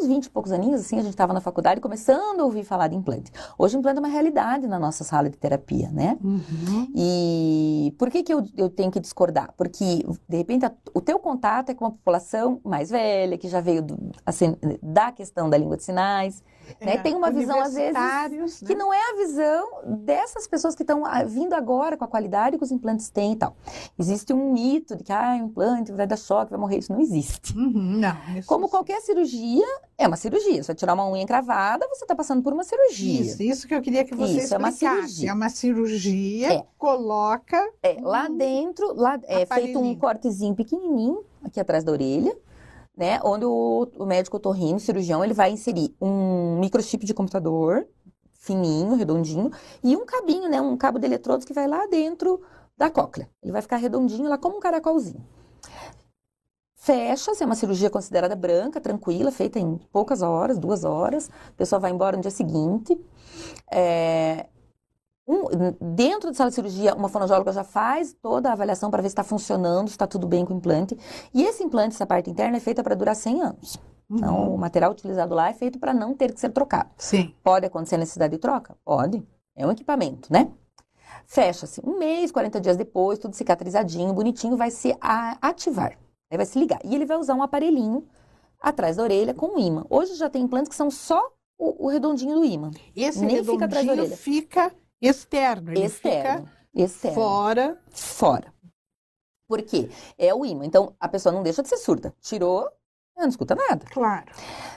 uns 0.00 0.06
20 0.06 0.24
e 0.26 0.30
poucos 0.30 0.52
aninhos, 0.52 0.80
assim, 0.80 0.96
a 0.98 1.02
gente 1.02 1.10
estava 1.10 1.32
na 1.32 1.40
faculdade 1.40 1.80
começando 1.80 2.40
a 2.40 2.44
ouvir 2.44 2.64
falar 2.64 2.88
de 2.88 2.96
implante. 2.96 3.30
Hoje 3.58 3.76
implante 3.76 3.98
é 3.98 4.00
uma 4.00 4.08
realidade 4.08 4.66
na 4.66 4.78
nossa 4.78 5.04
sala 5.04 5.28
de 5.28 5.36
terapia, 5.36 5.90
né? 5.90 6.18
Uhum. 6.22 6.88
E 6.94 7.94
por 7.98 8.10
que 8.10 8.22
que 8.22 8.32
eu, 8.32 8.42
eu 8.56 8.68
tenho 8.70 8.90
que 8.90 9.00
discordar? 9.00 9.52
Porque, 9.56 10.04
de 10.28 10.36
repente, 10.36 10.64
a- 10.64 10.72
o 10.94 11.00
teu 11.00 11.18
contato 11.18 11.70
é 11.70 11.74
com 11.74 11.84
uma 11.84 11.90
população 11.90 12.60
mais 12.64 12.90
velha, 12.90 13.36
que 13.36 13.48
já 13.48 13.60
veio 13.60 13.82
do- 13.82 14.12
assim, 14.24 14.56
da 14.82 15.12
questão 15.12 15.48
da 15.50 15.56
língua 15.58 15.76
de 15.76 15.84
sinais, 15.84 16.42
né? 16.80 16.94
É, 16.94 16.98
Tem 16.98 17.14
uma 17.14 17.30
visão, 17.30 17.60
às 17.60 17.74
vezes, 17.74 17.90
universitários, 17.96 18.58
que 18.60 18.74
né? 18.74 18.78
não 18.78 18.92
é 18.92 18.98
a 19.10 19.16
visão 19.16 19.68
dessas 19.98 20.46
pessoas 20.46 20.74
que 20.74 20.82
estão 20.82 21.04
ah, 21.04 21.22
vindo 21.24 21.54
agora 21.54 21.96
com 21.96 22.04
a 22.04 22.08
qualidade 22.08 22.58
que 22.58 22.64
os 22.64 22.70
implantes 22.72 23.10
têm 23.10 23.32
e 23.32 23.36
tal. 23.36 23.56
Existe 23.98 24.32
um 24.32 24.52
mito 24.52 24.96
de 24.96 25.04
que, 25.04 25.12
ah, 25.12 25.32
o 25.40 25.44
implante 25.46 25.92
vai 25.92 26.06
dar 26.06 26.16
choque, 26.16 26.50
vai 26.50 26.58
morrer. 26.60 26.78
Isso 26.78 26.92
não 26.92 27.00
existe. 27.00 27.56
Uhum. 27.56 27.72
Não, 28.00 28.16
isso 28.36 28.46
Como 28.48 28.68
qualquer 28.68 29.00
cirurgia, 29.00 29.66
é 29.98 30.06
uma 30.06 30.16
cirurgia. 30.16 30.62
Se 30.62 30.64
você 30.64 30.74
tirar 30.74 30.94
uma 30.94 31.08
unha 31.08 31.22
encravada, 31.22 31.86
você 31.88 32.04
está 32.04 32.14
passando 32.14 32.42
por 32.42 32.52
uma 32.52 32.64
cirurgia. 32.64 33.20
Isso, 33.20 33.42
isso 33.42 33.68
que 33.68 33.74
eu 33.74 33.80
queria 33.82 34.04
que 34.04 34.14
você 34.14 34.38
Isso, 34.38 34.54
é 34.54 34.58
uma 34.58 34.68
explicasse. 34.70 35.00
cirurgia. 35.02 35.30
É 35.30 35.32
uma 35.34 35.48
cirurgia, 35.48 36.52
É. 36.54 36.64
coloca 36.78 37.62
É, 37.82 37.96
lá 38.00 38.28
dentro, 38.28 38.92
lá 38.94 39.18
é 39.24 39.44
feito 39.46 39.78
um 39.78 39.94
cortezinho 39.94 40.54
pequenininho, 40.54 41.24
aqui 41.44 41.58
atrás 41.60 41.84
da 41.84 41.92
orelha, 41.92 42.36
né? 42.96 43.20
Onde 43.24 43.44
o, 43.44 43.88
o 43.96 44.06
médico 44.06 44.36
otorrino, 44.36 44.78
cirurgião, 44.78 45.24
ele 45.24 45.34
vai 45.34 45.50
inserir 45.50 45.94
um 46.00 46.58
microchip 46.60 47.04
de 47.04 47.14
computador, 47.14 47.86
fininho, 48.32 48.94
redondinho, 48.94 49.50
e 49.82 49.96
um 49.96 50.04
cabinho, 50.04 50.48
né? 50.48 50.60
Um 50.60 50.76
cabo 50.76 50.98
de 50.98 51.06
eletrodos 51.06 51.44
que 51.44 51.52
vai 51.52 51.66
lá 51.66 51.86
dentro 51.86 52.42
da 52.76 52.90
cóclea. 52.90 53.30
Ele 53.42 53.52
vai 53.52 53.62
ficar 53.62 53.76
redondinho 53.76 54.28
lá 54.28 54.36
como 54.36 54.56
um 54.56 54.60
caracolzinho. 54.60 55.24
Fecha, 56.74 57.32
se 57.32 57.44
é 57.44 57.46
uma 57.46 57.54
cirurgia 57.54 57.88
considerada 57.88 58.34
branca, 58.34 58.80
tranquila, 58.80 59.30
feita 59.30 59.56
em 59.56 59.78
poucas 59.92 60.20
horas, 60.20 60.58
duas 60.58 60.82
horas. 60.82 61.30
A 61.50 61.52
pessoa 61.52 61.78
vai 61.78 61.92
embora 61.92 62.16
no 62.16 62.22
dia 62.22 62.30
seguinte. 62.30 63.00
É, 63.70 64.46
um- 65.26 65.94
dentro 65.94 66.30
da 66.30 66.34
sala 66.34 66.50
de 66.50 66.54
cirurgia, 66.56 66.94
uma 66.94 67.08
fonoaudióloga 67.08 67.52
já 67.52 67.64
faz 67.64 68.12
toda 68.20 68.48
a 68.50 68.52
avaliação 68.52 68.90
para 68.90 69.02
ver 69.02 69.08
se 69.08 69.12
está 69.12 69.24
funcionando, 69.24 69.88
se 69.88 69.94
está 69.94 70.06
tudo 70.06 70.26
bem 70.26 70.44
com 70.44 70.54
o 70.54 70.56
implante. 70.56 70.96
E 71.32 71.42
esse 71.44 71.62
implante, 71.62 71.94
essa 71.94 72.06
parte 72.06 72.28
interna, 72.30 72.56
é 72.56 72.60
feita 72.60 72.82
para 72.82 72.94
durar 72.94 73.14
100 73.16 73.40
anos. 73.42 73.78
Então, 74.10 74.48
Uhum. 74.48 74.54
o 74.54 74.58
material 74.58 74.90
utilizado 74.92 75.34
lá 75.34 75.48
é 75.48 75.54
feito 75.54 75.78
para 75.78 75.94
não 75.94 76.12
ter 76.14 76.32
que 76.34 76.40
ser 76.40 76.50
trocado. 76.50 76.90
Sim. 76.98 77.34
Pode 77.42 77.64
acontecer 77.66 77.96
necessidade 77.96 78.32
de 78.32 78.38
troca? 78.38 78.76
Pode. 78.84 79.22
É 79.56 79.66
um 79.66 79.70
equipamento, 79.70 80.30
né? 80.32 80.50
Fecha-se 81.26 81.80
um 81.84 81.98
mês, 81.98 82.30
40 82.32 82.60
dias 82.60 82.76
depois, 82.76 83.18
tudo 83.18 83.34
cicatrizadinho, 83.34 84.12
bonitinho, 84.12 84.56
vai 84.56 84.70
se 84.70 84.94
a- 85.00 85.38
ativar. 85.40 85.98
Aí 86.30 86.36
vai 86.36 86.44
se 86.46 86.58
ligar. 86.58 86.80
E 86.84 86.94
ele 86.94 87.06
vai 87.06 87.16
usar 87.16 87.34
um 87.34 87.42
aparelhinho 87.42 88.06
atrás 88.60 88.96
da 88.96 89.02
orelha 89.02 89.32
com 89.34 89.54
um 89.54 89.58
ímã. 89.58 89.84
Hoje 89.88 90.14
já 90.14 90.28
tem 90.28 90.42
implantes 90.42 90.68
que 90.68 90.74
são 90.74 90.90
só 90.90 91.20
o, 91.58 91.86
o 91.86 91.88
redondinho 91.88 92.34
do 92.34 92.44
ímã. 92.44 92.70
Esse 92.94 93.24
Nem 93.24 93.42
fica 93.44 93.64
atrás 93.64 93.86
da 93.86 93.92
redondinho 93.92 94.02
orelha. 94.04 94.16
fica 94.16 94.72
externo, 95.02 95.70
ele 95.72 95.84
Externo. 95.84 96.46
fica 96.46 96.52
Externo. 96.74 97.14
fora. 97.14 97.78
Fora. 97.90 98.52
Por 99.48 99.60
quê? 99.62 99.90
É 100.16 100.32
o 100.34 100.46
ímã. 100.46 100.64
Então, 100.64 100.94
a 100.98 101.08
pessoa 101.08 101.32
não 101.32 101.42
deixa 101.42 101.62
de 101.62 101.68
ser 101.68 101.76
surda. 101.76 102.14
Tirou, 102.22 102.60
ela 103.14 103.26
não 103.26 103.28
escuta 103.28 103.54
nada. 103.54 103.84
Claro. 103.92 104.32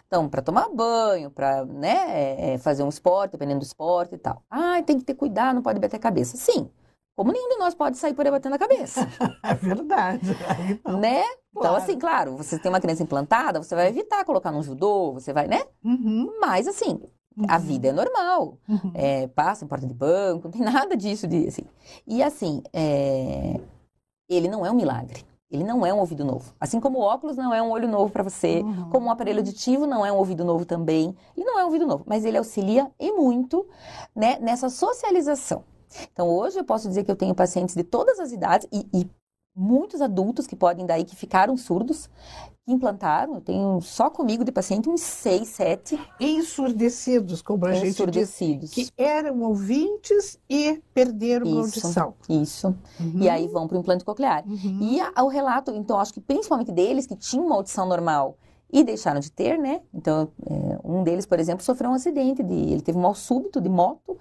Então, 0.06 0.28
para 0.28 0.42
tomar 0.42 0.68
banho, 0.70 1.32
para 1.32 1.64
né, 1.66 1.96
é, 2.10 2.54
é, 2.54 2.58
fazer 2.58 2.84
um 2.84 2.90
esporte, 2.90 3.32
dependendo 3.34 3.60
do 3.60 3.66
esporte 3.66 4.16
e 4.16 4.18
tal. 4.18 4.44
Ah, 4.50 4.82
tem 4.84 4.98
que 5.00 5.06
ter 5.06 5.14
cuidado, 5.16 5.56
não 5.56 5.62
pode 5.62 5.80
bater 5.80 5.96
a 5.96 6.00
cabeça. 6.00 6.36
Sim. 6.36 6.70
Como 7.16 7.32
nenhum 7.32 7.48
de 7.48 7.56
nós 7.56 7.74
pode 7.74 7.98
sair 7.98 8.14
por 8.14 8.26
aí 8.26 8.32
batendo 8.32 8.56
a 8.56 8.60
cabeça, 8.60 9.08
É 9.42 9.54
verdade. 9.54 10.28
Né? 11.00 11.24
Então, 11.52 11.62
Claro. 11.62 11.76
assim, 11.78 11.98
claro, 11.98 12.36
você 12.36 12.60
tem 12.60 12.70
uma 12.70 12.82
criança 12.82 13.04
implantada, 13.04 13.64
você 13.64 13.74
vai 13.74 13.88
evitar 13.88 14.26
colocar 14.26 14.52
num 14.52 14.62
judô, 14.62 15.14
você 15.14 15.32
vai, 15.32 15.48
né? 15.48 15.64
Uhum. 15.82 16.38
Mas, 16.42 16.68
assim, 16.68 17.02
a 17.48 17.56
Uhum. 17.58 17.62
vida 17.62 17.88
é 17.90 17.92
normal. 17.92 18.58
Uhum. 18.68 18.92
É, 18.94 19.28
passa 19.28 19.66
em 19.66 19.68
porta 19.68 19.86
de 19.88 19.94
banco, 19.94 20.44
não 20.48 20.52
tem 20.52 20.62
nada 20.62 20.96
disso 20.96 21.28
de 21.28 21.48
assim. 21.48 21.64
E 22.08 22.22
assim, 22.24 22.62
é, 22.74 23.60
ele 24.30 24.48
não 24.48 24.66
é 24.66 24.72
um 24.72 24.76
milagre. 24.76 25.24
Ele 25.52 25.64
não 25.64 25.86
é 25.86 25.94
um 25.94 26.00
ouvido 26.00 26.26
novo. 26.26 26.54
Assim 26.60 26.80
como 26.80 26.98
o 27.00 27.02
óculos 27.02 27.38
não 27.38 27.54
é 27.54 27.62
um 27.62 27.70
olho 27.70 27.88
novo 27.88 28.12
para 28.12 28.24
você, 28.24 28.62
Uhum. 28.62 28.90
como 28.90 29.06
um 29.08 29.12
aparelho 29.12 29.40
auditivo 29.40 29.86
não 29.86 30.06
é 30.06 30.12
um 30.12 30.18
ouvido 30.18 30.44
novo 30.44 30.66
também. 30.66 31.16
Ele 31.38 31.46
não 31.46 31.60
é 31.60 31.64
um 31.64 31.68
ouvido 31.68 31.86
novo, 31.86 32.04
mas 32.08 32.26
ele 32.26 32.38
auxilia 32.38 32.92
e 33.00 33.12
muito 33.12 33.66
né, 34.16 34.38
nessa 34.42 34.70
socialização. 34.70 35.64
Então 36.12 36.28
hoje 36.28 36.58
eu 36.60 36.64
posso 36.66 36.88
dizer 36.90 37.04
que 37.04 37.12
eu 37.12 37.16
tenho 37.16 37.34
pacientes 37.36 37.76
de 37.76 37.84
todas 37.84 38.20
as 38.20 38.32
idades 38.32 38.68
e, 38.74 38.86
e 38.94 39.08
muitos 39.56 40.02
adultos 40.02 40.46
que 40.46 40.56
podem 40.56 40.86
daí 40.86 41.04
que 41.06 41.16
ficaram 41.16 41.56
surdos, 41.56 42.10
que 42.66 42.72
implantaram. 42.74 43.36
Eu 43.36 43.42
tenho 43.42 43.80
só 43.82 44.10
comigo 44.10 44.44
de 44.44 44.52
paciente 44.52 44.90
uns 44.90 45.02
seis, 45.02 45.48
sete 45.50 46.00
Ensurdecidos, 46.20 47.42
como 47.42 47.66
a 47.66 47.74
gente 47.74 47.84
diz, 47.84 47.92
ensurdecidos. 47.94 48.72
que 48.72 48.90
eram 48.98 49.42
ouvintes 49.44 50.40
e 50.50 50.82
perderam 50.94 51.46
a 51.46 51.50
Isso. 51.50 51.60
audição. 51.60 52.14
Isso. 52.30 52.68
Uhum. 53.00 53.22
E 53.22 53.30
aí 53.30 53.48
vão 53.48 53.68
para 53.68 53.78
o 53.78 53.80
implante 53.80 54.04
coclear. 54.06 54.44
Uhum. 54.48 54.80
E 54.82 55.00
a- 55.00 55.24
o 55.24 55.28
relato, 55.28 55.72
então, 55.72 56.00
acho 56.00 56.14
que 56.14 56.22
principalmente 56.22 56.72
deles 56.72 57.06
que 57.06 57.16
tinham 57.16 57.46
uma 57.46 57.56
audição 57.56 57.86
normal 57.86 58.38
e 58.72 58.84
deixaram 58.84 59.20
de 59.20 59.32
ter, 59.32 59.58
né? 59.58 59.82
Então, 59.94 60.28
é, 60.46 60.80
um 60.84 61.04
deles, 61.04 61.26
por 61.26 61.40
exemplo, 61.40 61.64
sofreu 61.64 61.92
um 61.92 61.94
acidente, 61.94 62.42
de, 62.44 62.54
ele 62.54 62.82
teve 62.82 62.98
um 62.98 63.02
mal 63.02 63.16
súbito 63.16 63.62
de 63.62 63.70
moto. 63.70 64.18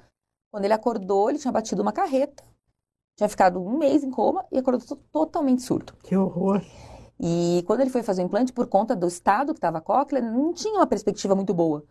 Quando 0.52 0.64
ele 0.64 0.74
acordou, 0.74 1.30
ele 1.30 1.38
tinha 1.38 1.50
batido 1.50 1.82
uma 1.82 1.92
carreta, 1.92 2.44
tinha 3.16 3.28
ficado 3.28 3.60
um 3.60 3.78
mês 3.78 4.02
em 4.02 4.10
coma 4.10 4.44
e 4.50 4.58
acordou 4.58 4.86
to- 4.86 4.96
totalmente 5.12 5.62
surdo. 5.62 5.94
Que 6.02 6.16
horror. 6.16 6.62
E 7.20 7.62
quando 7.66 7.80
ele 7.80 7.90
foi 7.90 8.02
fazer 8.02 8.22
o 8.22 8.26
implante, 8.26 8.52
por 8.52 8.66
conta 8.66 8.94
do 8.96 9.06
estado 9.06 9.52
que 9.54 9.58
estava 9.58 9.78
a 9.78 9.80
cóclea, 9.80 10.20
não 10.20 10.52
tinha 10.52 10.74
uma 10.74 10.86
perspectiva 10.86 11.34
muito 11.34 11.54
boa. 11.54 11.84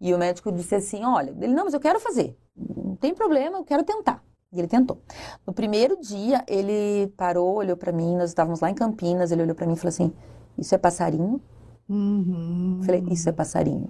E 0.00 0.14
o 0.14 0.18
médico 0.18 0.52
disse 0.52 0.74
assim: 0.74 1.04
Olha, 1.04 1.30
ele, 1.40 1.52
não, 1.52 1.64
mas 1.64 1.74
eu 1.74 1.80
quero 1.80 1.98
fazer, 2.00 2.36
não 2.56 2.94
tem 2.96 3.12
problema, 3.14 3.58
eu 3.58 3.64
quero 3.64 3.82
tentar. 3.84 4.22
E 4.52 4.58
ele 4.58 4.68
tentou. 4.68 4.98
No 5.46 5.52
primeiro 5.52 6.00
dia, 6.00 6.44
ele 6.48 7.08
parou, 7.16 7.56
olhou 7.56 7.76
para 7.76 7.92
mim, 7.92 8.16
nós 8.16 8.30
estávamos 8.30 8.60
lá 8.60 8.70
em 8.70 8.74
Campinas, 8.74 9.30
ele 9.30 9.42
olhou 9.42 9.54
para 9.54 9.66
mim 9.66 9.74
e 9.74 9.76
falou 9.76 9.90
assim: 9.90 10.12
Isso 10.56 10.74
é 10.74 10.78
passarinho? 10.78 11.40
Uhum. 11.88 12.80
Falei: 12.84 13.04
Isso 13.10 13.28
é 13.28 13.32
passarinho. 13.32 13.88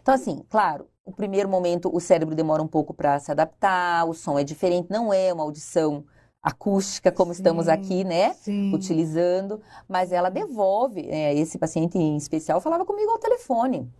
Então, 0.00 0.14
assim, 0.14 0.42
claro, 0.48 0.86
o 1.04 1.12
primeiro 1.12 1.48
momento 1.48 1.90
o 1.94 2.00
cérebro 2.00 2.34
demora 2.34 2.62
um 2.62 2.66
pouco 2.66 2.94
para 2.94 3.18
se 3.18 3.30
adaptar, 3.30 4.04
o 4.08 4.14
som 4.14 4.38
é 4.38 4.44
diferente, 4.44 4.88
não 4.90 5.12
é 5.12 5.32
uma 5.32 5.42
audição 5.42 6.04
acústica 6.42 7.10
como 7.10 7.32
estamos 7.32 7.66
Sim. 7.66 7.70
aqui, 7.70 8.04
né? 8.04 8.34
Sim. 8.34 8.74
utilizando, 8.74 9.60
mas 9.88 10.12
ela 10.12 10.30
devolve. 10.30 11.08
é, 11.08 11.34
esse 11.34 11.58
paciente 11.58 11.96
em 11.98 12.16
especial 12.16 12.60
falava 12.60 12.84
comigo 12.84 13.10
ao 13.10 13.18
telefone. 13.18 13.90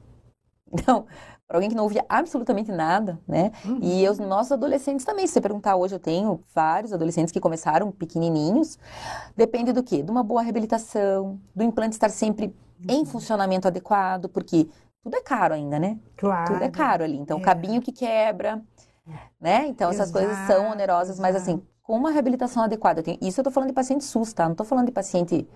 Então, 0.73 1.07
para 1.47 1.57
alguém 1.59 1.69
que 1.71 1.77
não 1.77 1.85
ouvia 1.85 2.05
absolutamente 2.09 2.73
nada, 2.73 3.21
né? 3.29 3.53
Uhum. 3.65 3.79
E 3.81 4.09
os 4.09 4.19
nossos 4.19 4.51
adolescentes 4.53 5.05
também. 5.05 5.27
Se 5.27 5.35
você 5.35 5.41
perguntar 5.41 5.77
hoje, 5.77 5.95
eu 5.95 5.99
tenho 6.01 6.41
vários 6.55 6.93
adolescentes 6.93 7.33
que 7.33 7.39
começaram 7.39 7.93
pequenininhos. 7.93 8.79
Depende 9.37 9.73
do 9.73 9.83
quê? 9.83 10.03
De 10.03 10.11
uma 10.11 10.23
boa 10.23 10.43
reabilitação, 10.43 11.39
do 11.55 11.63
implante 11.63 11.95
estar 11.95 12.09
sempre 12.11 12.55
Uhum. 12.77 12.97
em 12.97 13.05
funcionamento 13.05 13.69
adequado, 13.69 14.29
porque 14.29 14.69
tudo 15.05 15.17
é 15.17 15.21
caro 15.21 15.55
ainda, 15.55 15.79
né? 15.79 15.99
Claro. 16.17 16.55
Tudo 16.55 16.65
é 16.65 16.71
caro 16.71 17.05
ali. 17.05 17.17
Então, 17.19 17.39
é. 17.39 17.43
cabinho 17.43 17.81
que 17.81 17.93
quebra, 17.93 18.61
né? 19.41 19.67
Então, 19.69 19.91
essas 19.91 20.11
coisas 20.11 20.35
são 20.47 20.57
Exato, 20.57 20.73
onerosas, 20.73 21.21
mas 21.21 21.37
exato. 21.37 21.51
assim, 21.51 21.63
com 21.83 21.95
uma 21.97 22.11
reabilitação 22.11 22.63
adequada. 22.65 23.01
eu 23.01 23.05
tenho- 23.05 23.19
Isso 23.21 23.39
eu 23.39 23.45
tô 23.45 23.51
falando 23.51 23.69
de 23.69 23.75
paciente 23.75 24.03
SUS, 24.05 24.33
tá? 24.33 24.49
Não 24.49 24.55
tô 24.57 24.65
falando 24.65 24.87
de 24.87 24.93
paciente 24.93 25.47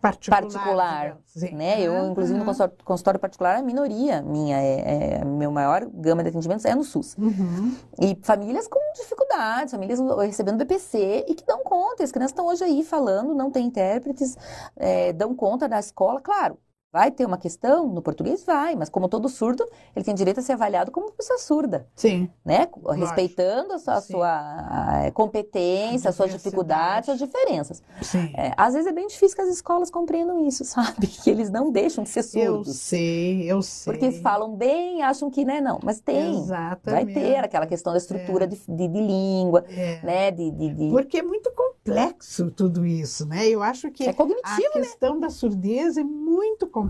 particular. 0.00 0.42
particular, 0.42 1.18
né? 1.52 1.80
Eu, 1.80 2.06
inclusive, 2.10 2.34
no 2.38 2.40
Uhum. 2.40 2.46
consultório, 2.46 2.84
consultório 2.84 3.20
particular, 3.20 3.56
a 3.56 3.62
minoria 3.62 4.22
minha, 4.22 4.56
é, 4.60 5.18
é- 5.20 5.24
meu 5.24 5.50
maior 5.50 5.84
gama 5.86 6.22
de 6.22 6.28
atendimentos 6.28 6.64
é 6.64 6.74
no 6.74 6.82
SUS. 6.84 7.16
Uhum. 7.18 7.76
E 8.00 8.16
famílias 8.22 8.66
com 8.68 8.78
dificuldades, 8.96 9.72
famílias 9.72 10.00
recebendo 10.24 10.58
BPC 10.58 11.24
e 11.28 11.34
que 11.34 11.44
dão 11.44 11.62
conta. 11.64 12.02
As 12.04 12.10
crianças 12.12 12.32
estão 12.32 12.46
hoje 12.46 12.62
aí 12.64 12.82
falando, 12.84 13.34
não 13.34 13.50
tem 13.50 13.66
intérpretes, 13.66 14.36
é, 14.76 15.12
dão 15.12 15.34
conta 15.34 15.68
da 15.68 15.78
escola. 15.80 16.20
Claro, 16.20 16.58
vai 16.92 17.10
ter 17.10 17.24
uma 17.24 17.38
questão 17.38 17.88
no 17.88 18.02
português? 18.02 18.44
Vai, 18.44 18.74
mas 18.76 18.88
como 18.90 19.08
todo 19.08 19.28
surdo, 19.28 19.66
ele 19.96 20.04
tem 20.04 20.14
direito 20.14 20.40
a 20.40 20.42
ser 20.42 20.52
avaliado 20.52 20.90
como 20.90 21.10
pessoa 21.12 21.38
surda, 21.38 21.86
Sim. 21.96 22.28
né? 22.44 22.68
Respeitando 22.96 23.72
a 23.72 23.78
sua, 23.78 23.94
a 23.94 24.00
Sim. 24.00 24.12
sua, 24.12 25.00
eh, 25.06 25.10
competência, 25.12 26.10
as 26.10 26.14
suas 26.16 26.30
dificuldades, 26.32 27.08
as 27.08 27.18
diferenças. 27.18 27.82
Sim. 28.02 28.30
É, 28.36 28.52
às 28.56 28.74
vezes 28.74 28.86
é 28.88 28.92
bem 28.92 29.06
difícil 29.06 29.34
que 29.34 29.42
as 29.42 29.48
escolas 29.48 29.90
compreendam 29.90 30.46
isso, 30.46 30.64
sabe? 30.66 31.06
Que 31.06 31.30
eles 31.30 31.50
não 31.50 31.70
deixam 31.72 32.04
de 32.04 32.10
ser 32.10 32.20
eu 32.38 32.56
surdos. 32.56 32.76
sei, 32.76 33.50
eu 33.50 33.62
sei. 33.62 33.92
Porque 33.92 34.12
falam 34.20 34.54
bem, 34.54 35.02
acham 35.02 35.30
que, 35.30 35.44
né, 35.44 35.60
não. 35.60 35.78
Mas 35.82 36.00
tem. 36.00 36.32
Vai 36.32 36.42
Exatamente. 36.42 37.14
ter 37.14 37.36
aquela 37.44 37.66
questão 37.66 37.92
da 37.92 37.98
estrutura 37.98 38.44
É. 38.44 38.46
de, 38.46 38.56
de, 38.68 38.88
de 38.88 39.00
língua, 39.00 39.64
É. 39.68 40.00
né? 40.02 40.30
De, 40.30 40.50
de, 40.50 40.90
Porque 40.90 41.18
é 41.18 41.22
muito 41.22 41.50
complexo 41.52 42.50
tudo 42.50 42.84
isso, 42.84 43.26
né? 43.26 43.48
Eu 43.48 43.62
acho 43.62 43.90
que 43.90 44.04
É 44.04 44.10
a 44.10 44.14
cognitivo, 44.14 44.60
né? 44.74 44.80
questão 44.82 45.18
da 45.18 45.30
surdez 45.30 45.96
é 45.96 46.04
muito 46.04 46.66
complexa, 46.66 46.81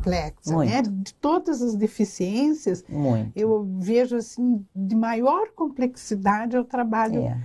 Muito. 0.51 0.71
né? 0.71 0.83
De 0.83 1.15
todas 1.15 1.61
as 1.63 1.75
deficiências, 1.75 2.85
Muito. 2.89 3.31
eu 3.37 3.67
vejo 3.79 4.17
assim 4.17 4.65
de 4.75 4.95
maior 4.97 5.49
complexidade 5.55 6.57
é 6.57 6.61
o 6.61 6.65
trabalho 6.65 7.21
É. 7.23 7.39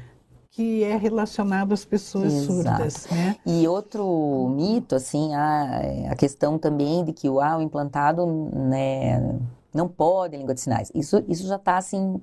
que 0.52 0.84
é 0.84 0.96
relacionado 0.98 1.74
às 1.74 1.86
pessoas 1.86 2.34
Exato. 2.34 2.54
surdas, 2.54 3.08
né? 3.12 3.36
E 3.46 3.68
outro 3.68 4.50
mito, 4.56 4.96
assim, 4.96 5.34
a, 5.36 5.82
a 6.12 6.16
questão 6.16 6.58
também 6.58 7.04
de 7.06 7.14
que 7.14 7.30
o, 7.30 7.40
ah, 7.40 7.58
o 7.58 7.62
implantado 7.62 8.26
né, 8.26 9.38
não 9.74 9.88
pode 9.88 10.36
língua 10.36 10.56
de 10.56 10.62
sinais. 10.62 10.92
Isso, 10.96 11.24
isso 11.28 11.46
já 11.48 11.58
está, 11.58 11.78
assim, 11.78 12.20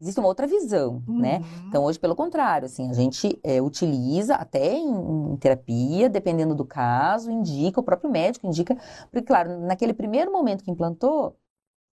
existe 0.00 0.18
uma 0.20 0.28
outra 0.28 0.46
visão, 0.46 1.02
né? 1.08 1.38
Uhum. 1.38 1.68
Então, 1.68 1.84
hoje, 1.84 1.98
pelo 1.98 2.14
contrário, 2.14 2.66
assim, 2.66 2.90
a 2.90 2.92
gente 2.92 3.38
é, 3.42 3.60
utiliza 3.62 4.34
até 4.34 4.74
em, 4.74 5.32
em 5.32 5.36
terapia, 5.36 6.08
dependendo 6.08 6.54
do 6.54 6.64
caso, 6.64 7.30
indica, 7.30 7.80
o 7.80 7.82
próprio 7.82 8.10
médico 8.10 8.46
indica, 8.46 8.76
porque, 9.10 9.22
claro, 9.22 9.58
naquele 9.60 9.94
primeiro 9.94 10.30
momento 10.30 10.62
que 10.62 10.70
implantou, 10.70 11.36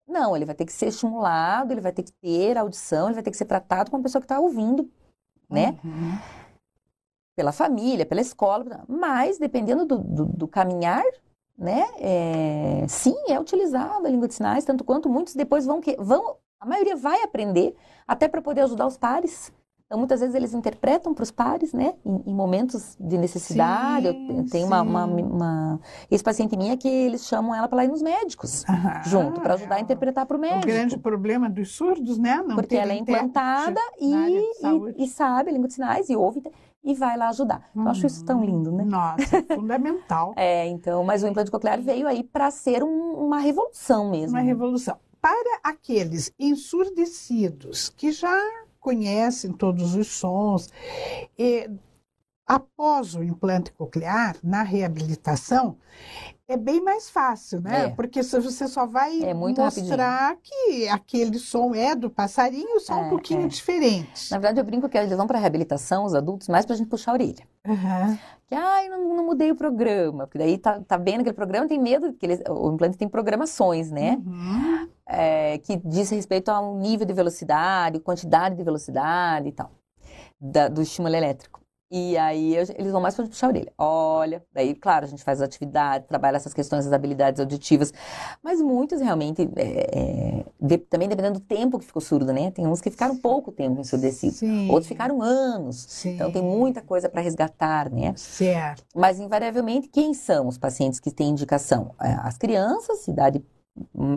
não, 0.08 0.36
ele 0.36 0.46
vai 0.46 0.56
ter 0.56 0.66
que 0.66 0.74
ser 0.74 0.88
estimulado, 0.88 1.72
ele 1.72 1.82
vai 1.82 1.92
ter 1.92 2.04
que 2.04 2.12
ter 2.14 2.58
audição, 2.58 3.06
ele 3.06 3.14
vai 3.14 3.24
ter 3.24 3.32
que 3.32 3.38
ser 3.38 3.46
tratado 3.46 3.92
como 3.92 4.00
uma 4.00 4.04
pessoa 4.04 4.22
que 4.22 4.26
está 4.26 4.40
ouvindo, 4.40 4.90
né? 5.50 5.78
Uhum. 5.84 6.18
Pela 7.36 7.52
família, 7.52 8.06
pela 8.06 8.20
escola, 8.20 8.84
mas 8.88 9.38
dependendo 9.38 9.86
do, 9.86 10.00
do, 10.00 10.26
do 10.26 10.48
caminhar, 10.48 11.06
né? 11.58 11.86
é, 12.00 12.86
sim, 12.88 13.16
é 13.28 13.40
utilizada 13.40 14.08
a 14.08 14.12
língua 14.12 14.28
de 14.28 14.34
sinais, 14.34 14.66
tanto 14.66 14.84
quanto 14.84 15.08
muitos 15.08 15.36
depois 15.36 15.66
vão 15.66 15.80
que 15.80 15.96
vão, 16.00 16.38
a 16.62 16.66
maioria 16.66 16.96
vai 16.96 17.24
aprender 17.24 17.76
até 18.08 18.28
para 18.28 18.42
poder 18.42 18.62
ajudar 18.62 18.86
os 18.86 18.96
pares. 18.98 19.52
Então, 19.88 19.98
muitas 20.00 20.22
vezes 20.22 20.34
eles 20.36 20.54
interpretam 20.54 21.14
para 21.14 21.24
os 21.24 21.32
pares, 21.32 21.74
né? 21.74 21.96
Em, 22.06 22.24
em 22.28 22.34
momentos 22.34 22.96
de 22.98 23.18
necessidade. 23.18 24.08
Eu 24.08 24.14
Sim, 24.14 24.44
te- 24.44 24.50
tenho 24.52 24.68
uma, 24.68 24.82
uma, 24.82 25.04
uma 25.06 25.80
ex-paciente 26.10 26.56
minha 26.56 26.78
que 26.78 26.88
eles 26.88 27.26
chamam 27.26 27.54
ela 27.54 27.68
para 27.68 27.84
ir 27.84 27.90
nos 27.90 28.02
médicos 28.02 28.64
Aham. 28.70 29.02
junto, 29.04 29.42
para 29.42 29.56
ajudar 29.56 29.76
a 29.76 29.80
É 29.80 29.82
interpretar 29.82 30.26
para 30.26 30.38
o 30.38 30.40
O 30.40 30.44
médico. 30.44 30.66
grande 30.66 30.98
problema 30.98 31.50
dos 31.50 31.76
surdos, 31.76 32.18
né? 32.18 32.42
Não 32.48 32.56
Porque 32.56 32.78
ela 32.78 32.94
é 32.94 32.96
implantada 32.96 33.82
e, 34.00 34.14
e, 34.96 35.04
e 35.04 35.08
sabe 35.10 35.50
a 35.50 35.54
língua 35.54 35.68
de 35.68 35.74
sinais 35.74 36.10
e 36.10 36.16
ouve 36.16 36.42
e 36.84 36.94
vai 36.96 37.18
lá 37.18 37.28
ajudar. 37.30 37.70
Eu 37.76 37.90
acho 37.90 38.08
isso 38.08 38.24
tão 38.24 38.46
lindo, 38.46 38.72
né? 38.72 38.86
Nossa, 38.86 39.38
é 39.38 39.56
fundamental. 39.56 40.34
É, 40.38 40.68
então, 40.68 41.04
mas 41.04 41.22
o 41.22 41.28
implante 41.28 41.52
coclear 41.52 41.82
veio 41.82 42.08
aí 42.08 42.24
para 42.24 42.50
ser 42.50 42.82
um- 42.82 43.26
uma 43.26 43.40
revolução 43.40 44.10
mesmo. 44.10 44.38
Uma 44.38 44.44
revolução. 44.44 44.98
Para 45.22 45.60
aqueles 45.64 46.34
ensurdecidos 46.40 47.90
que 47.90 48.12
já 48.12 48.42
conhecem 48.80 49.54
todos 49.54 49.94
os 49.96 50.08
sons, 50.08 50.68
e, 51.38 51.70
após 52.56 53.16
o 53.16 53.24
implante 53.24 53.72
coclear, 53.72 54.36
na 54.44 54.62
reabilitação, 54.64 55.78
é 56.48 56.58
bem 56.58 56.82
mais 56.84 57.10
fácil, 57.10 57.62
né? 57.62 57.86
É. 57.86 57.90
Porque 57.90 58.22
você 58.22 58.68
só 58.68 58.86
vai 58.86 59.24
É 59.24 59.34
mostrar 59.34 60.36
que 60.44 60.88
aquele 60.90 61.40
som 61.40 61.74
é 61.74 61.96
do 61.96 62.10
passarinho, 62.10 62.78
só 62.82 62.94
um 63.00 63.06
É, 63.06 63.10
pouquinho 63.10 63.44
é. 63.44 63.48
diferente. 63.48 64.30
Na 64.30 64.38
verdade, 64.38 64.60
eu 64.60 64.64
brinco 64.66 64.90
que 64.90 64.98
eles 64.98 65.16
vão 65.16 65.28
para 65.28 65.40
reabilitação, 65.40 66.04
os 66.04 66.14
adultos, 66.14 66.50
mais 66.50 66.66
para 66.66 66.76
a 66.76 66.78
gente 66.78 66.90
puxar 66.90 67.12
a 67.12 67.14
orelha. 67.14 67.48
Aham. 67.66 68.20
Que, 68.48 68.56
ai, 68.56 68.90
não, 68.90 69.16
não 69.16 69.26
mudei 69.26 69.50
o 69.50 69.56
programa. 69.56 70.28
Porque 70.28 70.38
daí 70.38 70.58
tá, 70.58 70.82
tá 70.82 70.98
vendo 70.98 71.22
aquele 71.22 71.36
programa, 71.36 71.70
tem 71.70 71.80
medo, 71.80 72.12
que 72.12 72.26
eles, 72.26 72.42
o 72.50 72.74
implante 72.74 72.98
tem 72.98 73.08
programações, 73.08 73.90
né? 73.90 74.18
Uhum. 74.26 74.90
É, 75.08 75.58
que 75.60 75.78
diz 75.78 76.10
respeito 76.10 76.50
ao 76.50 76.76
nível 76.76 77.06
de 77.06 77.14
velocidade, 77.14 78.00
quantidade 78.02 78.56
de 78.56 78.64
velocidade 78.64 79.48
e 79.48 79.52
tal, 79.54 79.72
da- 80.40 80.68
do 80.68 80.82
estímulo 80.82 81.16
elétrico. 81.16 81.61
E 81.94 82.18
aí 82.18 82.56
eu- 82.56 82.66
eles 82.78 82.92
vão 82.94 83.02
mais 83.02 83.14
para 83.16 83.28
puxar 83.28 83.48
a 83.48 83.50
orelha. 83.50 83.74
Olha, 83.78 84.42
daí, 84.54 84.74
claro, 84.74 85.04
a 85.06 85.08
gente 85.10 85.24
faz 85.26 85.42
as 85.42 85.46
atividades, 85.48 86.08
trabalha 86.08 86.38
essas 86.38 86.54
questões 86.54 86.86
das 86.86 86.94
habilidades 86.94 87.40
auditivas, 87.42 87.94
mas 88.42 88.62
muitos 88.62 89.02
realmente, 89.02 89.42
é, 89.58 90.40
é, 90.40 90.46
de- 90.60 90.78
também 90.78 91.10
dependendo 91.10 91.40
do 91.40 91.46
tempo 91.46 91.78
que 91.78 91.86
ficou 91.86 92.02
surdo, 92.02 92.32
né? 92.32 92.50
Tem 92.52 92.66
uns 92.66 92.80
que 92.80 92.90
ficaram 92.90 93.18
pouco 93.18 93.52
tempo 93.52 93.82
ensurdecidos, 93.82 94.38
Sim. 94.38 94.70
outros 94.70 94.88
ficaram 94.88 95.22
anos. 95.22 95.86
Sim. 95.90 96.16
Então 96.16 96.32
tem 96.32 96.42
muita 96.42 96.82
coisa 96.82 97.10
para 97.10 97.20
resgatar, 97.22 97.92
né? 97.92 98.14
Certo. 98.16 98.86
Mas, 98.96 99.20
invariavelmente, 99.20 99.90
quem 99.90 100.14
são 100.14 100.48
os 100.48 100.58
pacientes 100.58 100.98
que 101.00 101.12
têm 101.12 101.32
indicação? 101.32 101.94
É, 102.02 102.14
As 102.24 102.38
crianças, 102.38 103.06
idade 103.08 103.44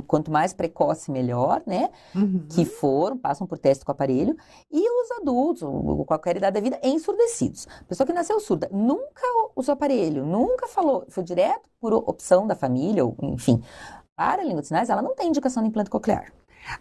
quanto 0.07 0.31
mais 0.31 0.53
precoce, 0.53 1.11
melhor, 1.11 1.62
né? 1.67 1.90
Uhum. 2.14 2.47
Que 2.49 2.64
foram, 2.64 3.17
passam 3.17 3.47
por 3.47 3.59
teste 3.59 3.85
com 3.85 3.93
o 3.93 3.95
aparelho. 3.95 4.37
E 4.71 4.81
os 4.81 5.11
adultos, 5.12 5.62
ou 5.62 5.85
ou 5.99 6.05
qualquer 6.05 6.37
idade 6.37 6.55
da 6.55 6.61
vida, 6.61 6.79
ensurdecidos. 6.83 7.67
Pessoa 7.88 8.07
que 8.07 8.12
nasceu 8.12 8.38
surda, 8.40 8.69
nunca 8.73 9.23
usou 9.57 9.73
aparelho, 9.73 10.25
nunca 10.25 10.67
falou, 10.67 11.05
foi 11.09 11.23
direto 11.23 11.69
por 11.81 11.93
opção 11.95 12.47
da 12.47 12.55
família, 12.55 13.05
ou 13.05 13.17
enfim. 13.23 13.62
Para 14.17 14.43
a 14.43 14.45
língua 14.45 14.61
de 14.61 14.69
sinais, 14.69 14.90
ela 14.90 15.03
não 15.03 15.14
tem 15.14 15.29
indicação 15.29 15.62
de 15.62 15.69
implante 15.69 15.90
coclear. 15.90 16.33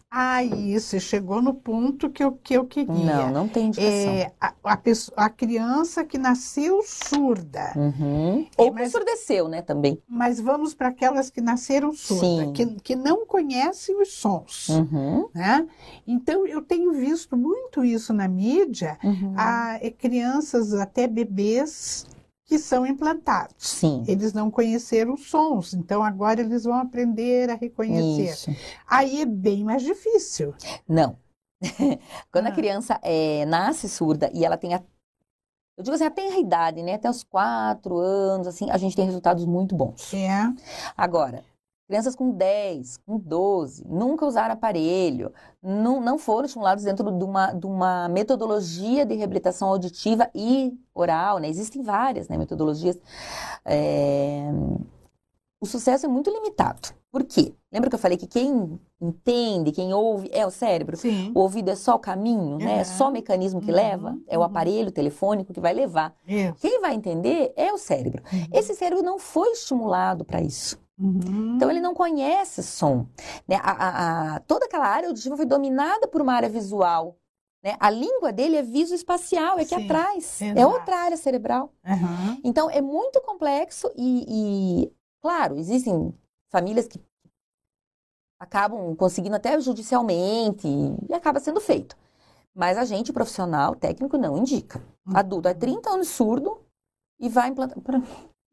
Aí, 0.10 0.80
você 0.80 1.00
chegou 1.00 1.42
no 1.42 1.54
ponto 1.54 2.10
que 2.10 2.24
eu, 2.24 2.32
que 2.32 2.54
eu 2.54 2.66
queria. 2.66 2.94
Não, 2.94 3.32
não 3.32 3.48
tem 3.48 3.68
indicação. 3.68 3.92
É, 3.92 4.32
a, 4.40 4.54
a, 4.64 4.78
pessoa- 4.78 5.16
a 5.18 5.30
criança 5.30 6.04
que 6.04 6.18
nasceu 6.18 6.82
surda, 6.84 7.74
Uhum. 7.76 8.48
Ou 8.58 8.68
que 8.70 8.76
mas- 8.80 8.88
ensurdeceu, 8.90 9.48
né, 9.48 9.62
também. 9.62 10.02
mas 10.08 10.40
vamos 10.40 10.74
para 10.74 10.90
aquelas 10.90 11.30
que 11.30 11.42
nasceram 11.42 11.92
surdas, 11.94 12.52
que, 12.54 12.66
que 12.82 12.96
não 12.96 13.26
conhecem 13.26 14.00
os 14.02 14.14
sons, 14.14 14.70
Uhum. 14.70 15.28
né? 15.34 15.68
Então, 16.08 16.46
eu 16.46 16.62
tenho 16.62 16.92
visto 16.94 17.36
muito 17.36 17.84
isso 17.84 18.14
na 18.14 18.28
mídia, 18.28 18.98
Uhum. 19.04 19.34
a, 19.36 19.78
é, 19.82 19.90
crianças, 19.90 20.74
até 20.74 21.08
bebês, 21.08 22.06
que 22.46 22.60
são 22.60 22.86
implantados. 22.86 23.56
Sim. 23.58 24.04
Eles 24.08 24.34
não 24.34 24.52
conheceram 24.52 25.14
os 25.14 25.30
sons, 25.30 25.74
então 25.74 26.04
agora 26.04 26.42
eles 26.42 26.64
vão 26.64 26.76
aprender 26.76 27.50
a 27.50 27.56
reconhecer. 27.56 28.32
Isso. 28.32 28.52
Aí 28.88 29.22
é 29.22 29.26
bem 29.26 29.64
mais 29.64 29.82
difícil. 29.82 30.54
Não. 30.88 31.18
Quando 32.32 32.48
a 32.48 32.50
Ah. 32.50 32.54
criança 32.54 33.00
é, 33.02 33.46
nasce 33.46 33.88
surda 33.88 34.30
e 34.34 34.44
ela 34.44 34.58
tem 34.58 34.74
a, 34.74 34.84
eu 35.78 35.84
digo 35.84 35.96
assim, 35.96 36.04
até 36.06 36.22
a 36.22 36.40
idade, 36.40 36.84
né? 36.84 36.96
Até 36.96 37.10
os 37.10 37.24
quatro 37.24 37.98
anos, 37.98 38.46
assim, 38.48 38.70
a 38.70 38.78
gente 38.78 38.96
tem 38.96 39.06
resultados 39.06 39.46
muito 39.46 39.74
bons. 39.76 40.14
É. 40.14 40.30
Agora, 40.98 41.44
crianças 41.94 42.16
com 42.16 42.32
10, 42.32 42.98
com 43.06 43.20
12, 43.20 43.86
nunca 43.88 44.26
usaram 44.26 44.56
aparelho, 44.56 45.32
não, 45.62 46.02
não 46.02 46.18
foram 46.18 46.46
estimulados 46.48 46.84
dentro 46.84 47.12
de 47.12 47.24
uma, 47.24 47.52
de 47.52 47.68
uma 47.68 48.10
metodologia 48.10 49.06
de 49.06 49.14
reabilitação 49.14 49.68
auditiva 49.70 50.28
e 50.34 50.74
oral, 50.92 51.38
né? 51.38 51.48
Existem 51.48 51.84
várias 51.84 52.28
né, 52.28 52.36
metodologias. 52.36 53.00
É, 53.64 54.50
O 55.62 55.68
sucesso 55.68 56.08
é 56.08 56.10
muito 56.10 56.32
limitado. 56.32 56.90
Por 57.12 57.24
quê? 57.24 57.54
Lembra 57.72 57.90
que 57.92 57.96
eu 57.96 58.00
falei 58.00 58.18
que 58.18 58.26
quem 58.26 58.80
entende, 59.00 59.72
quem 59.72 59.94
ouve, 59.94 60.30
é 60.34 60.46
o 60.48 60.50
cérebro? 60.52 60.98
Sim. 60.98 61.32
O 61.36 61.42
ouvido 61.42 61.70
é 61.70 61.76
só 61.76 61.94
o 61.96 62.00
caminho, 62.00 62.58
né? 62.58 62.74
É 62.74 62.78
Uhum. 62.80 62.86
só 62.86 63.10
o 63.10 63.12
mecanismo 63.12 63.62
que 63.62 63.70
Uhum, 63.70 63.78
leva, 63.78 64.18
é 64.28 64.36
o 64.36 64.42
uhum. 64.42 64.48
aparelho 64.48 64.92
telefônico 64.92 65.54
que 65.54 65.60
vai 65.62 65.74
levar. 65.76 66.16
Isso. 66.28 66.56
Quem 66.56 66.82
vai 66.82 66.96
entender 66.96 67.54
é 67.56 67.72
o 67.72 67.78
cérebro. 67.78 68.24
Uhum. 68.34 68.48
Esse 68.52 68.74
cérebro 68.74 69.04
não 69.04 69.20
foi 69.20 69.52
estimulado 69.52 70.26
para 70.26 70.42
isso. 70.42 70.82
Uhum. 71.04 71.56
Então 71.58 71.70
ele 71.70 71.82
não 71.82 71.94
conhece 71.94 72.64
som. 72.64 73.06
Né? 73.48 73.58
A, 73.62 73.72
a- 73.72 74.36
a- 74.36 74.40
toda 74.42 74.66
aquela 74.66 74.88
área 74.88 75.10
auditiva 75.10 75.36
foi 75.36 75.46
dominada 75.46 76.08
por 76.08 76.22
uma 76.22 76.34
área 76.34 76.48
visual. 76.48 77.18
Né? 77.62 77.76
A 77.80 77.90
língua 77.90 78.32
dele 78.32 78.56
é 78.56 78.62
visoespacial, 78.62 79.58
é 79.60 79.64
aqui 79.64 79.76
Sim, 79.76 79.86
atrás. 79.86 80.42
É 80.42 80.46
exato. 80.52 80.68
outra 80.68 80.98
área 80.98 81.18
cerebral. 81.18 81.74
Aham. 81.86 82.38
Então 82.44 82.70
é 82.70 82.82
muito 82.82 83.20
complexo 83.22 83.92
e, 83.98 84.26
e, 84.86 84.94
claro, 85.22 85.58
existem 85.58 86.14
famílias 86.50 86.88
que 86.88 87.02
acabam 88.40 88.96
conseguindo 88.96 89.36
até 89.36 89.60
judicialmente 89.60 90.68
e 91.10 91.14
acaba 91.14 91.40
sendo 91.40 91.60
feito. 91.62 91.96
Mas 92.54 92.78
a 92.78 92.86
gente, 92.86 93.12
profissional, 93.12 93.76
técnico, 93.76 94.18
não 94.18 94.38
indica. 94.38 94.80
Uhum. 95.08 95.18
Adulto 95.18 95.48
é 95.48 95.54
30 95.54 95.90
anos 95.90 96.10
surdo 96.10 96.60
e 97.20 97.28
vai 97.30 97.50
implantar. 97.50 97.78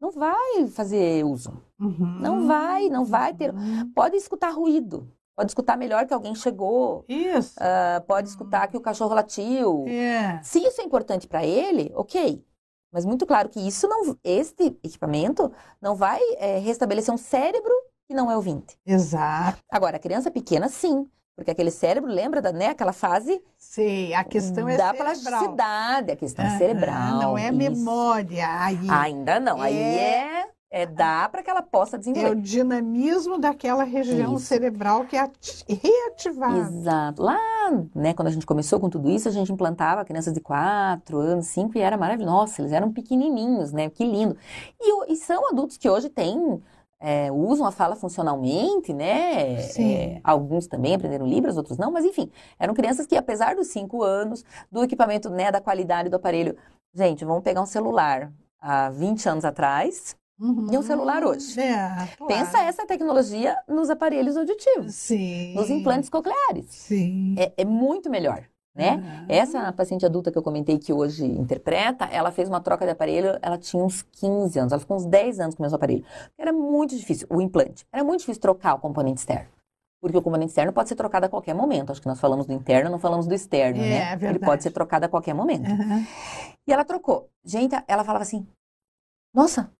Não 0.01 0.11
vai 0.11 0.67
fazer 0.67 1.23
uso. 1.23 1.61
Uhum. 1.79 2.17
Não 2.19 2.47
vai, 2.47 2.89
não 2.89 3.05
vai 3.05 3.33
ter. 3.35 3.53
Uhum. 3.53 3.91
Pode 3.93 4.15
escutar 4.15 4.49
ruído. 4.49 5.07
Pode 5.35 5.51
escutar 5.51 5.77
melhor 5.77 6.05
que 6.07 6.13
alguém 6.13 6.33
chegou. 6.35 7.05
Isso. 7.07 7.55
ah, 7.59 8.03
pode 8.07 8.27
escutar 8.29 8.67
que 8.67 8.75
o 8.77 8.81
cachorro 8.81 9.13
latiu. 9.13 9.85
É. 9.87 10.41
Se 10.43 10.59
isso 10.59 10.81
é 10.81 10.83
importante 10.83 11.27
para 11.27 11.45
ele, 11.45 11.91
ok. 11.95 12.43
Mas 12.91 13.05
muito 13.05 13.25
claro 13.25 13.47
que 13.47 13.59
isso 13.59 13.87
não, 13.87 14.17
este 14.23 14.65
equipamento 14.83 15.51
não 15.81 15.95
vai 15.95 16.19
eh, 16.37 16.57
restabelecer 16.59 17.13
um 17.13 17.17
cérebro 17.17 17.71
que 18.05 18.13
não 18.13 18.29
é 18.29 18.35
ouvinte. 18.35 18.77
Exato. 18.85 19.59
Agora, 19.71 19.95
a 19.95 19.99
criança 19.99 20.29
pequena, 20.29 20.67
sim. 20.67 21.07
Porque 21.35 21.51
aquele 21.51 21.71
cérebro 21.71 22.11
lembra 22.11 22.41
da, 22.41 22.51
né, 22.51 22.67
aquela 22.67 22.93
fase 22.93 23.41
Sei, 23.57 24.13
a 24.13 24.23
questão 24.23 24.67
é 24.67 24.77
da 24.77 24.91
cerebral. 24.91 25.05
plasticidade, 25.15 26.11
a 26.11 26.15
questão 26.15 26.45
Aham, 26.45 26.57
cerebral. 26.57 27.19
Não 27.19 27.37
é 27.37 27.47
isso. 27.47 27.53
memória. 27.57 28.47
Aí 28.63 28.77
Ainda 28.89 29.39
não. 29.39 29.61
Aí 29.61 29.75
é, 29.75 30.45
é 30.69 30.85
dá 30.85 31.27
para 31.29 31.41
que 31.41 31.49
ela 31.49 31.61
possa 31.63 31.95
é 31.95 31.97
o 31.97 31.99
desenvolver. 31.99 32.35
dinamismo 32.41 33.39
daquela 33.39 33.83
região 33.83 34.35
Isso. 34.35 34.45
cerebral 34.45 35.05
que 35.05 35.15
é 35.15 35.21
ati- 35.21 35.65
reativada. 35.67 36.57
Exato. 36.59 37.23
Lá, 37.23 37.39
né, 37.95 38.13
quando 38.13 38.27
a 38.27 38.31
gente 38.31 38.45
começou 38.45 38.79
com 38.79 38.89
tudo 38.89 39.09
isso, 39.09 39.27
a 39.27 39.31
gente 39.31 39.51
implantava 39.51 40.03
crianças 40.05 40.33
de 40.33 40.41
4 40.41 41.17
anos, 41.17 41.47
5 41.47 41.77
e 41.77 41.81
era 41.81 41.97
maravilhoso. 41.97 42.35
Nossa, 42.35 42.61
eles 42.61 42.71
eram 42.73 42.91
pequenininhos, 42.91 43.71
né? 43.71 43.89
Que 43.89 44.03
lindo. 44.05 44.35
E, 44.79 45.13
e 45.13 45.15
são 45.15 45.49
adultos 45.49 45.77
que 45.77 45.89
hoje 45.89 46.09
têm, 46.09 46.61
é, 47.01 47.31
usam 47.31 47.65
a 47.65 47.71
fala 47.71 47.95
funcionalmente, 47.95 48.93
né? 48.93 49.57
Sim. 49.63 49.93
É, 49.95 50.21
alguns 50.23 50.67
também 50.67 50.93
aprenderam 50.93 51.25
Libras, 51.25 51.57
outros 51.57 51.77
não, 51.77 51.91
mas 51.91 52.05
enfim, 52.05 52.29
eram 52.59 52.73
crianças 52.75 53.07
que, 53.07 53.17
apesar 53.17 53.55
dos 53.55 53.67
5 53.67 54.03
anos, 54.03 54.45
do 54.71 54.83
equipamento, 54.83 55.29
né, 55.29 55.51
da 55.51 55.59
qualidade 55.59 56.09
do 56.09 56.15
aparelho. 56.15 56.55
Gente, 56.93 57.25
vamos 57.25 57.43
pegar 57.43 57.61
um 57.61 57.65
celular 57.65 58.31
há 58.61 58.89
20 58.91 59.27
anos 59.27 59.43
atrás 59.45 60.15
Uhum. 60.39 60.67
e 60.71 60.77
um 60.77 60.81
celular 60.81 61.23
hoje. 61.23 61.59
É, 61.59 61.77
claro. 62.17 62.27
Pensa 62.27 62.63
essa 62.63 62.83
tecnologia 62.85 63.55
nos 63.67 63.89
aparelhos 63.91 64.35
auditivos, 64.35 64.95
Sim. 64.95 65.53
nos 65.55 65.69
implantes 65.69 66.09
cocleares. 66.09 66.65
Sim. 66.69 67.35
É, 67.37 67.51
é 67.57 67.65
muito 67.65 68.09
melhor, 68.09 68.43
né? 68.75 68.91
Aham. 68.95 69.25
Essa 69.29 69.71
paciente 69.73 70.05
adulta 70.05 70.31
que 70.31 70.37
eu 70.37 70.43
comentei 70.43 70.77
que 70.79 70.93
hoje 70.93 71.25
interpreta, 71.25 72.05
ela 72.05 72.31
fez 72.31 72.47
uma 72.47 72.61
troca 72.61 72.85
de 72.85 72.91
aparelho, 72.91 73.37
ela 73.41 73.57
tinha 73.57 73.83
uns 73.83 74.01
15 74.01 74.57
anos, 74.59 74.71
ela 74.71 74.79
ficou 74.79 74.97
uns 74.97 75.05
10 75.05 75.39
anos 75.39 75.55
com 75.55 75.61
o 75.61 75.65
mesmo 75.65 75.75
aparelho. 75.75 76.03
Era 76.37 76.53
muito 76.53 76.95
difícil, 76.95 77.27
o 77.29 77.41
implante, 77.41 77.85
era 77.91 78.03
muito 78.03 78.21
difícil 78.21 78.41
trocar 78.41 78.73
o 78.75 78.79
componente 78.79 79.19
externo. 79.19 79.49
Porque 80.01 80.17
o 80.17 80.21
componente 80.21 80.49
externo 80.49 80.73
pode 80.73 80.89
ser 80.89 80.95
trocado 80.95 81.27
a 81.27 81.29
qualquer 81.29 81.53
momento. 81.53 81.91
Acho 81.91 82.01
que 82.01 82.07
nós 82.07 82.19
falamos 82.19 82.47
do 82.47 82.53
interno, 82.53 82.89
não 82.89 82.97
falamos 82.97 83.27
do 83.27 83.35
externo, 83.35 83.83
É, 83.83 83.89
né? 84.15 84.17
é 84.19 84.29
Ele 84.29 84.39
pode 84.39 84.63
ser 84.63 84.71
trocado 84.71 85.05
a 85.05 85.07
qualquer 85.09 85.35
momento. 85.35 85.69
Aham. 85.69 86.07
E 86.67 86.73
ela 86.73 86.83
trocou. 86.83 87.29
Gente, 87.45 87.75
ela 87.87 88.03
falava 88.03 88.23
assim: 88.23 88.47
Nossa, 89.31 89.71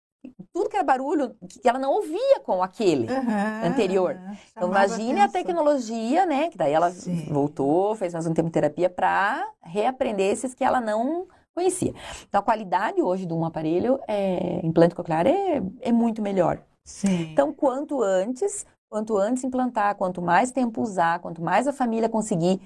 tudo 0.53 0.69
que 0.69 0.75
era 0.75 0.83
barulho 0.85 1.35
que 1.47 1.67
ela 1.67 1.79
não 1.79 1.91
ouvia 1.93 2.39
com 2.43 2.61
aquele. 2.61 3.07
Aham. 3.11 3.61
anterior. 3.63 4.17
Então, 4.51 4.69
imagine 4.69 5.19
a 5.19 5.25
atenção. 5.25 5.41
tecnologia, 5.43 6.25
né? 6.25 6.49
Que 6.49 6.57
daí 6.57 6.73
ela 6.73 6.91
Sim. 6.91 7.25
voltou, 7.29 7.95
fez 7.95 8.13
mais 8.13 8.25
um 8.27 8.33
tempo 8.33 8.47
de 8.47 8.53
terapia 8.53 8.89
para 8.89 9.47
reaprender 9.61 10.31
esses 10.31 10.53
que 10.53 10.63
ela 10.63 10.79
não 10.81 11.27
conhecia. 11.53 11.93
Então, 12.27 12.39
a 12.39 12.43
qualidade 12.43 13.01
hoje 13.01 13.25
de 13.25 13.33
um 13.33 13.43
aparelho, 13.45 13.99
é, 14.07 14.59
implante 14.65 14.95
coclear, 14.95 15.25
é, 15.27 15.61
é 15.81 15.91
muito 15.91 16.21
melhor. 16.21 16.61
Sim. 16.83 17.29
Então, 17.31 17.53
quanto 17.53 18.01
antes, 18.01 18.65
quanto 18.89 19.17
antes 19.17 19.43
implantar, 19.43 19.95
quanto 19.95 20.21
mais 20.21 20.51
tempo 20.51 20.81
usar, 20.81 21.19
quanto 21.19 21.41
mais 21.41 21.67
a 21.67 21.73
família 21.73 22.09
conseguir 22.09 22.59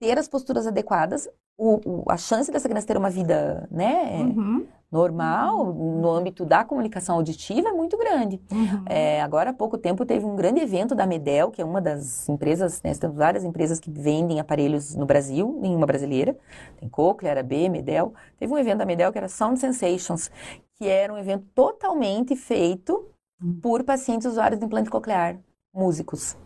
ter 0.00 0.18
as 0.18 0.28
posturas 0.28 0.66
adequadas, 0.66 1.28
o- 1.56 1.80
o- 1.84 2.04
a 2.08 2.16
chance 2.16 2.50
dessa 2.50 2.68
criança 2.68 2.86
ter 2.86 2.96
uma 2.96 3.10
vida, 3.10 3.68
né, 3.70 4.16
Uhum. 4.22 4.66
Normal, 4.90 5.72
no 5.72 6.10
âmbito 6.10 6.44
da 6.44 6.64
comunicação 6.64 7.16
auditiva, 7.16 7.68
é 7.68 7.72
muito 7.72 7.96
grande. 7.98 8.40
Uhum. 8.50 8.84
É, 8.86 9.20
agora 9.22 9.50
há 9.50 9.52
pouco 9.52 9.76
tempo 9.76 10.06
teve 10.06 10.24
um 10.24 10.36
grande 10.36 10.60
evento 10.60 10.94
da 10.94 11.06
Medel, 11.06 11.50
que 11.50 11.60
é 11.60 11.64
uma 11.64 11.80
das 11.80 12.28
empresas, 12.28 12.80
né, 12.82 12.94
temos 12.94 13.16
várias 13.16 13.44
empresas 13.44 13.80
que 13.80 13.90
vendem 13.90 14.40
aparelhos 14.40 14.94
no 14.94 15.06
Brasil, 15.06 15.58
nenhuma 15.60 15.86
brasileira. 15.86 16.36
Tem 16.78 16.88
Cochlear, 16.88 17.38
AB, 17.38 17.68
Medel. 17.68 18.14
Teve 18.38 18.52
um 18.52 18.58
evento 18.58 18.78
da 18.78 18.86
Medel 18.86 19.10
que 19.10 19.18
era 19.18 19.28
Sound 19.28 19.58
Sensations, 19.58 20.30
que 20.76 20.86
era 20.86 21.12
um 21.12 21.18
evento 21.18 21.44
totalmente 21.54 22.36
feito 22.36 23.08
Hum. 23.42 23.58
por 23.60 23.82
pacientes 23.84 24.26
usuários 24.26 24.58
de 24.58 24.66
implante 24.66 24.90
coclear, 24.90 25.38
músicos. 25.72 26.36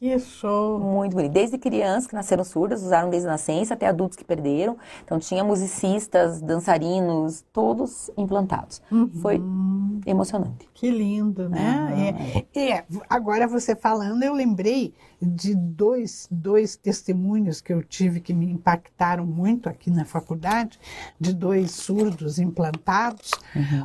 Que 0.00 0.18
show. 0.18 0.80
Muito 0.80 1.14
bonito. 1.14 1.30
Desde 1.32 1.58
crianças 1.58 2.06
que 2.06 2.14
nasceram 2.14 2.42
surdas, 2.42 2.82
usaram 2.82 3.10
desde 3.10 3.28
a 3.28 3.32
nascença, 3.32 3.74
até 3.74 3.86
adultos 3.86 4.16
que 4.16 4.24
perderam. 4.24 4.78
Então 5.04 5.18
tinha 5.18 5.44
musicistas, 5.44 6.40
dançarinos, 6.40 7.44
todos 7.52 8.10
implantados. 8.16 8.80
Foi 9.20 9.36
Uhum. 9.36 10.00
emocionante. 10.06 10.66
Que 10.72 10.90
lindo, 10.90 11.50
né? 11.50 12.16
É, 12.54 12.60
é, 12.78 12.84
agora 13.10 13.46
você 13.46 13.76
falando, 13.76 14.22
eu 14.22 14.32
lembrei 14.32 14.94
de 15.20 15.54
dois, 15.54 16.26
dois 16.30 16.76
testemunhos 16.76 17.60
que 17.60 17.72
eu 17.72 17.82
tive 17.82 18.20
que 18.20 18.32
me 18.32 18.50
impactaram 18.50 19.26
muito 19.26 19.68
aqui 19.68 19.90
na 19.90 20.04
faculdade, 20.04 20.78
de 21.20 21.32
dois 21.34 21.72
surdos 21.72 22.38
implantados. 22.38 23.30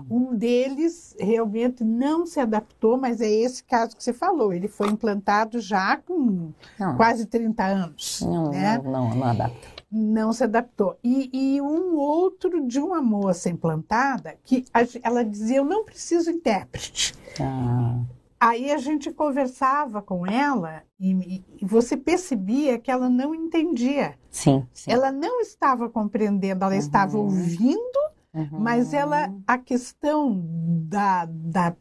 Um 0.09 0.35
deles 0.35 1.15
realmente 1.19 1.83
não 1.83 2.25
se 2.25 2.39
adaptou, 2.39 2.97
mas 2.97 3.19
é 3.21 3.29
esse 3.29 3.63
caso 3.63 3.95
que 3.95 4.03
você 4.03 4.13
falou. 4.13 4.53
Ele 4.53 4.67
foi 4.67 4.87
implantado 4.89 5.59
já 5.59 5.97
com 5.97 6.51
Não, 6.79 6.95
quase 6.95 7.25
30 7.25 7.63
anos. 7.63 8.21
não, 8.21 8.51
né? 8.51 8.77
não, 8.83 8.91
não, 8.91 9.15
não 9.15 9.27
adapta. 9.27 9.67
não 9.91 10.31
se 10.33 10.43
adaptou. 10.43 10.97
E, 11.03 11.29
e 11.55 11.61
um 11.61 11.95
outro 11.95 12.65
de 12.65 12.79
uma 12.79 13.01
moça 13.01 13.49
implantada 13.49 14.35
que 14.45 14.65
ela 15.03 15.23
dizia: 15.23 15.57
Eu 15.57 15.65
não 15.65 15.83
preciso 15.83 16.29
intérprete. 16.31 17.13
Ah. 17.41 17.99
Aí 18.47 18.71
a 18.71 18.77
gente 18.77 19.11
conversava 19.11 20.03
com 20.03 20.27
ela 20.27 20.83
e, 20.99 21.11
e- 21.59 21.65
você 21.65 21.97
percebia 21.97 22.77
que 22.77 22.91
ela 22.91 23.09
não 23.09 23.33
entendia. 23.33 24.13
Sim, 24.29 24.67
sim. 24.71 24.91
Ela 24.91 25.11
não 25.11 25.41
estava 25.41 25.89
compreendendo, 25.89 26.63
ela 26.63 26.75
estava 26.75 27.17
Uhum. 27.17 27.23
ouvindo, 27.23 27.99
Uhum. 28.31 28.49
mas 28.59 28.93
ela, 28.93 29.33
a 29.47 29.57
questão 29.57 30.43
da, 30.87 31.25
da, 31.25 31.75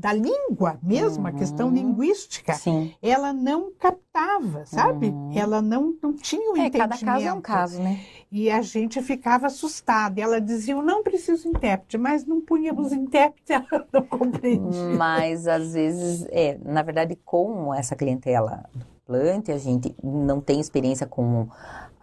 da 0.00 0.14
língua 0.14 0.78
mesmo, 0.82 1.26
a 1.26 1.32
questão 1.32 1.68
Uhum. 1.68 1.74
linguística, 1.74 2.54
Sim. 2.54 2.94
ela 3.02 3.34
não 3.34 3.70
captava, 3.78 4.64
sabe? 4.64 5.08
Uhum. 5.08 5.30
Ela 5.36 5.60
não, 5.60 5.94
não 6.02 6.14
tinha 6.14 6.50
o 6.52 6.56
É, 6.56 6.60
entendimento. 6.66 6.78
cada 6.78 7.04
caso 7.04 7.26
é 7.26 7.32
um 7.32 7.40
caso, 7.42 7.82
né? 7.82 8.00
E 8.32 8.50
a 8.50 8.62
gente 8.62 9.02
ficava 9.02 9.48
assustada. 9.48 10.18
E 10.18 10.22
ela 10.22 10.40
dizia, 10.40 10.72
eu 10.72 10.80
não 10.82 11.02
preciso 11.02 11.46
intérprete, 11.48 11.98
mas 11.98 12.24
não 12.24 12.40
punhamos 12.40 12.92
intérprete, 12.92 13.52
ela 13.52 13.86
não 13.92 14.02
compreendia. 14.02 14.96
Mas 14.96 15.46
às 15.46 15.74
vezes, 15.74 16.26
é, 16.30 16.58
na 16.64 16.82
verdade, 16.82 17.14
com 17.22 17.74
essa 17.74 17.94
clientela 17.94 18.64
do 18.74 18.86
plante, 19.04 19.52
a 19.52 19.58
gente 19.58 19.94
não 20.02 20.40
tem 20.40 20.60
experiência 20.60 21.06
com 21.06 21.46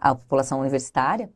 a 0.00 0.14
população 0.14 0.60
universitária, 0.60 1.28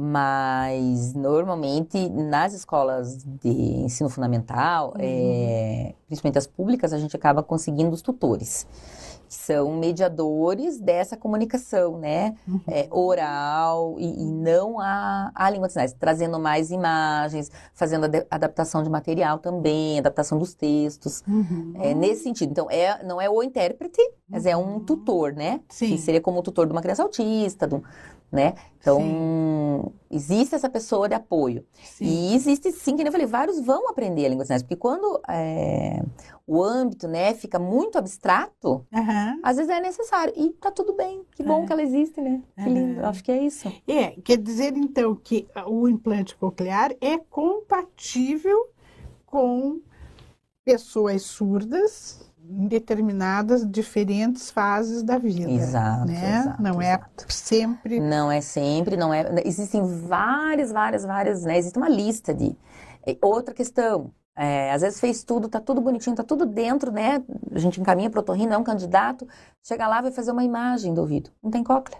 mas 0.00 1.12
normalmente 1.12 2.08
nas 2.08 2.54
escolas 2.54 3.24
de 3.24 3.48
ensino 3.48 4.08
fundamental, 4.08 4.94
é, 4.96 5.92
principalmente 6.06 6.38
as 6.38 6.46
públicas, 6.46 6.92
a 6.92 6.98
gente 6.98 7.16
acaba 7.16 7.42
conseguindo 7.42 7.90
os 7.90 8.00
tutores. 8.00 8.64
São 9.28 9.74
mediadores 9.76 10.78
dessa 10.80 11.16
comunicação, 11.16 11.98
né? 11.98 12.34
É, 12.66 12.88
oral 12.90 13.96
e, 13.98 14.22
e 14.22 14.24
não 14.24 14.80
a, 14.80 15.30
a 15.34 15.50
língua 15.50 15.66
de 15.68 15.72
sinais, 15.74 15.92
trazendo 15.92 16.38
mais 16.38 16.70
imagens, 16.70 17.50
fazendo 17.74 18.04
adaptação 18.30 18.82
de 18.82 18.90
material 18.90 19.38
também, 19.38 19.98
adaptação 19.98 20.38
dos 20.38 20.54
textos. 20.54 21.22
Uhum. 21.28 21.72
É 21.76 21.94
nesse 21.94 22.22
sentido. 22.22 22.50
Então, 22.50 22.70
é, 22.70 23.02
não 23.04 23.20
é 23.20 23.28
o 23.28 23.42
intérprete, 23.42 24.00
mas 24.28 24.46
é 24.46 24.56
um 24.56 24.80
tutor, 24.80 25.32
né? 25.34 25.60
Sim. 25.68 25.88
Que 25.88 25.98
seria 25.98 26.20
como 26.20 26.40
o 26.40 26.42
tutor 26.42 26.66
de 26.66 26.72
uma 26.72 26.82
criança 26.82 27.02
autista, 27.02 27.68
um- 27.72 27.82
né? 28.30 28.54
Então, 28.80 29.90
existe 30.10 30.54
essa 30.54 30.68
pessoa 30.68 31.08
de 31.08 31.14
apoio. 31.14 31.64
Sim. 31.82 32.04
E 32.04 32.34
existe, 32.34 32.70
sim, 32.72 32.92
que 32.92 32.98
nem 32.98 33.06
eu 33.06 33.12
falei, 33.12 33.26
vários 33.26 33.60
vão 33.60 33.88
aprender 33.88 34.26
a 34.26 34.28
língua 34.28 34.44
de 34.44 34.48
sinais, 34.48 34.62
porque 34.62 34.76
quando 34.76 35.20
é, 35.28 36.02
o 36.48 36.64
âmbito, 36.64 37.06
né, 37.06 37.34
fica 37.34 37.58
muito 37.58 37.98
abstrato, 37.98 38.86
Aham. 38.92 39.38
às 39.42 39.56
vezes 39.58 39.70
é 39.70 39.80
necessário. 39.80 40.32
E 40.36 40.50
tá 40.50 40.70
tudo 40.70 40.94
bem, 40.94 41.22
que 41.36 41.42
bom 41.42 41.62
É. 41.62 41.66
que 41.66 41.72
ela 41.74 41.82
existe, 41.82 42.20
né? 42.20 42.42
Que 42.56 42.68
lindo, 42.70 43.04
acho 43.04 43.22
que 43.22 43.30
é 43.30 43.42
isso. 43.44 43.70
É, 43.86 44.12
quer 44.22 44.38
dizer 44.38 44.74
então 44.76 45.14
que 45.14 45.46
o 45.66 45.86
implante 45.88 46.34
coclear 46.36 46.92
é 47.00 47.18
compatível 47.18 48.56
com 49.26 49.80
pessoas 50.64 51.22
surdas 51.22 52.26
em 52.50 52.66
determinadas 52.66 53.68
diferentes 53.70 54.50
fases 54.50 55.02
da 55.02 55.18
vida. 55.18 55.50
Exato, 55.50 56.06
né? 56.06 56.40
exato, 56.40 56.62
Não 56.62 56.80
exato. 56.80 57.24
é 57.28 57.30
sempre. 57.32 58.00
Não 58.00 58.32
é 58.32 58.40
sempre, 58.40 58.96
não 58.96 59.12
é. 59.12 59.24
Existem 59.44 59.82
várias, 59.84 60.72
várias, 60.72 61.04
várias, 61.04 61.42
né? 61.42 61.58
Existe 61.58 61.76
uma 61.76 61.90
lista 61.90 62.32
de. 62.32 62.56
Outra 63.22 63.54
questão, 63.54 64.10
é, 64.38 64.70
às 64.72 64.82
vezes 64.82 65.00
fez 65.00 65.24
tudo, 65.24 65.48
tá 65.48 65.60
tudo 65.60 65.80
bonitinho, 65.80 66.14
tá 66.16 66.22
tudo 66.22 66.46
dentro, 66.46 66.92
né? 66.92 67.22
A 67.52 67.58
gente 67.58 67.80
encaminha 67.80 68.08
para 68.08 68.18
o 68.18 68.22
otorrino, 68.22 68.52
é 68.52 68.56
um 68.58 68.62
candidato, 68.64 69.26
chega 69.62 69.86
lá 69.88 70.00
vai 70.00 70.12
fazer 70.12 70.30
uma 70.30 70.44
imagem 70.44 70.94
do 70.94 71.00
ouvido. 71.00 71.30
Não 71.42 71.50
tem 71.50 71.64
cóclea, 71.64 71.98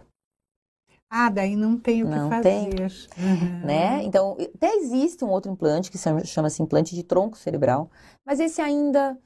Ah, 1.10 1.30
daí 1.30 1.56
não 1.56 1.78
tem 1.78 2.02
o 2.04 2.06
que 2.08 2.14
Não 2.16 2.28
fazer. 2.28 2.42
tem. 2.42 2.68
Uhum. 3.18 3.66
né? 3.66 4.02
Então, 4.04 4.36
até 4.54 4.74
existe 4.76 5.24
um 5.24 5.28
outro 5.30 5.50
implante 5.50 5.90
que 5.90 5.98
chama- 5.98 6.24
chama-se 6.24 6.62
implante 6.62 6.94
de 6.94 7.02
tronco 7.02 7.36
cerebral, 7.36 7.90
mas 8.24 8.38
esse 8.38 8.60
ainda 8.60 9.18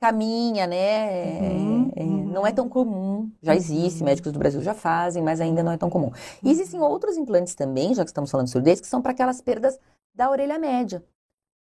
caminha, 0.00 0.66
né? 0.66 1.40
Uhum, 1.40 1.92
É, 1.96 2.02
uhum. 2.04 2.26
Não 2.32 2.46
é 2.46 2.52
tão 2.52 2.68
comum. 2.68 3.30
Já 3.42 3.54
existe, 3.56 4.00
Uhum. 4.00 4.06
médicos 4.06 4.32
do 4.32 4.38
Brasil 4.38 4.60
já 4.62 4.74
fazem, 4.74 5.22
mas 5.22 5.40
ainda 5.40 5.62
não 5.62 5.72
é 5.72 5.76
tão 5.76 5.90
comum. 5.90 6.10
E 6.42 6.50
existem 6.50 6.80
outros 6.80 7.16
implantes 7.16 7.54
também, 7.54 7.94
já 7.94 8.04
que 8.04 8.10
estamos 8.10 8.30
falando 8.30 8.46
de 8.46 8.52
surdez, 8.52 8.80
que 8.80 8.86
são 8.86 9.02
para 9.02 9.12
aquelas 9.12 9.40
perdas 9.40 9.78
da 10.14 10.30
orelha 10.30 10.58
média. 10.58 11.02